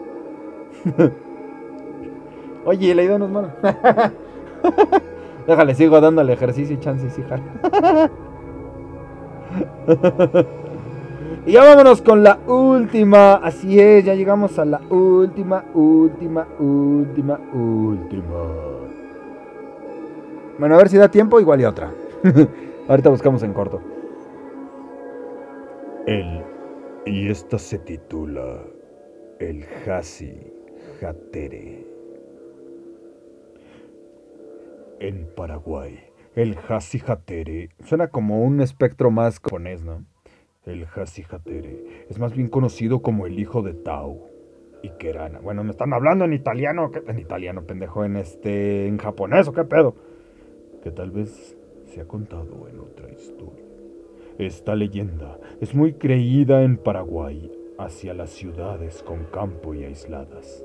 Oye, 2.65 2.95
la 2.95 3.03
idea 3.03 3.17
no 3.17 3.25
es 3.25 3.31
mala. 3.31 3.55
Déjale, 5.47 5.75
sigo 5.75 5.99
dándole 6.01 6.33
ejercicio 6.33 6.75
y 6.75 6.79
chance, 6.79 7.09
sí, 7.09 7.23
jala. 7.27 8.11
Y 11.45 11.51
ya 11.51 11.63
vámonos 11.63 12.01
con 12.01 12.23
la 12.23 12.39
última. 12.47 13.35
Así 13.35 13.79
es, 13.79 14.03
ya 14.03 14.15
llegamos 14.15 14.57
a 14.57 14.65
la 14.65 14.81
última, 14.89 15.63
última, 15.75 16.47
última, 16.57 17.39
última. 17.53 18.85
Bueno, 20.57 20.73
a 20.73 20.77
ver 20.79 20.89
si 20.89 20.97
da 20.97 21.09
tiempo, 21.09 21.39
igual 21.39 21.61
y 21.61 21.65
otra. 21.65 21.91
Ahorita 22.87 23.09
buscamos 23.09 23.43
en 23.43 23.53
corto. 23.53 23.79
El, 26.07 26.43
y 27.05 27.29
esta 27.29 27.59
se 27.59 27.77
titula 27.77 28.61
El 29.39 29.65
Hasi 29.87 30.51
Hatere. 30.99 31.85
En 34.99 35.27
Paraguay, 35.35 35.99
el 36.35 36.57
Hasi 36.69 37.03
Hatere 37.05 37.69
Suena 37.83 38.07
como 38.07 38.43
un 38.43 38.61
espectro 38.61 39.11
más 39.11 39.39
japonés, 39.39 39.83
¿no? 39.83 40.05
El 40.65 40.85
Hasi 40.95 41.23
Hatere 41.29 42.05
es 42.09 42.19
más 42.19 42.33
bien 42.33 42.49
conocido 42.49 43.01
como 43.01 43.27
el 43.27 43.39
hijo 43.39 43.61
de 43.61 43.73
Tao 43.73 44.29
y 44.81 44.89
Kerana. 44.97 45.39
Bueno, 45.39 45.63
me 45.63 45.71
están 45.71 45.93
hablando 45.93 46.25
en 46.25 46.33
italiano. 46.33 46.91
En 47.07 47.19
italiano, 47.19 47.63
pendejo. 47.63 48.03
En 48.03 48.15
este. 48.15 48.87
En 48.87 48.97
japonés, 48.97 49.47
¿o 49.47 49.53
qué 49.53 49.63
pedo? 49.63 49.95
que 50.85 50.91
tal 50.91 51.09
vez 51.09 51.57
se 51.87 51.99
ha 51.99 52.07
contado 52.07 52.67
en 52.69 52.79
otra 52.79 53.11
historia. 53.11 53.65
Esta 54.37 54.75
leyenda 54.75 55.39
es 55.59 55.73
muy 55.73 55.93
creída 55.93 56.61
en 56.61 56.77
Paraguay 56.77 57.51
hacia 57.79 58.13
las 58.13 58.29
ciudades 58.29 59.01
con 59.01 59.23
campo 59.33 59.73
y 59.73 59.83
aisladas, 59.83 60.63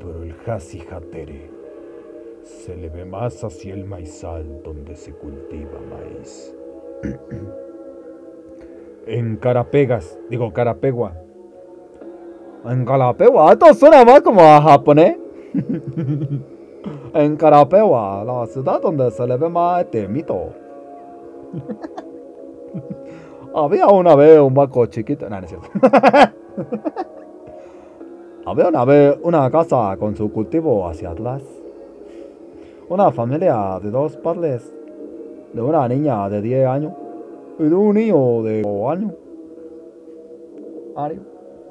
pero 0.00 0.24
el 0.24 0.34
Hasi 0.44 0.80
Hatere 0.80 1.48
se 2.42 2.74
le 2.74 2.88
ve 2.88 3.04
más 3.04 3.44
hacia 3.44 3.72
el 3.72 3.84
maizal 3.84 4.64
donde 4.64 4.96
se 4.96 5.12
cultiva 5.12 5.80
maíz. 5.88 6.56
En 9.06 9.36
Carapegas. 9.36 10.18
Digo, 10.30 10.52
Carapegua. 10.52 11.12
En 12.64 12.84
Carapegua. 12.84 13.52
Esto 13.52 13.72
suena 13.74 14.04
más 14.04 14.20
como 14.20 14.40
a 14.40 14.60
japonés. 14.60 15.16
en 17.14 17.36
Carapegua, 17.36 18.24
la 18.24 18.46
ciudad 18.46 18.80
donde 18.80 19.10
se 19.10 19.26
le 19.26 19.36
ve 19.36 19.48
más 19.48 19.82
este 19.82 20.06
mito. 20.08 20.50
Había 23.54 23.86
una 23.88 24.14
vez 24.14 24.38
un 24.38 24.54
barco 24.54 24.86
chiquito. 24.86 25.28
No, 25.28 25.40
no 25.40 25.46
es 25.46 25.50
cierto. 25.50 25.68
Había 28.46 28.68
una 28.68 28.84
vez 28.84 29.18
una 29.22 29.50
casa 29.50 29.96
con 29.98 30.16
su 30.16 30.32
cultivo 30.32 30.88
hacia 30.88 31.10
atrás. 31.10 31.42
Una 32.88 33.12
familia 33.12 33.78
de 33.82 33.90
dos 33.90 34.16
padres. 34.16 34.74
De 35.52 35.60
una 35.60 35.86
niña 35.86 36.30
de 36.30 36.40
10 36.40 36.66
años. 36.66 36.94
De 37.58 37.74
un 37.74 37.94
niño 37.94 38.42
de 38.42 38.62
5 38.62 38.90
años. 38.90 39.12
Año. 40.96 41.20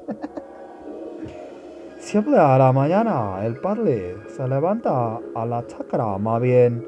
Siempre 1.98 2.36
a 2.36 2.58
la 2.58 2.72
mañana 2.72 3.44
el 3.44 3.56
padre 3.56 4.16
se 4.28 4.46
levanta 4.48 5.20
a 5.34 5.46
la 5.46 5.66
chacra, 5.66 6.18
más 6.18 6.42
bien 6.42 6.84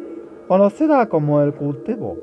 conocida 0.48 1.08
como 1.08 1.40
el 1.40 1.54
cultivo. 1.54 2.16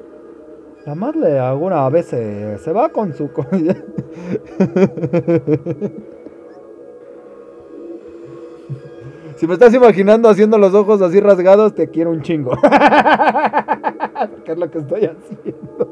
La 0.86 0.96
madre 0.96 1.40
algunas 1.40 1.92
veces 1.92 2.62
se 2.62 2.72
va 2.72 2.90
con 2.90 3.14
su... 3.14 3.30
Si 9.42 9.48
me 9.48 9.54
estás 9.54 9.74
imaginando 9.74 10.30
haciendo 10.30 10.60
los 10.60 10.72
ojos 10.76 11.02
así 11.02 11.20
rasgados, 11.20 11.74
te 11.74 11.90
quiero 11.90 12.12
un 12.12 12.22
chingo. 12.22 12.52
Porque 14.32 14.52
es 14.52 14.58
lo 14.58 14.70
que 14.70 14.80
estoy 14.80 15.06
haciendo. 15.06 15.78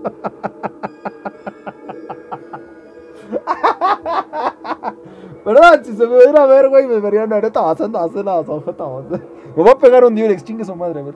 ¿Verdad? 5.46 5.82
Si 5.84 5.96
se 5.96 6.06
me 6.08 6.18
viera 6.18 6.44
a 6.44 6.48
ver, 6.48 6.68
güey, 6.70 6.86
me 6.86 7.00
verían 7.00 7.34
así 7.34 8.24
las 8.24 8.48
ojetas. 8.48 8.88
Me 9.10 9.20
voy 9.56 9.70
a 9.70 9.78
pegar 9.78 10.06
un 10.06 10.14
Durex, 10.16 10.44
chingue 10.44 10.64
su 10.64 10.76
madre, 10.76 11.00
a 11.00 11.04
ver. 11.04 11.16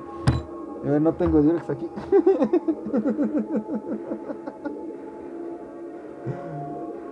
A 0.86 0.90
ver, 0.90 1.02
no 1.02 1.14
tengo 1.14 1.40
Durex 1.42 1.70
aquí. 1.70 1.90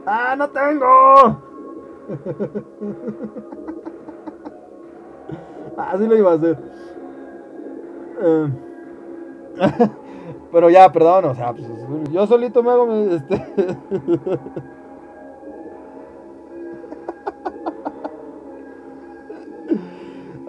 ¡Ah, 0.05 0.35
no 0.35 0.49
tengo! 0.49 1.41
Así 5.77 6.05
lo 6.07 6.17
iba 6.17 6.31
a 6.31 6.35
hacer. 6.35 6.57
Eh, 8.19 8.49
Pero 10.51 10.69
ya, 10.69 10.91
perdón, 10.91 11.25
o 11.25 11.35
sea, 11.35 11.53
pues, 11.53 11.67
yo 12.11 12.27
solito 12.27 12.61
me 12.61 12.71
hago 12.71 12.85
mi, 12.85 13.15
este... 13.15 13.35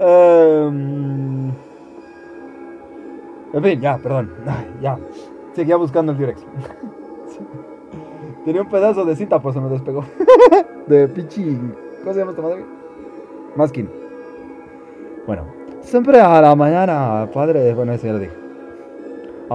Em, 0.05 1.53
En 3.53 3.63
fin, 3.63 3.81
ya, 3.81 3.99
perdón. 3.99 4.33
Ya. 4.81 4.99
Seguía 5.53 5.77
buscando 5.77 6.13
el 6.13 6.19
Durex. 6.19 6.45
Tenía 8.45 8.63
un 8.63 8.69
pedazo 8.69 9.05
de 9.05 9.15
cinta, 9.15 9.41
pues 9.41 9.55
se 9.55 9.61
me 9.61 9.69
despegó. 9.69 10.05
De 10.87 11.07
pichi. 11.07 11.57
¿Cómo 12.01 12.13
se 12.13 12.19
llama 12.19 12.33
esta 12.33 12.43
madre? 12.43 12.65
Maskin. 13.55 13.89
Bueno. 15.27 15.45
Siempre 15.83 16.21
a 16.21 16.41
la 16.41 16.57
mañana, 16.57 17.29
padre. 17.33 17.75
Bueno, 17.75 17.93
eso 17.93 18.07
ya 18.07 18.13
lo 18.15 18.19
dije. 18.19 18.42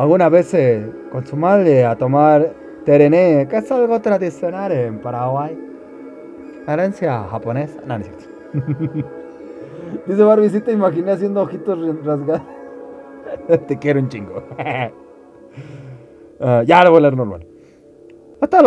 Algunas 0.01 0.29
veces 0.29 0.89
con 1.11 1.25
su 1.25 1.35
madre 1.35 1.83
a 1.83 1.95
tomar 1.95 2.53
terené, 2.85 3.47
que 3.49 3.57
es 3.57 3.71
algo 3.71 3.99
tradicional 3.99 4.71
en 4.71 4.99
Paraguay. 4.99 5.57
Herencia 6.67 7.23
japonesa. 7.23 7.79
No, 7.85 7.97
no 7.97 8.05
es 8.05 8.11
cierto. 8.11 8.25
Dice 10.05 10.23
Barbie, 10.23 10.49
te 10.61 10.71
imaginé 10.71 11.11
haciendo 11.11 11.41
ojitos 11.41 12.05
rasgados. 12.05 12.41
te 13.67 13.79
quiero 13.79 13.99
un 13.99 14.09
chingo. 14.09 14.43
Ah, 16.39 16.61
ya 16.63 16.83
lo 16.83 16.91
voy 16.91 16.99
a 16.99 17.01
leer 17.01 17.17
normal. 17.17 17.47
Hasta. 18.39 18.63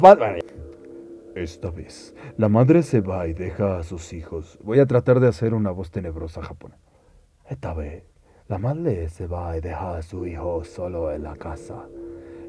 Esta 1.37 1.71
vez, 1.71 2.17
la 2.37 2.49
madre 2.49 2.83
se 2.83 3.01
va 3.01 3.29
y 3.29 3.33
deja 3.33 3.79
a 3.79 3.85
sus 3.85 4.13
hijos. 4.13 4.59
Voy 4.65 4.81
a 4.81 4.87
tratar 4.87 5.21
de 5.21 5.29
hacer 5.29 5.55
una 5.55 5.71
voz 5.71 5.93
tenebrosa 5.93 6.43
japonesa. 6.43 6.81
Esta 7.49 7.73
vez, 7.73 8.10
la 8.51 8.59
madre 8.59 9.09
se 9.09 9.29
va 9.29 9.57
y 9.57 9.61
deja 9.61 9.99
a 9.99 10.03
su 10.03 10.27
hijo 10.27 10.65
solo 10.65 11.13
en 11.13 11.23
la 11.23 11.37
casa. 11.37 11.87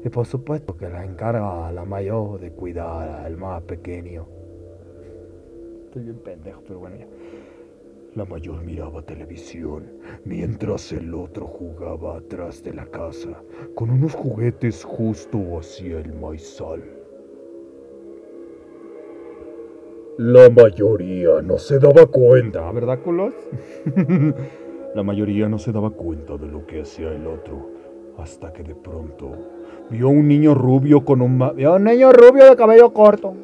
Y 0.04 0.08
por 0.08 0.26
supuesto 0.26 0.76
que 0.76 0.88
la 0.88 1.04
encarga 1.04 1.68
a 1.68 1.72
la 1.72 1.84
mayor 1.84 2.40
de 2.40 2.50
cuidar 2.50 3.08
al 3.24 3.36
más 3.36 3.62
pequeño. 3.62 4.26
Estoy 5.84 6.02
bien 6.02 6.18
pendejo, 6.18 6.60
pero 6.66 6.80
bueno, 6.80 6.96
ya. 6.96 7.06
La 8.16 8.24
mayor 8.24 8.64
miraba 8.64 9.00
televisión, 9.02 9.92
mientras 10.24 10.90
el 10.90 11.14
otro 11.14 11.46
jugaba 11.46 12.16
atrás 12.16 12.64
de 12.64 12.74
la 12.74 12.86
casa, 12.86 13.40
con 13.76 13.88
unos 13.88 14.12
juguetes 14.12 14.82
justo 14.82 15.38
hacia 15.56 16.00
el 16.00 16.12
maizal. 16.14 16.82
La 20.18 20.50
mayoría 20.50 21.40
no 21.42 21.58
se 21.58 21.78
daba 21.78 22.06
cuenta. 22.06 22.70
¿verdad, 22.72 22.98
culos? 23.02 23.34
La 24.94 25.02
mayoría 25.02 25.48
no 25.48 25.58
se 25.58 25.72
daba 25.72 25.90
cuenta 25.90 26.36
de 26.36 26.46
lo 26.46 26.66
que 26.66 26.82
hacía 26.82 27.08
el 27.12 27.26
otro, 27.26 27.70
hasta 28.18 28.52
que 28.52 28.62
de 28.62 28.74
pronto 28.74 29.30
vio 29.88 30.08
un 30.10 30.28
niño 30.28 30.54
rubio 30.54 31.04
con 31.04 31.22
un... 31.22 31.38
Vio 31.56 31.74
un 31.74 31.84
niño 31.84 32.12
rubio 32.12 32.44
de 32.44 32.56
cabello 32.56 32.92
corto. 32.92 33.34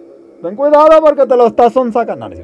Ten 0.43 0.55
cuidado 0.55 1.01
porque 1.01 1.27
te 1.27 1.37
lo 1.37 1.47
estás 1.47 1.73
sacando. 1.73 2.29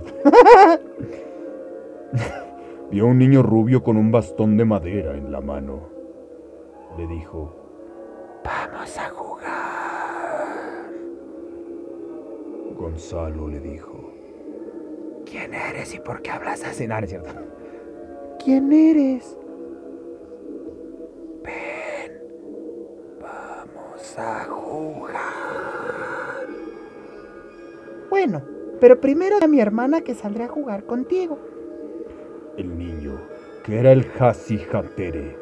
Vio 2.91 3.07
un 3.07 3.19
niño 3.19 3.43
rubio 3.43 3.83
con 3.83 3.97
un 3.97 4.11
bastón 4.11 4.57
de 4.57 4.65
madera 4.65 5.17
en 5.17 5.31
la 5.31 5.41
mano. 5.41 5.81
Le 6.97 7.07
dijo, 7.07 7.53
Vamos 8.45 8.99
a 8.99 9.09
jugar. 9.11 9.45
Gonzalo 12.77 13.49
le 13.49 13.61
dijo, 13.61 14.13
¿Quién 15.25 15.55
eres 15.55 15.95
y 15.95 16.01
por 16.01 16.21
qué 16.23 16.31
hablas 16.31 16.65
así? 16.65 16.87
No, 16.87 16.99
no 16.99 17.05
es 17.05 17.11
cierto. 17.11 17.31
¿Quién 18.45 18.71
eres? 18.75 19.39
Vamos 23.19 24.19
a 24.19 24.45
jugar. 24.45 25.23
Bueno, 28.11 28.43
pero 28.81 29.01
primero 29.01 29.39
a 29.41 29.47
mi 29.47 29.61
hermana 29.61 30.03
que 30.03 30.15
saldrá 30.15 30.45
a 30.45 30.49
jugar 30.49 30.85
contigo. 30.85 31.39
El 32.59 32.77
niño, 32.77 33.19
que 33.65 33.79
era 33.79 33.93
el 33.93 34.07
Hasihatere, 34.19 35.39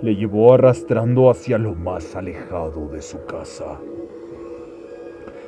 le 0.00 0.16
llevó 0.16 0.54
arrastrando 0.54 1.28
hacia 1.28 1.58
lo 1.58 1.74
más 1.74 2.16
alejado 2.16 2.88
de 2.88 3.02
su 3.02 3.26
casa. 3.26 3.78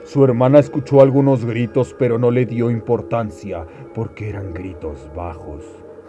Su 0.04 0.22
hermana 0.22 0.58
escuchó 0.58 1.00
algunos 1.00 1.46
gritos, 1.46 1.96
pero 1.98 2.18
no 2.18 2.30
le 2.30 2.44
dio 2.44 2.70
importancia 2.70 3.66
porque 3.94 4.28
eran 4.28 4.52
gritos 4.52 5.08
bajos. 5.14 5.64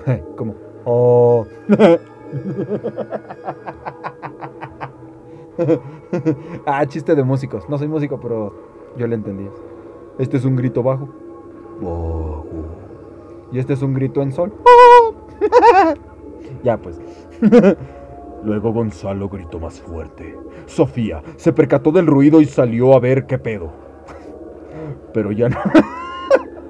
Como, 0.35 0.70
oh. 0.85 1.45
ah, 6.65 6.85
chiste 6.87 7.15
de 7.15 7.23
músicos. 7.23 7.69
No 7.69 7.77
soy 7.77 7.87
músico, 7.87 8.19
pero 8.19 8.53
yo 8.97 9.07
le 9.07 9.15
entendí. 9.15 9.47
Este 10.17 10.37
es 10.37 10.45
un 10.45 10.55
grito 10.55 10.83
bajo. 10.83 11.09
Bajo. 11.81 12.45
Y 13.51 13.59
este 13.59 13.73
es 13.73 13.81
un 13.81 13.93
grito 13.93 14.21
en 14.21 14.31
sol. 14.31 14.53
ya, 16.63 16.77
pues. 16.77 16.99
Luego 18.43 18.73
Gonzalo 18.73 19.29
gritó 19.29 19.59
más 19.59 19.79
fuerte. 19.79 20.35
Sofía 20.65 21.21
se 21.35 21.53
percató 21.53 21.91
del 21.91 22.07
ruido 22.07 22.41
y 22.41 22.45
salió 22.45 22.95
a 22.95 22.99
ver 22.99 23.27
qué 23.27 23.37
pedo. 23.37 23.71
Pero 25.13 25.31
ya 25.31 25.49
no. 25.49 25.57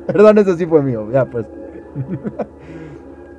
Perdón, 0.08 0.40
ese 0.40 0.58
sí 0.58 0.66
fue 0.66 0.82
mío. 0.82 1.10
Ya, 1.12 1.26
pues. 1.26 1.48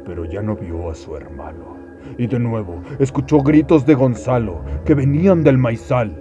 Pero 0.04 0.24
ya 0.24 0.42
no 0.42 0.56
vio 0.56 0.90
a 0.90 0.94
su 0.94 1.16
hermano. 1.16 1.76
Y 2.18 2.26
de 2.26 2.38
nuevo 2.38 2.82
escuchó 2.98 3.38
gritos 3.38 3.86
de 3.86 3.94
Gonzalo 3.94 4.60
que 4.84 4.94
venían 4.94 5.42
del 5.44 5.58
maizal. 5.58 6.12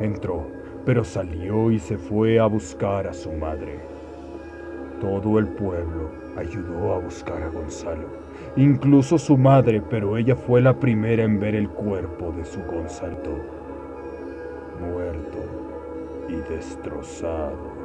Entró, 0.00 0.46
pero 0.84 1.04
salió 1.04 1.70
y 1.70 1.78
se 1.78 1.98
fue 1.98 2.38
a 2.38 2.46
buscar 2.46 3.06
a 3.06 3.12
su 3.12 3.32
madre. 3.32 3.78
Todo 5.00 5.38
el 5.38 5.46
pueblo 5.46 6.10
ayudó 6.36 6.94
a 6.94 6.98
buscar 6.98 7.42
a 7.42 7.48
Gonzalo, 7.48 8.08
incluso 8.56 9.18
su 9.18 9.36
madre, 9.36 9.82
pero 9.90 10.16
ella 10.16 10.34
fue 10.34 10.60
la 10.60 10.74
primera 10.74 11.22
en 11.22 11.38
ver 11.38 11.54
el 11.54 11.68
cuerpo 11.68 12.32
de 12.32 12.44
su 12.44 12.60
Gonzalo, 12.62 13.16
muerto 14.80 15.38
y 16.28 16.52
destrozado. 16.52 17.78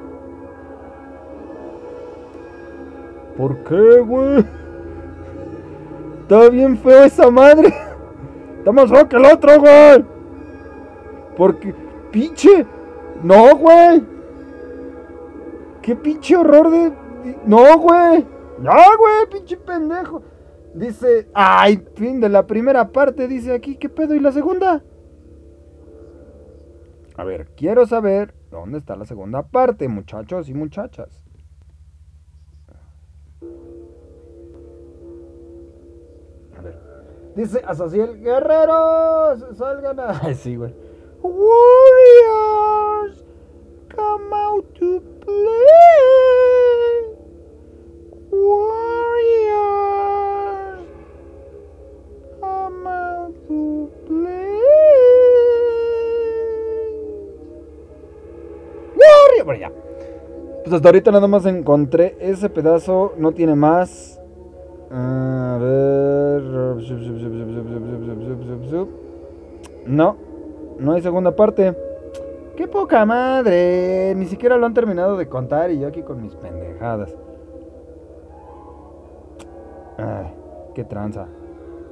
¿Por 3.37 3.57
qué, 3.63 3.99
güey? 3.99 4.43
Está 6.23 6.49
bien 6.49 6.77
feo 6.77 7.03
esa 7.03 7.29
madre. 7.29 7.73
Está 8.57 8.71
más 8.71 8.89
feo 8.89 9.07
que 9.09 9.15
el 9.17 9.25
otro, 9.25 9.59
güey. 9.59 10.05
Porque, 11.35 11.75
pinche. 12.11 12.65
No, 13.21 13.55
güey. 13.57 14.03
Qué 15.81 15.95
pinche 15.95 16.35
horror 16.37 16.71
de. 16.71 16.93
No, 17.45 17.77
güey. 17.77 18.25
No, 18.59 18.71
güey, 18.71 19.29
pinche 19.31 19.57
pendejo. 19.57 20.23
Dice, 20.73 21.27
ay, 21.33 21.85
fin 21.95 22.21
de 22.21 22.29
la 22.29 22.47
primera 22.47 22.89
parte, 22.89 23.27
dice 23.27 23.53
aquí, 23.53 23.75
¿qué 23.75 23.89
pedo? 23.89 24.15
¿Y 24.15 24.19
la 24.19 24.31
segunda? 24.31 24.81
A 27.15 27.23
ver, 27.23 27.49
quiero 27.55 27.85
saber 27.85 28.33
dónde 28.49 28.79
está 28.79 28.95
la 28.95 29.05
segunda 29.05 29.43
parte, 29.43 29.87
muchachos 29.87 30.49
y 30.49 30.53
muchachas. 30.53 31.23
Dice 37.35 37.61
Azaziel, 37.65 38.19
guerreros, 38.19 39.43
salgan 39.57 39.99
a... 39.99 40.19
Ay, 40.23 40.35
sí, 40.35 40.55
güey. 40.55 40.71
Warriors, 41.23 42.63
come 43.95 44.35
out 44.35 44.65
to 44.77 45.01
play. 45.25 45.47
Warriors, 48.29 49.63
come 52.39 52.87
out 52.87 53.33
to 53.47 53.89
play. 54.05 54.59
Warriors. 58.95 59.45
Bueno, 59.45 59.59
ya. 59.59 59.71
Pues 60.63 60.73
hasta 60.73 60.87
ahorita 60.89 61.11
nada 61.11 61.27
más 61.27 61.45
encontré 61.47 62.15
ese 62.19 62.47
pedazo, 62.49 63.13
no 63.17 63.31
tiene 63.31 63.55
más. 63.55 64.19
A 64.91 65.32
No, 69.85 70.15
no 70.79 70.93
hay 70.93 71.01
segunda 71.01 71.35
parte. 71.35 71.75
¡Qué 72.55 72.67
poca 72.67 73.05
madre! 73.05 74.13
Ni 74.15 74.25
siquiera 74.25 74.57
lo 74.57 74.65
han 74.65 74.73
terminado 74.73 75.17
de 75.17 75.27
contar 75.27 75.71
y 75.71 75.79
yo 75.79 75.87
aquí 75.87 76.01
con 76.01 76.21
mis 76.21 76.35
pendejadas. 76.35 77.15
Ay, 79.97 80.27
qué 80.75 80.83
tranza. 80.83 81.27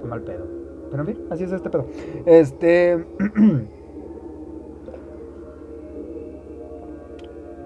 Qué 0.01 0.07
mal 0.07 0.21
pedo. 0.21 0.45
Pero 0.89 1.03
en 1.03 1.07
fin, 1.07 1.19
así 1.29 1.43
es 1.45 1.51
este 1.51 1.69
pedo. 1.69 1.85
Este. 2.25 3.05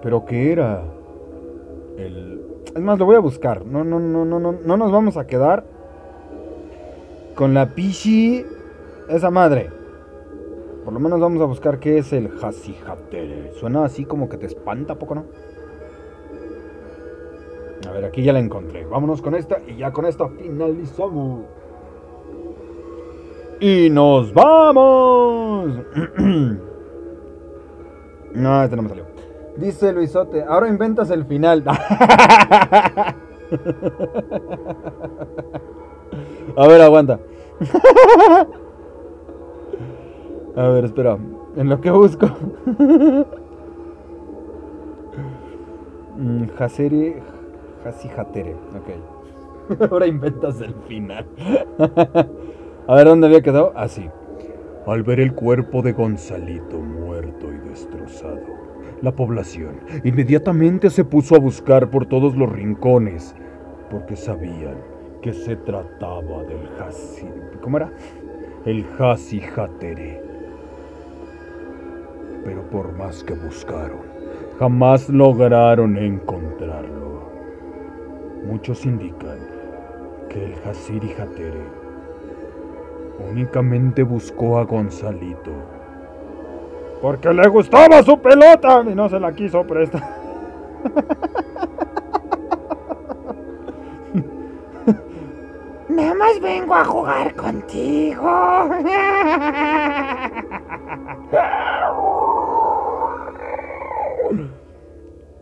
¿Pero 0.02 0.24
qué 0.24 0.52
era? 0.52 0.84
El... 1.96 2.42
Es 2.74 2.82
más, 2.82 2.98
lo 2.98 3.06
voy 3.06 3.16
a 3.16 3.20
buscar. 3.20 3.64
No, 3.66 3.84
no, 3.84 3.98
no, 3.98 4.24
no, 4.24 4.38
no, 4.38 4.52
no 4.52 4.76
nos 4.76 4.92
vamos 4.92 5.16
a 5.16 5.26
quedar 5.26 5.75
con 7.36 7.54
la 7.54 7.68
pichi 7.68 8.44
esa 9.08 9.30
madre. 9.30 9.70
Por 10.84 10.92
lo 10.92 10.98
menos 10.98 11.20
vamos 11.20 11.40
a 11.42 11.44
buscar 11.44 11.78
qué 11.78 11.98
es 11.98 12.12
el 12.12 12.32
Hasihatere. 12.42 13.52
Suena 13.54 13.84
así 13.84 14.04
como 14.04 14.28
que 14.28 14.38
te 14.38 14.46
espanta, 14.46 14.94
¿a 14.94 14.98
poco 14.98 15.14
no? 15.14 15.26
A 17.86 17.92
ver, 17.92 18.06
aquí 18.06 18.24
ya 18.24 18.32
la 18.32 18.40
encontré. 18.40 18.84
Vámonos 18.86 19.22
con 19.22 19.36
esta 19.36 19.60
y 19.66 19.76
ya 19.76 19.92
con 19.92 20.06
esta 20.06 20.28
finalizamos. 20.28 21.44
Y 23.60 23.90
nos 23.90 24.32
vamos. 24.32 25.78
no, 28.34 28.64
este 28.64 28.76
no 28.76 28.82
me 28.82 28.88
salió. 28.88 29.04
Dice 29.56 29.92
Luisote, 29.92 30.42
ahora 30.42 30.68
inventas 30.68 31.10
el 31.10 31.24
final. 31.24 31.62
A 36.56 36.66
ver, 36.66 36.80
aguanta. 36.80 37.20
A 40.56 40.68
ver, 40.68 40.86
espera. 40.86 41.18
En 41.56 41.68
lo 41.68 41.80
que 41.80 41.90
busco. 41.90 42.26
Mm, 46.16 46.44
Haseri. 46.58 47.16
Hasihatere. 47.84 48.54
Ok. 48.54 48.88
Ahora 49.90 50.06
inventas 50.06 50.58
el 50.62 50.74
final. 50.88 51.26
A 52.86 52.94
ver, 52.94 53.06
¿dónde 53.06 53.26
había 53.26 53.42
quedado? 53.42 53.72
Así. 53.76 54.08
Al 54.86 55.02
ver 55.02 55.20
el 55.20 55.34
cuerpo 55.34 55.82
de 55.82 55.92
Gonzalito 55.92 56.78
muerto 56.78 57.52
y 57.52 57.68
destrozado, 57.68 58.40
la 59.02 59.12
población 59.14 59.80
inmediatamente 60.04 60.88
se 60.88 61.04
puso 61.04 61.34
a 61.34 61.38
buscar 61.38 61.90
por 61.90 62.06
todos 62.06 62.34
los 62.34 62.50
rincones, 62.50 63.34
porque 63.90 64.16
sabían 64.16 64.95
que 65.22 65.32
se 65.32 65.56
trataba 65.56 66.42
del 66.44 66.68
Hasi... 66.80 67.28
¿Cómo 67.60 67.78
era? 67.78 67.90
El 68.64 68.86
Hasi 68.98 69.40
Hatere. 69.40 70.22
Pero 72.44 72.62
por 72.70 72.92
más 72.92 73.24
que 73.24 73.34
buscaron, 73.34 74.02
jamás 74.58 75.08
lograron 75.08 75.96
encontrarlo. 75.96 77.30
Muchos 78.46 78.86
indican 78.86 79.38
que 80.28 80.44
el 80.44 80.54
Hasiri 80.64 81.12
Hatere 81.12 81.64
únicamente 83.28 84.02
buscó 84.04 84.58
a 84.58 84.64
Gonzalito. 84.64 85.50
Porque 87.02 87.32
le 87.32 87.48
gustaba 87.48 88.02
su 88.02 88.18
pelota 88.18 88.84
y 88.88 88.94
no 88.94 89.08
se 89.08 89.18
la 89.18 89.32
quiso 89.32 89.66
prestar. 89.66 90.02
Nada 95.96 96.14
más 96.14 96.38
vengo 96.42 96.74
a 96.74 96.84
jugar 96.84 97.34
contigo. 97.34 98.68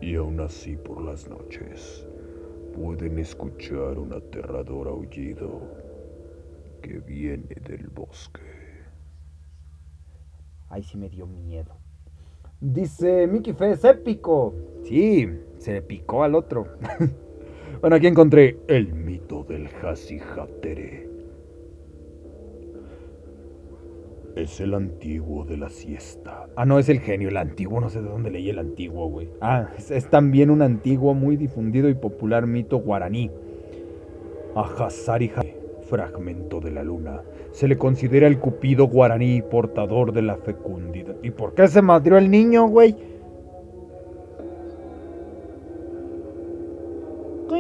Y 0.01 0.15
aún 0.15 0.39
así 0.39 0.77
por 0.77 1.03
las 1.03 1.29
noches 1.29 2.07
pueden 2.73 3.19
escuchar 3.19 3.99
un 3.99 4.13
aterrador 4.13 4.87
aullido 4.87 5.61
que 6.83 7.01
viene 7.01 7.57
del 7.67 7.89
bosque. 7.89 8.41
Ay, 10.71 10.85
sí 10.85 10.97
me 10.97 11.09
dio 11.09 11.27
miedo. 11.27 11.75
Dice 12.61 13.27
Mickey 13.27 13.55
Fe, 13.55 13.73
es 13.73 13.85
épico. 13.85 14.55
Sí, 14.85 15.29
se 15.59 15.73
le 15.73 15.83
picó 15.83 16.23
al 16.23 16.37
otro. 16.37 16.69
bueno, 17.85 17.97
aquí 17.97 18.07
encontré 18.07 18.57
El 18.67 18.95
mito 18.95 19.45
del 19.45 19.69
Hasi 19.83 20.19
Hatere. 20.19 21.07
Es 24.37 24.59
el 24.59 24.73
antiguo 24.73 25.45
de 25.45 25.59
la 25.59 25.69
siesta. 25.69 26.47
Ah, 26.57 26.65
no, 26.65 26.79
es 26.79 26.89
el 26.89 27.01
genio, 27.01 27.29
el 27.29 27.37
antiguo. 27.37 27.83
No 27.83 27.91
sé 27.91 28.01
de 28.01 28.09
dónde 28.09 28.31
leí 28.31 28.49
el 28.49 28.59
antiguo, 28.59 29.11
güey. 29.11 29.29
Ah, 29.43 29.69
es, 29.77 30.09
también 30.09 30.49
un 30.49 30.63
antiguo, 30.63 31.13
muy 31.13 31.37
difundido 31.37 31.91
y 31.91 31.95
popular 31.95 32.47
mito 32.47 32.79
guaraní. 32.79 33.31
Hatere, 34.55 35.43
fragmento 35.87 36.61
de 36.61 36.71
la 36.71 36.83
luna. 36.83 37.21
Se 37.53 37.69
le 37.69 37.77
considera 37.77 38.27
el 38.29 38.39
cupido 38.39 38.87
guaraní 38.87 39.43
portador 39.43 40.15
de 40.15 40.23
la 40.23 40.39
fecundidad. 40.39 41.17
¿Y 41.23 41.33
por 41.33 41.53
qué 41.53 41.69
se 41.69 41.83
madrió 41.83 42.17
el 42.17 42.31
niño, 42.31 42.67
güey? 42.67 42.97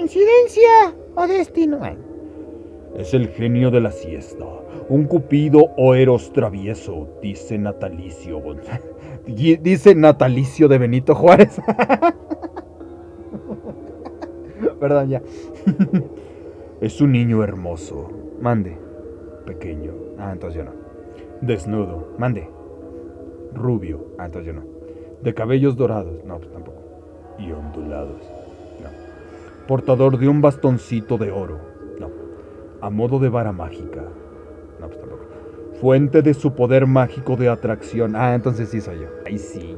¿Coincidencia 0.08 0.94
o 1.14 1.26
destino? 1.26 1.80
Es 2.94 3.14
el 3.14 3.28
genio 3.28 3.70
de 3.70 3.80
la 3.80 3.90
siesta, 3.90 4.44
un 4.90 5.04
cupido 5.06 5.70
o 5.78 5.94
eros 5.94 6.30
travieso, 6.30 7.08
dice 7.22 7.56
Natalicio. 7.56 8.42
Dice 9.26 9.94
Natalicio 9.94 10.68
de 10.68 10.76
Benito 10.76 11.14
Juárez. 11.14 11.58
Perdón, 14.78 15.08
ya. 15.08 15.22
Es 16.82 17.00
un 17.00 17.12
niño 17.12 17.42
hermoso, 17.42 18.10
Mande. 18.42 18.76
pequeño, 19.46 19.92
Ah, 20.18 20.32
entonces 20.34 20.58
yo 20.58 20.64
no. 20.64 20.72
desnudo, 21.40 22.08
Mande. 22.18 22.46
rubio, 23.54 24.04
Ah, 24.18 24.26
entonces 24.26 24.52
yo 24.54 24.60
no. 24.60 24.66
de 25.22 25.32
cabellos 25.32 25.76
dorados 25.78 26.22
No, 26.26 26.36
pues 26.36 26.52
tampoco. 26.52 26.76
y 27.38 27.50
ondulados. 27.52 28.20
Portador 29.66 30.18
de 30.18 30.28
un 30.28 30.40
bastoncito 30.40 31.16
de 31.18 31.30
oro, 31.30 31.58
No. 31.98 32.08
a 32.80 32.90
modo 32.90 33.18
de 33.18 33.28
vara 33.28 33.52
mágica, 33.52 34.02
No, 34.80 34.86
pues 34.88 34.98
tampoco. 35.00 35.24
fuente 35.80 36.22
de 36.22 36.34
su 36.34 36.54
poder 36.54 36.86
mágico 36.86 37.36
de 37.36 37.48
atracción, 37.48 38.14
Ah, 38.16 38.34
entonces 38.34 38.68
sí 38.68 38.80
soy 38.80 39.00
yo. 39.00 39.06
Ahí 39.26 39.38
sí. 39.38 39.76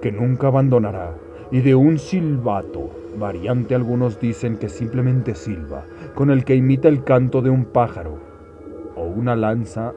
que 0.00 0.12
nunca 0.12 0.48
abandonará, 0.48 1.14
y 1.50 1.60
de 1.62 1.74
un 1.74 1.98
silbato, 1.98 2.90
variante 3.18 3.74
algunos 3.74 4.20
dicen 4.20 4.56
que 4.58 4.68
simplemente 4.68 5.34
silba, 5.34 5.84
con 6.14 6.30
el 6.30 6.44
que 6.44 6.54
imita 6.56 6.88
el 6.88 7.04
canto 7.04 7.40
de 7.40 7.48
un 7.50 7.64
pájaro, 7.64 8.18
o 8.96 9.04
una 9.04 9.34
lanza, 9.34 9.92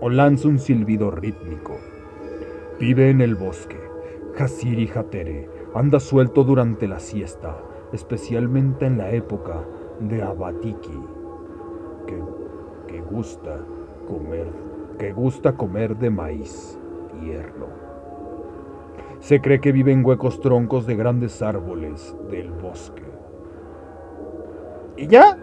o 0.00 0.08
lanza 0.08 0.48
un 0.48 0.58
silbido 0.58 1.10
rítmico. 1.10 1.76
Vive 2.78 3.10
en 3.10 3.20
el 3.20 3.34
bosque, 3.34 3.78
Hasiri 4.38 4.90
Hatere, 4.94 5.48
anda 5.74 6.00
suelto 6.00 6.42
durante 6.44 6.88
la 6.88 6.98
siesta, 6.98 7.58
especialmente 7.92 8.86
en 8.86 8.98
la 8.98 9.10
época 9.10 9.64
de 10.00 10.22
Abatiki, 10.22 11.00
que, 12.06 12.22
que 12.86 13.00
gusta 13.02 13.58
comer, 14.08 14.46
que 14.98 15.12
gusta 15.12 15.52
comer 15.52 15.96
de 15.96 16.10
maíz 16.10 16.78
tierno. 17.20 17.66
Se 19.20 19.40
cree 19.40 19.60
que 19.60 19.72
vive 19.72 19.92
en 19.92 20.04
huecos 20.04 20.40
troncos 20.40 20.86
de 20.86 20.96
grandes 20.96 21.42
árboles 21.42 22.16
del 22.30 22.50
bosque. 22.52 23.04
¿Y 24.96 25.06
ya? 25.06 25.36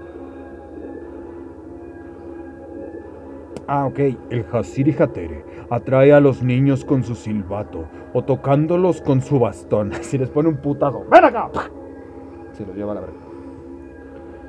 Ah, 3.67 3.85
ok. 3.85 3.99
El 4.29 4.45
Hasiri 4.51 4.95
Hatere 4.97 5.43
atrae 5.69 6.13
a 6.13 6.19
los 6.19 6.41
niños 6.41 6.85
con 6.85 7.03
su 7.03 7.15
silbato 7.15 7.85
o 8.13 8.23
tocándolos 8.23 9.01
con 9.01 9.21
su 9.21 9.39
bastón. 9.39 9.91
Si 10.01 10.17
les 10.17 10.29
pone 10.29 10.49
un 10.49 10.57
putazo. 10.57 11.05
¡Ven 11.11 11.25
acá! 11.25 11.51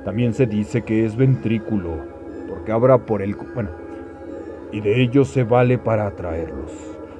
También 0.03 0.33
se 0.33 0.45
dice 0.45 0.81
que 0.81 1.05
es 1.05 1.15
ventrículo, 1.15 1.89
porque 2.47 2.71
abra 2.71 2.97
por 2.97 3.21
el... 3.21 3.35
Bueno, 3.35 3.69
y 4.71 4.81
de 4.81 5.01
ellos 5.01 5.27
se 5.27 5.43
vale 5.43 5.77
para 5.77 6.07
atraerlos. 6.07 6.71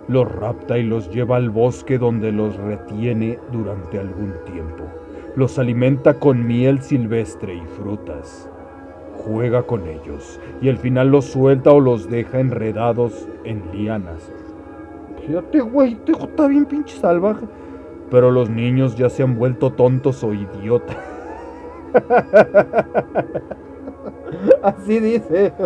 Los 0.07 0.31
rapta 0.31 0.77
y 0.77 0.83
los 0.83 1.09
lleva 1.11 1.35
al 1.35 1.49
bosque 1.49 1.97
donde 1.97 2.31
los 2.31 2.57
retiene 2.57 3.37
durante 3.51 3.99
algún 3.99 4.33
tiempo. 4.45 4.85
Los 5.35 5.59
alimenta 5.59 6.15
con 6.15 6.47
miel 6.47 6.81
silvestre 6.81 7.55
y 7.55 7.65
frutas. 7.77 8.49
Juega 9.13 9.63
con 9.63 9.85
ellos 9.87 10.39
y 10.61 10.69
al 10.69 10.77
final 10.77 11.09
los 11.09 11.25
suelta 11.25 11.71
o 11.71 11.79
los 11.79 12.09
deja 12.09 12.39
enredados 12.39 13.27
en 13.43 13.61
lianas. 13.71 14.31
Fíjate, 15.27 15.59
güey, 15.59 15.95
te 16.05 16.13
está 16.13 16.47
bien 16.47 16.65
pinche 16.65 16.97
salvaje. 16.97 17.45
Pero 18.09 18.31
los 18.31 18.49
niños 18.49 18.95
ya 18.95 19.09
se 19.09 19.23
han 19.23 19.37
vuelto 19.37 19.71
tontos 19.71 20.23
o 20.23 20.33
idiotas. 20.33 20.97
Así 24.63 24.99
dice. 24.99 25.53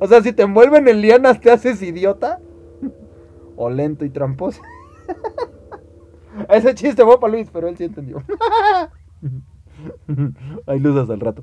O 0.00 0.06
sea, 0.06 0.22
si 0.22 0.34
te 0.34 0.42
envuelven 0.42 0.86
en 0.86 1.00
lianas, 1.00 1.40
¿te 1.40 1.50
haces 1.50 1.82
idiota? 1.82 2.40
O 3.56 3.70
lento 3.70 4.04
y 4.04 4.10
tramposo. 4.10 4.60
Ese 6.48 6.74
chiste 6.74 7.02
fue 7.02 7.18
para 7.18 7.32
Luis, 7.32 7.48
pero 7.52 7.66
él 7.66 7.76
sí 7.76 7.84
entendió. 7.84 8.22
Ahí 10.66 10.78
lo 10.78 10.92
usas 10.92 11.10
al 11.10 11.18
rato. 11.18 11.42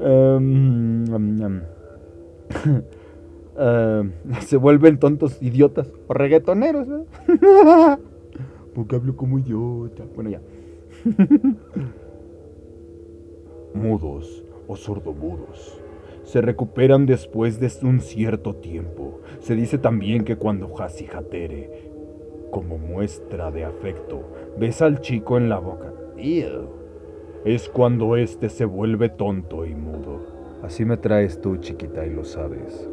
Em, 0.00 1.04
em, 1.14 1.42
em. 1.42 1.62
Em, 3.58 4.12
se 4.40 4.56
vuelven 4.56 4.98
tontos, 4.98 5.42
idiotas 5.42 5.92
o 6.06 6.14
reggaetoneros. 6.14 6.86
Porque 8.74 8.96
hablo 8.96 9.16
como 9.16 9.38
idiota. 9.38 10.04
Bueno, 10.14 10.30
ya. 10.30 10.40
mudos 13.74 14.44
o 14.66 14.76
sordomudos. 14.76 15.80
Se 16.22 16.40
recuperan 16.40 17.06
después 17.06 17.58
de 17.58 17.70
un 17.86 18.00
cierto 18.00 18.54
tiempo. 18.56 19.20
Se 19.40 19.54
dice 19.54 19.78
también 19.78 20.24
que 20.24 20.36
cuando 20.36 20.72
Hasihatere, 20.78 21.90
como 22.50 22.78
muestra 22.78 23.50
de 23.50 23.64
afecto, 23.64 24.22
besa 24.58 24.86
al 24.86 25.00
chico 25.00 25.38
en 25.38 25.48
la 25.48 25.58
boca, 25.58 25.92
Ew, 26.18 26.68
es 27.44 27.68
cuando 27.68 28.16
éste 28.16 28.48
se 28.50 28.64
vuelve 28.66 29.08
tonto 29.08 29.64
y 29.64 29.74
mudo. 29.74 30.58
Así 30.62 30.84
me 30.84 30.96
traes 30.96 31.40
tú, 31.40 31.56
chiquita, 31.56 32.04
y 32.04 32.10
lo 32.10 32.24
sabes. 32.24 32.88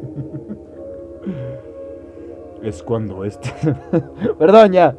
es 2.62 2.82
cuando 2.82 3.24
éste... 3.24 3.50
Perdón, 4.38 4.72
ya. 4.72 4.96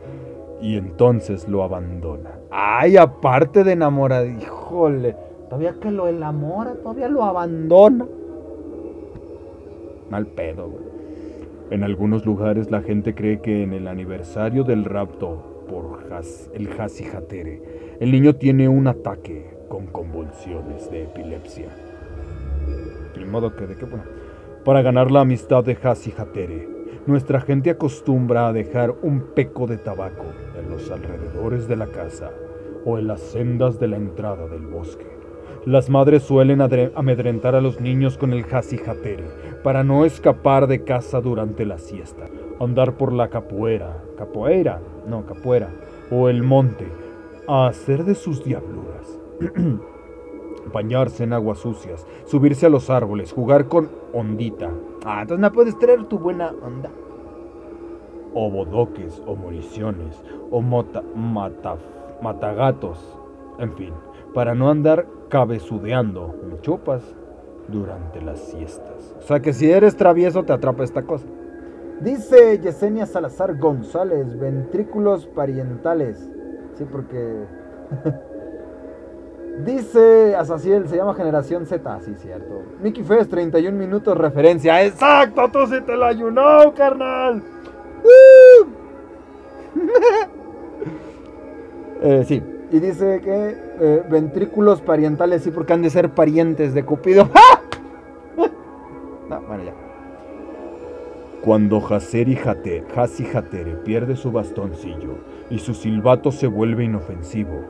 y 0.61 0.77
entonces 0.77 1.47
lo 1.47 1.63
abandona. 1.63 2.31
Ay, 2.49 2.97
aparte 2.97 3.63
de 3.63 3.73
enamorada, 3.73 4.25
híjole. 4.25 5.15
Todavía 5.49 5.75
que 5.81 5.91
lo 5.91 6.07
enamora, 6.07 6.73
todavía 6.75 7.07
lo 7.09 7.23
abandona. 7.23 8.07
Mal 10.09 10.27
pedo, 10.27 10.69
güey. 10.69 10.83
En 11.71 11.83
algunos 11.83 12.25
lugares 12.25 12.69
la 12.71 12.81
gente 12.81 13.15
cree 13.15 13.39
que 13.41 13.63
en 13.63 13.73
el 13.73 13.87
aniversario 13.87 14.63
del 14.63 14.83
rapto 14.85 15.65
por 15.69 16.11
Has- 16.13 16.49
el 16.53 16.69
Hasihatere, 16.79 17.95
el 18.01 18.11
niño 18.11 18.35
tiene 18.35 18.67
un 18.67 18.87
ataque 18.87 19.57
con 19.69 19.87
convulsiones 19.87 20.89
de 20.91 21.03
epilepsia. 21.03 21.69
De 23.15 23.25
modo 23.25 23.55
que, 23.55 23.67
¿de 23.67 23.75
qué? 23.75 23.85
Bueno, 23.85 24.03
para 24.63 24.81
ganar 24.81 25.09
la 25.11 25.21
amistad 25.21 25.63
de 25.63 25.77
Hasi 25.81 26.13
Hatere, 26.15 26.67
nuestra 27.07 27.41
gente 27.41 27.71
acostumbra 27.71 28.47
a 28.47 28.53
dejar 28.53 28.93
un 29.01 29.21
peco 29.33 29.65
de 29.65 29.77
tabaco 29.77 30.25
en 30.59 30.69
los 30.69 30.91
alrededores 30.91 31.67
de 31.67 31.75
la 31.75 31.87
casa 31.87 32.29
o 32.85 32.99
en 32.99 33.07
las 33.07 33.21
sendas 33.21 33.79
de 33.79 33.87
la 33.87 33.97
entrada 33.97 34.47
del 34.47 34.67
bosque. 34.67 35.07
Las 35.65 35.89
madres 35.89 36.23
suelen 36.23 36.61
amedrentar 36.61 37.55
a 37.55 37.61
los 37.61 37.81
niños 37.81 38.17
con 38.17 38.33
el 38.33 38.45
Hasi 38.51 38.77
Hatere 38.77 39.25
para 39.63 39.83
no 39.83 40.05
escapar 40.05 40.67
de 40.67 40.83
casa 40.83 41.21
durante 41.21 41.65
la 41.65 41.77
siesta, 41.77 42.27
andar 42.59 42.97
por 42.97 43.13
la 43.13 43.29
capoeira, 43.29 44.03
capoeira, 44.17 44.79
no, 45.07 45.25
capoeira, 45.25 45.69
o 46.11 46.29
el 46.29 46.43
monte, 46.43 46.87
a 47.47 47.67
hacer 47.67 48.05
de 48.05 48.15
sus 48.15 48.43
diabluras. 48.43 49.19
bañarse 50.73 51.23
en 51.23 51.33
aguas 51.33 51.59
sucias, 51.59 52.05
subirse 52.25 52.65
a 52.65 52.69
los 52.69 52.89
árboles, 52.89 53.31
jugar 53.33 53.67
con 53.67 53.89
ondita. 54.13 54.69
Ah, 55.05 55.21
entonces 55.21 55.41
no 55.41 55.51
puedes 55.51 55.77
traer 55.79 56.03
tu 56.05 56.19
buena 56.19 56.53
onda. 56.63 56.89
O 58.33 58.49
bodoques, 58.49 59.21
o 59.25 59.35
moriciones, 59.35 60.21
o 60.49 60.61
mota- 60.61 61.03
mata- 61.15 61.77
matagatos, 62.21 63.17
en 63.59 63.73
fin, 63.73 63.93
para 64.33 64.55
no 64.55 64.69
andar 64.69 65.05
cabezudeando, 65.29 66.35
me 66.49 66.59
chupas, 66.61 67.03
durante 67.67 68.21
las 68.21 68.39
siestas. 68.39 69.15
O 69.19 69.21
sea 69.21 69.39
que 69.41 69.53
si 69.53 69.69
eres 69.71 69.95
travieso 69.95 70.43
te 70.43 70.53
atrapa 70.53 70.83
esta 70.83 71.03
cosa. 71.03 71.25
Dice 72.01 72.59
Yesenia 72.59 73.05
Salazar 73.05 73.57
González, 73.57 74.37
ventrículos 74.39 75.27
parientales. 75.27 76.29
Sí, 76.73 76.85
porque... 76.91 77.45
Dice 79.59 80.35
Asaciel, 80.35 80.87
se 80.87 80.95
llama 80.95 81.13
Generación 81.13 81.65
Z, 81.65 81.99
sí, 82.01 82.15
cierto. 82.17 82.63
Mickey 82.81 83.03
Fest, 83.03 83.29
31 83.29 83.77
minutos 83.77 84.17
referencia. 84.17 84.83
¡Exacto! 84.83 85.49
¡Tú 85.51 85.67
sí 85.67 85.81
te 85.85 85.95
la 85.95 86.07
ayunó, 86.07 86.73
carnal! 86.75 87.43
¡Uh! 88.03 88.65
Sí, 92.25 92.41
y 92.71 92.79
dice 92.79 93.21
que 93.21 93.55
eh, 93.79 94.03
ventrículos 94.09 94.81
parientales, 94.81 95.43
sí, 95.43 95.51
porque 95.51 95.73
han 95.73 95.83
de 95.83 95.91
ser 95.91 96.09
parientes 96.09 96.73
de 96.73 96.83
Cupido. 96.83 97.29
¡Ah! 97.33 97.61
No, 99.29 99.39
bueno, 99.41 99.63
ya. 99.63 99.73
Cuando 101.41 101.77
Haseri 101.77 102.37
Hate, 102.37 102.85
Hasi 102.95 103.25
Hatere 103.25 103.75
pierde 103.75 104.15
su 104.15 104.31
bastoncillo 104.31 105.15
y 105.49 105.59
su 105.59 105.73
silbato 105.73 106.31
se 106.31 106.47
vuelve 106.47 106.83
inofensivo, 106.83 107.61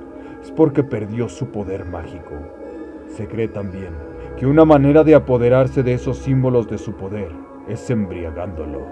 es 0.41 0.51
porque 0.51 0.83
perdió 0.83 1.29
su 1.29 1.47
poder 1.47 1.85
mágico. 1.85 2.33
Se 3.07 3.27
cree 3.27 3.47
también 3.47 3.93
que 4.37 4.45
una 4.45 4.65
manera 4.65 5.03
de 5.03 5.15
apoderarse 5.15 5.83
de 5.83 5.93
esos 5.93 6.17
símbolos 6.17 6.67
de 6.67 6.77
su 6.77 6.93
poder 6.93 7.31
es 7.67 7.89
embriagándolo, 7.89 8.85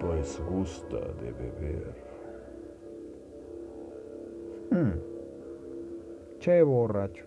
pues 0.00 0.40
gusta 0.48 0.96
de 0.96 1.32
beber. 1.32 1.94
Mm. 4.70 6.38
Che 6.38 6.62
borracho. 6.62 7.24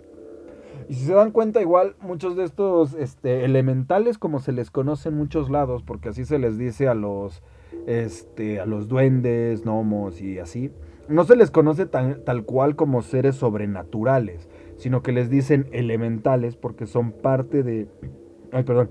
Y 0.89 0.95
si 0.95 1.05
se 1.05 1.13
dan 1.13 1.31
cuenta, 1.31 1.61
igual 1.61 1.95
muchos 2.01 2.35
de 2.35 2.43
estos 2.43 2.93
este, 2.95 3.45
elementales, 3.45 4.17
como 4.17 4.39
se 4.39 4.51
les 4.51 4.71
conoce 4.71 5.09
en 5.09 5.15
muchos 5.15 5.49
lados, 5.49 5.83
porque 5.83 6.09
así 6.09 6.25
se 6.25 6.39
les 6.39 6.57
dice 6.57 6.87
a 6.87 6.93
los, 6.93 7.43
este, 7.85 8.59
a 8.59 8.65
los 8.65 8.87
duendes, 8.87 9.63
gnomos 9.65 10.21
y 10.21 10.39
así, 10.39 10.71
no 11.07 11.23
se 11.23 11.35
les 11.35 11.51
conoce 11.51 11.85
tan- 11.85 12.23
tal 12.23 12.43
cual 12.45 12.75
como 12.75 13.01
seres 13.01 13.35
sobrenaturales, 13.35 14.49
sino 14.77 15.01
que 15.03 15.11
les 15.11 15.29
dicen 15.29 15.67
elementales 15.71 16.55
porque 16.55 16.85
son 16.85 17.11
parte 17.11 17.63
de... 17.63 17.87
Ay, 18.51 18.63
perdón. 18.63 18.89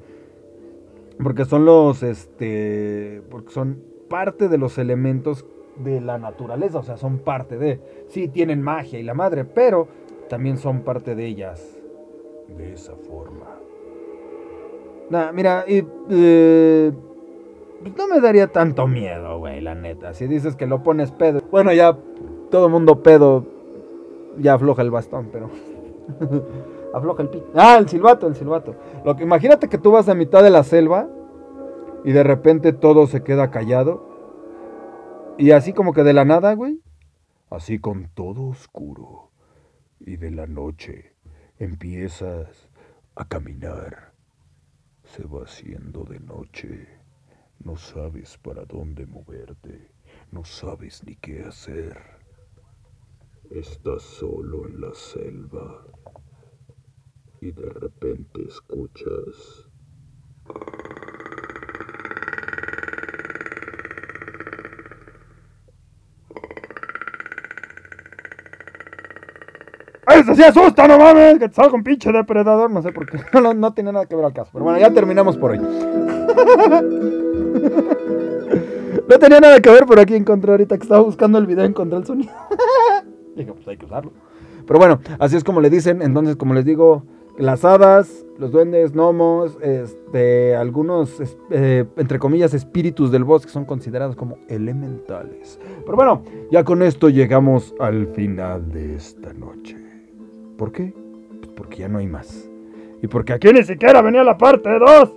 Porque 1.22 1.44
son 1.44 1.64
los, 1.64 2.02
este, 2.02 3.22
porque 3.30 3.52
son 3.52 3.82
parte 4.08 4.48
de 4.48 4.58
los 4.58 4.78
elementos 4.78 5.46
de 5.76 6.00
la 6.00 6.18
naturaleza, 6.18 6.78
o 6.78 6.82
sea, 6.82 6.96
son 6.96 7.18
parte 7.18 7.56
de... 7.58 7.80
Sí, 8.08 8.28
tienen 8.28 8.60
magia 8.62 8.98
y 8.98 9.02
la 9.02 9.14
madre, 9.14 9.44
pero 9.44 9.88
también 10.28 10.58
son 10.58 10.80
parte 10.80 11.14
de 11.14 11.26
ellas. 11.26 11.78
De 12.56 12.72
esa 12.74 12.94
forma. 12.94 13.46
Nah, 15.10 15.32
mira, 15.32 15.64
y, 15.66 15.84
eh, 16.10 16.92
pues 17.82 17.96
no 17.96 18.08
me 18.08 18.20
daría 18.20 18.48
tanto 18.48 18.86
miedo, 18.86 19.38
güey, 19.38 19.60
la 19.60 19.74
neta. 19.74 20.14
Si 20.14 20.26
dices 20.26 20.56
que 20.56 20.66
lo 20.66 20.82
pones 20.82 21.10
pedo. 21.10 21.40
Bueno, 21.50 21.72
ya 21.72 21.96
todo 22.50 22.68
mundo 22.68 23.02
pedo 23.02 23.46
ya 24.38 24.54
afloja 24.54 24.82
el 24.82 24.90
bastón, 24.90 25.28
pero... 25.32 25.50
afloja 26.94 27.22
el 27.22 27.28
pi. 27.28 27.42
Ah, 27.54 27.76
el 27.78 27.88
silbato, 27.88 28.26
el 28.26 28.34
silbato. 28.34 28.74
Lo 29.04 29.16
que, 29.16 29.24
imagínate 29.24 29.68
que 29.68 29.78
tú 29.78 29.92
vas 29.92 30.08
a 30.08 30.14
mitad 30.14 30.42
de 30.42 30.50
la 30.50 30.64
selva 30.64 31.08
y 32.04 32.12
de 32.12 32.22
repente 32.22 32.72
todo 32.72 33.06
se 33.06 33.22
queda 33.22 33.50
callado. 33.50 34.08
Y 35.38 35.52
así 35.52 35.72
como 35.72 35.92
que 35.92 36.02
de 36.02 36.12
la 36.12 36.24
nada, 36.24 36.54
güey. 36.54 36.80
Así 37.50 37.78
con 37.78 38.08
todo 38.14 38.48
oscuro. 38.48 39.30
Y 40.00 40.16
de 40.16 40.30
la 40.30 40.46
noche 40.46 41.14
empiezas 41.58 42.68
a 43.14 43.26
caminar. 43.26 44.12
Se 45.04 45.24
va 45.24 45.42
haciendo 45.42 46.04
de 46.04 46.20
noche. 46.20 47.01
No 47.64 47.76
sabes 47.76 48.38
para 48.38 48.64
dónde 48.64 49.06
moverte. 49.06 49.92
No 50.32 50.44
sabes 50.44 51.04
ni 51.06 51.14
qué 51.16 51.44
hacer. 51.44 51.96
Estás 53.50 54.02
solo 54.02 54.66
en 54.66 54.80
la 54.80 54.92
selva. 54.94 55.86
Y 57.40 57.52
de 57.52 57.68
repente 57.68 58.42
escuchas... 58.48 59.68
¡Eso 70.08 70.34
sí 70.34 70.42
asusta, 70.42 70.86
no 70.86 70.98
mames! 70.98 71.38
Que 71.38 71.48
te 71.48 71.54
salga 71.54 71.74
un 71.74 71.84
pinche 71.84 72.12
depredador. 72.12 72.70
No 72.70 72.82
sé 72.82 72.92
por 72.92 73.08
qué. 73.08 73.20
No, 73.40 73.54
no 73.54 73.72
tiene 73.72 73.92
nada 73.92 74.06
que 74.06 74.16
ver 74.16 74.24
al 74.24 74.32
caso. 74.32 74.50
Pero 74.52 74.64
bueno, 74.64 74.80
ya 74.80 74.92
terminamos 74.92 75.36
por 75.36 75.52
hoy. 75.52 75.60
No 79.12 79.18
tenía 79.18 79.40
nada 79.40 79.60
que 79.60 79.68
ver, 79.68 79.84
pero 79.86 80.00
aquí 80.00 80.14
encontré 80.14 80.52
ahorita 80.52 80.78
que 80.78 80.84
estaba 80.84 81.02
buscando 81.02 81.36
el 81.36 81.44
video, 81.44 81.66
encontré 81.66 81.98
el 81.98 82.06
sonido. 82.06 82.32
Dije, 83.36 83.52
pues 83.52 83.68
hay 83.68 83.76
que 83.76 83.84
usarlo. 83.84 84.10
Pero 84.66 84.78
bueno, 84.78 85.00
así 85.18 85.36
es 85.36 85.44
como 85.44 85.60
le 85.60 85.68
dicen. 85.68 86.00
Entonces, 86.00 86.36
como 86.36 86.54
les 86.54 86.64
digo, 86.64 87.02
las 87.36 87.62
hadas, 87.62 88.24
los 88.38 88.52
duendes, 88.52 88.92
gnomos, 88.92 89.58
este, 89.60 90.56
algunos, 90.56 91.20
eh, 91.50 91.84
entre 91.98 92.18
comillas, 92.18 92.54
espíritus 92.54 93.12
del 93.12 93.24
bosque 93.24 93.50
son 93.50 93.66
considerados 93.66 94.16
como 94.16 94.38
elementales. 94.48 95.60
Pero 95.84 95.94
bueno, 95.94 96.22
ya 96.50 96.64
con 96.64 96.80
esto 96.80 97.10
llegamos 97.10 97.74
al 97.80 98.06
final 98.14 98.72
de 98.72 98.94
esta 98.94 99.34
noche. 99.34 99.76
¿Por 100.56 100.72
qué? 100.72 100.94
Pues 101.38 101.50
porque 101.54 101.76
ya 101.80 101.88
no 101.88 101.98
hay 101.98 102.06
más. 102.06 102.48
Y 103.02 103.08
porque 103.08 103.34
aquí 103.34 103.52
ni 103.52 103.62
siquiera 103.62 104.00
venía 104.00 104.24
la 104.24 104.38
parte 104.38 104.70
2. 104.70 105.12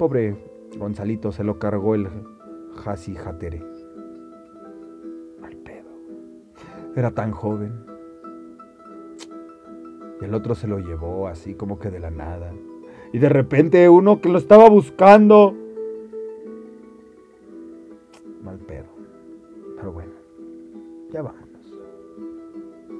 Pobre 0.00 0.34
Gonzalito 0.76 1.30
se 1.30 1.44
lo 1.44 1.60
cargó 1.60 1.94
el 1.94 2.08
Hasi 2.84 3.16
Hatere. 3.16 3.62
Al 5.42 5.56
pedo. 5.56 5.90
Era 6.96 7.10
tan 7.10 7.32
joven. 7.32 7.72
Y 10.20 10.24
el 10.24 10.34
otro 10.34 10.54
se 10.54 10.68
lo 10.68 10.78
llevó 10.78 11.28
así 11.28 11.54
como 11.54 11.78
que 11.78 11.90
de 11.90 12.00
la 12.00 12.10
nada. 12.10 12.52
Y 13.12 13.18
de 13.18 13.28
repente 13.28 13.88
uno 13.88 14.20
que 14.20 14.28
lo 14.28 14.38
estaba 14.38 14.68
buscando. 14.68 15.54
Mal 18.42 18.58
pedo. 18.58 18.86
Pero 19.76 19.92
bueno, 19.92 20.12
ya 21.10 21.22
vámonos. 21.22 21.78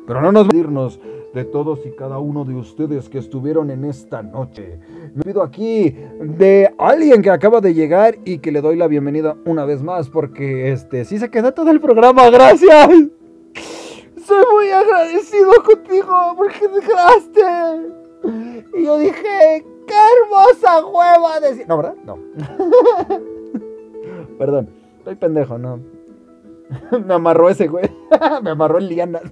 Pero 0.07 0.21
no 0.21 0.33
nos 0.33 0.53
irnos 0.53 1.01
de 1.35 1.45
todos 1.45 1.81
y 1.87 1.91
cada 1.93 2.19
uno 2.19 2.45
de 2.45 2.55
ustedes 2.55 3.09
que 3.09 3.19
estuvieron 3.19 3.71
en 3.71 3.85
esta 3.85 4.23
noche. 4.23 4.79
Me 5.15 5.23
pido 5.23 5.43
aquí 5.43 5.97
de 6.21 6.73
alguien 6.79 7.23
que 7.23 7.31
acaba 7.31 7.61
de 7.61 7.75
llegar 7.75 8.19
y 8.25 8.39
que 8.39 8.53
le 8.53 8.61
doy 8.61 8.77
la 8.77 8.87
bienvenida 8.87 9.37
una 9.45 9.65
vez 9.65 9.83
más 9.83 10.09
porque 10.11 10.73
este 10.73 11.05
sí 11.05 11.19
se 11.19 11.31
quedó 11.31 11.53
todo 11.53 11.71
el 11.71 11.81
programa. 11.81 12.29
Gracias. 12.31 12.89
Soy 14.25 14.45
muy 14.53 14.71
agradecido 14.71 15.53
contigo 15.65 16.35
porque 16.37 16.69
dejaste. 16.69 17.41
Y 18.79 18.85
yo 18.85 18.99
dije, 18.99 19.65
qué 19.87 19.95
hermosa 19.95 20.87
hueva 20.87 21.41
decir. 21.41 21.67
No, 21.67 21.77
¿verdad? 21.79 21.95
No. 22.05 22.19
Perdón, 24.39 24.69
estoy 24.99 25.17
pendejo, 25.17 25.59
no. 25.59 25.81
Me 27.07 27.15
amarró 27.15 27.49
ese 27.49 27.69
güey. 27.69 27.91
Me 28.43 28.51
amarró 28.51 28.79
en 28.79 28.89
lianas. 28.89 29.23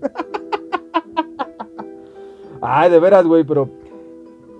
Ay, 2.60 2.90
de 2.90 2.98
veras, 3.00 3.26
güey, 3.26 3.44
pero 3.44 3.68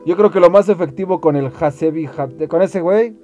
yo 0.06 0.16
creo 0.16 0.30
que 0.30 0.40
lo 0.40 0.50
más 0.50 0.68
efectivo 0.68 1.20
con 1.20 1.36
el 1.36 1.50
Hasebi, 1.60 2.06
Ha- 2.06 2.48
con 2.48 2.62
ese 2.62 2.80
güey, 2.80 3.14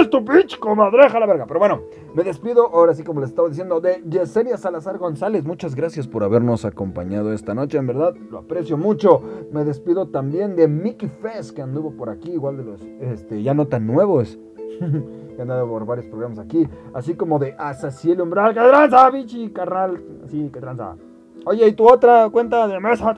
¡Es 0.00 0.08
tu 0.08 0.24
pinche 0.24 0.58
comadreja 0.58 1.20
la 1.20 1.26
verga! 1.26 1.44
Pero 1.46 1.60
bueno, 1.60 1.82
me 2.14 2.22
despido 2.24 2.66
ahora 2.68 2.94
sí 2.94 3.04
como 3.04 3.20
les 3.20 3.28
estaba 3.28 3.46
diciendo 3.48 3.78
de 3.78 4.02
Yesenia 4.08 4.56
Salazar 4.56 4.96
González. 4.96 5.44
Muchas 5.44 5.74
gracias 5.74 6.08
por 6.08 6.24
habernos 6.24 6.64
acompañado 6.64 7.30
esta 7.34 7.52
noche, 7.52 7.76
en 7.76 7.86
verdad 7.86 8.14
lo 8.30 8.38
aprecio 8.38 8.78
mucho. 8.78 9.20
Me 9.52 9.64
despido 9.64 10.08
también 10.08 10.56
de 10.56 10.66
Mickey 10.66 11.10
Fest 11.10 11.54
que 11.54 11.60
anduvo 11.60 11.90
por 11.90 12.08
aquí, 12.08 12.30
igual 12.32 12.56
de 12.56 12.64
los 12.64 12.80
este, 13.02 13.42
ya 13.42 13.52
no 13.52 13.66
tan 13.66 13.86
nuevos. 13.86 14.38
que 15.36 15.42
han 15.42 15.48
dado 15.48 15.68
por 15.68 15.84
varios 15.84 16.06
programas 16.06 16.38
aquí. 16.38 16.66
Así 16.94 17.14
como 17.14 17.38
de 17.38 17.54
Asaciel 17.58 18.22
Umbral. 18.22 18.54
¡Que 18.54 18.60
tranza, 18.60 19.10
bichi, 19.10 19.50
carnal! 19.50 20.02
Sí, 20.28 20.48
que 20.50 20.58
tranza. 20.60 20.96
Oye, 21.44 21.68
¿y 21.68 21.72
tu 21.74 21.86
otra 21.86 22.30
cuenta 22.30 22.66
de 22.66 22.80
mesa? 22.80 23.14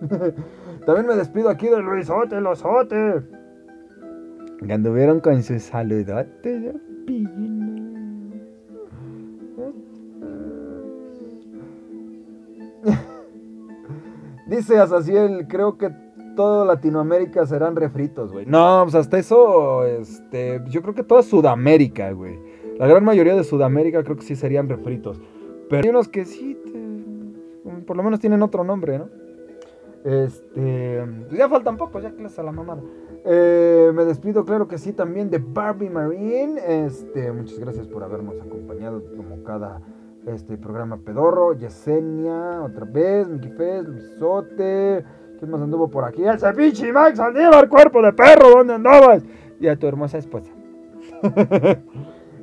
También 0.86 1.06
me 1.06 1.16
despido 1.16 1.48
aquí 1.50 1.68
de 1.68 1.80
Luisote, 1.80 2.40
Losote. 2.40 3.22
Que 4.66 4.72
anduvieron 4.72 5.20
con 5.20 5.42
sus 5.42 5.62
saludotes 5.62 6.42
de 6.62 6.74
pino. 7.06 7.30
Dice 14.46 14.78
Asaciel, 14.78 15.46
creo 15.48 15.78
que 15.78 15.90
todo 16.34 16.64
Latinoamérica 16.64 17.46
serán 17.46 17.76
refritos, 17.76 18.32
güey. 18.32 18.46
No, 18.46 18.80
pues 18.84 18.94
hasta 18.94 19.18
eso, 19.18 19.84
este, 19.86 20.60
yo 20.68 20.82
creo 20.82 20.94
que 20.94 21.02
toda 21.04 21.22
Sudamérica, 21.22 22.10
güey. 22.12 22.38
La 22.78 22.86
gran 22.86 23.04
mayoría 23.04 23.34
de 23.36 23.44
Sudamérica 23.44 24.02
creo 24.02 24.16
que 24.16 24.22
sí 24.22 24.34
serían 24.34 24.68
refritos. 24.68 25.20
Pero 25.68 25.82
hay 25.84 25.90
unos 25.90 26.08
que 26.08 26.24
sí, 26.24 26.56
te- 26.64 27.80
por 27.86 27.96
lo 27.96 28.02
menos 28.02 28.18
tienen 28.20 28.42
otro 28.42 28.64
nombre, 28.64 28.98
¿no? 28.98 29.08
Este, 30.04 31.04
pues 31.28 31.38
ya 31.38 31.48
faltan 31.48 31.76
pocos, 31.76 32.02
ya 32.02 32.10
que 32.10 32.22
les 32.22 32.38
a 32.38 32.42
la 32.42 32.52
mamada. 32.52 32.80
Eh, 33.24 33.90
me 33.94 34.04
despido, 34.04 34.44
claro 34.44 34.66
que 34.66 34.78
sí, 34.78 34.92
también 34.92 35.30
de 35.30 35.38
Barbie 35.38 35.90
Marine. 35.90 36.60
Este, 36.66 37.30
muchas 37.32 37.58
gracias 37.58 37.86
por 37.86 38.02
habernos 38.02 38.40
acompañado 38.40 39.02
como 39.16 39.42
cada 39.44 39.80
este 40.26 40.56
programa 40.56 40.98
pedorro. 40.98 41.52
Yesenia, 41.52 42.62
otra 42.62 42.86
vez, 42.86 43.28
Mickey 43.28 43.50
Fest, 43.52 43.88
Luisote. 43.88 45.04
¿Quién 45.38 45.50
más 45.50 45.60
anduvo 45.60 45.88
por 45.88 46.04
aquí? 46.04 46.24
Ese 46.24 46.52
pinche 46.52 46.92
Max 46.92 47.18
Saldívar, 47.18 47.68
cuerpo 47.68 48.02
de 48.02 48.12
perro, 48.12 48.50
¿dónde 48.50 48.74
andabas? 48.74 49.22
Y 49.58 49.68
a 49.68 49.76
tu 49.76 49.86
hermosa 49.86 50.18
esposa. 50.18 50.50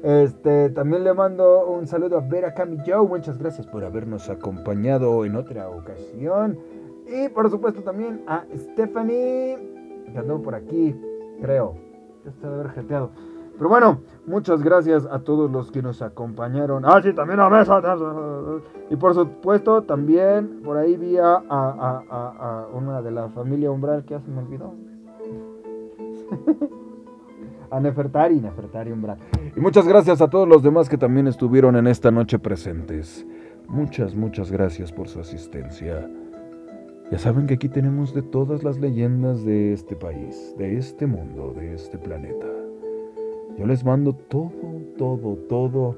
Este, 0.03 0.70
también 0.70 1.03
le 1.03 1.12
mando 1.14 1.68
un 1.68 1.88
saludo 1.88 2.20
a 2.20 2.22
Vera 2.22 2.53
Cami 2.53 2.78
Joe. 2.86 3.08
Muchas 3.08 3.39
gracias 3.39 3.66
por 3.66 3.84
habernos 3.84 4.30
acompañado 4.30 5.26
en 5.26 5.36
otra 5.36 5.70
ocasión. 5.70 6.60
Y 7.08 7.30
por 7.30 7.49
supuesto 7.49 7.82
también 7.82 8.22
a 8.28 8.45
Stephanie, 8.55 9.58
que 10.12 10.18
andó 10.18 10.41
por 10.41 10.55
aquí, 10.55 10.95
creo. 11.41 11.76
Ya 12.24 12.32
está 12.32 12.49
de 12.49 12.55
haber 12.55 12.70
jeteado. 12.72 13.12
Pero 13.58 13.70
bueno, 13.70 14.01
muchas 14.28 14.62
gracias 14.62 15.08
a 15.10 15.20
todos 15.20 15.49
los 15.49 15.72
que 15.72 15.82
nos 15.82 16.01
acompañaron. 16.01 16.84
Ah, 16.86 17.01
sí, 17.01 17.14
también 17.14 17.39
a 17.39 17.49
Mesa. 17.49 17.82
Y 18.89 18.95
por 18.95 19.16
supuesto, 19.16 19.82
también 19.84 20.62
por 20.64 20.78
ahí 20.78 20.95
vi 20.95 21.18
a 21.18 22.68
una 22.74 23.01
de 23.01 23.12
la 23.12 23.30
familia 23.30 23.72
Umbral 23.72 24.03
que 24.05 24.12
ya 24.12 24.22
se 24.22 24.30
me 24.30 24.41
olvidó. 24.41 24.74
a 27.72 27.80
Nefertari, 27.80 28.39
Nefertari 28.39 28.91
Umbral. 28.91 29.18
Y 29.55 29.60
muchas 29.60 29.88
gracias 29.88 30.22
a 30.22 30.30
todos 30.30 30.47
los 30.47 30.62
demás 30.64 30.89
que 30.89 30.97
también 30.97 31.28
estuvieron 31.28 31.76
en 31.76 31.88
esta 31.88 32.12
noche 32.12 32.39
presentes. 32.39 33.26
Muchas, 33.68 34.16
muchas 34.16 34.51
gracias 34.51 34.91
por 34.91 35.08
su 35.08 35.20
asistencia. 35.20 36.08
Ya 37.10 37.18
saben 37.18 37.47
que 37.47 37.53
aquí 37.53 37.70
tenemos 37.70 38.14
de 38.14 38.22
todas 38.22 38.64
las 38.64 38.80
leyendas 38.80 39.45
de 39.45 39.72
este 39.72 39.95
país, 39.95 40.53
de 40.58 40.78
este 40.78 41.08
mundo, 41.08 41.53
de 41.55 41.74
este 41.74 41.97
planeta. 41.97 42.45
Yo 43.58 43.66
les 43.66 43.86
mando 43.86 44.14
todo, 44.14 44.51
todo, 44.97 45.38
todo 45.47 45.95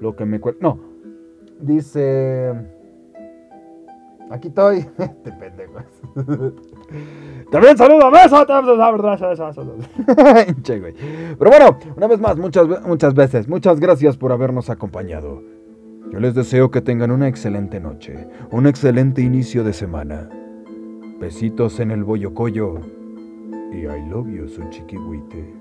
lo 0.00 0.14
que 0.14 0.24
me 0.24 0.38
cuesta. 0.38 0.60
No, 0.62 0.78
dice... 1.60 2.54
Aquí 4.30 4.46
estoy. 4.46 4.86
Este 4.98 5.32
pendejo. 5.32 5.80
También 7.50 7.76
saludo 7.76 8.06
a 8.06 8.12
Mesa. 8.12 8.46
Pero 11.36 11.50
bueno, 11.50 11.76
una 11.96 12.06
vez 12.06 12.20
más, 12.20 12.36
muchas, 12.36 12.68
muchas 12.86 13.14
veces, 13.14 13.48
muchas 13.48 13.80
gracias 13.80 14.16
por 14.16 14.30
habernos 14.30 14.70
acompañado. 14.70 15.42
Yo 16.10 16.18
les 16.18 16.34
deseo 16.34 16.72
que 16.72 16.80
tengan 16.80 17.12
una 17.12 17.28
excelente 17.28 17.78
noche, 17.78 18.26
un 18.50 18.66
excelente 18.66 19.22
inicio 19.22 19.62
de 19.62 19.72
semana. 19.72 20.28
Besitos 21.20 21.78
en 21.78 21.92
el 21.92 22.02
boyocoyo. 22.02 22.80
Y 23.72 23.86
I 23.86 24.08
love 24.10 24.26
you, 24.28 24.48
su 24.48 24.68
chiquihuite. 24.70 25.54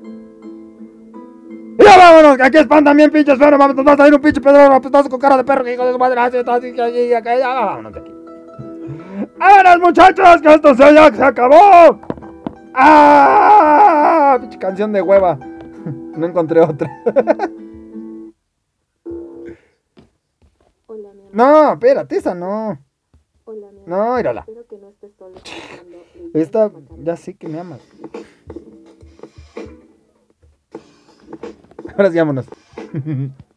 ¡Ya 1.78 1.98
vámonos! 1.98 2.42
Aquí 2.42 2.58
espan 2.58 2.84
también, 2.84 3.12
pinches 3.12 3.38
perros. 3.38 3.60
Vamos, 3.60 3.88
a 3.88 3.98
salir 3.98 4.16
un 4.16 4.22
pinche 4.22 4.42
pedro 4.42 4.74
apestoso 4.74 5.08
con 5.08 5.20
cara 5.20 5.38
de 5.38 5.44
perro. 5.44 5.64
que 5.64 5.74
hijo 5.76 5.86
de 5.86 5.92
su 5.92 6.00
madre. 6.00 6.20
así, 6.20 6.38
así, 6.38 6.74
que 6.74 6.82
allí, 6.82 7.14
acá, 7.14 7.38
ya, 7.38 7.54
Vámonos 7.54 7.94
de 7.94 8.00
aquí. 8.00 8.12
¡Vámonos, 9.38 9.80
muchachos! 9.82 10.42
¡Que 10.42 10.54
esto 10.56 10.74
se, 10.74 10.94
ya 10.96 11.14
se 11.14 11.24
acabó! 11.24 12.00
¡Ah! 12.74 14.38
Pinche 14.42 14.58
canción 14.58 14.92
de 14.92 15.02
hueva. 15.02 15.38
No 16.18 16.26
encontré 16.26 16.60
otra. 16.60 16.90
No, 21.32 21.74
espérate, 21.74 22.18
esa 22.18 22.34
no. 22.34 22.80
Hola, 23.46 23.72
mi. 23.72 23.82
No, 23.86 24.16
mírala. 24.16 24.42
Espero 24.42 24.66
que 24.68 24.78
no 24.78 24.90
estés 24.90 25.12
solo 25.18 25.36
Esta, 26.34 26.72
ya 27.04 27.18
sí 27.18 27.34
que 27.34 27.48
me 27.48 27.60
amas. 27.60 27.82
Ahora 31.96 32.12
sí, 32.12 32.18
vámonos. 32.18 32.46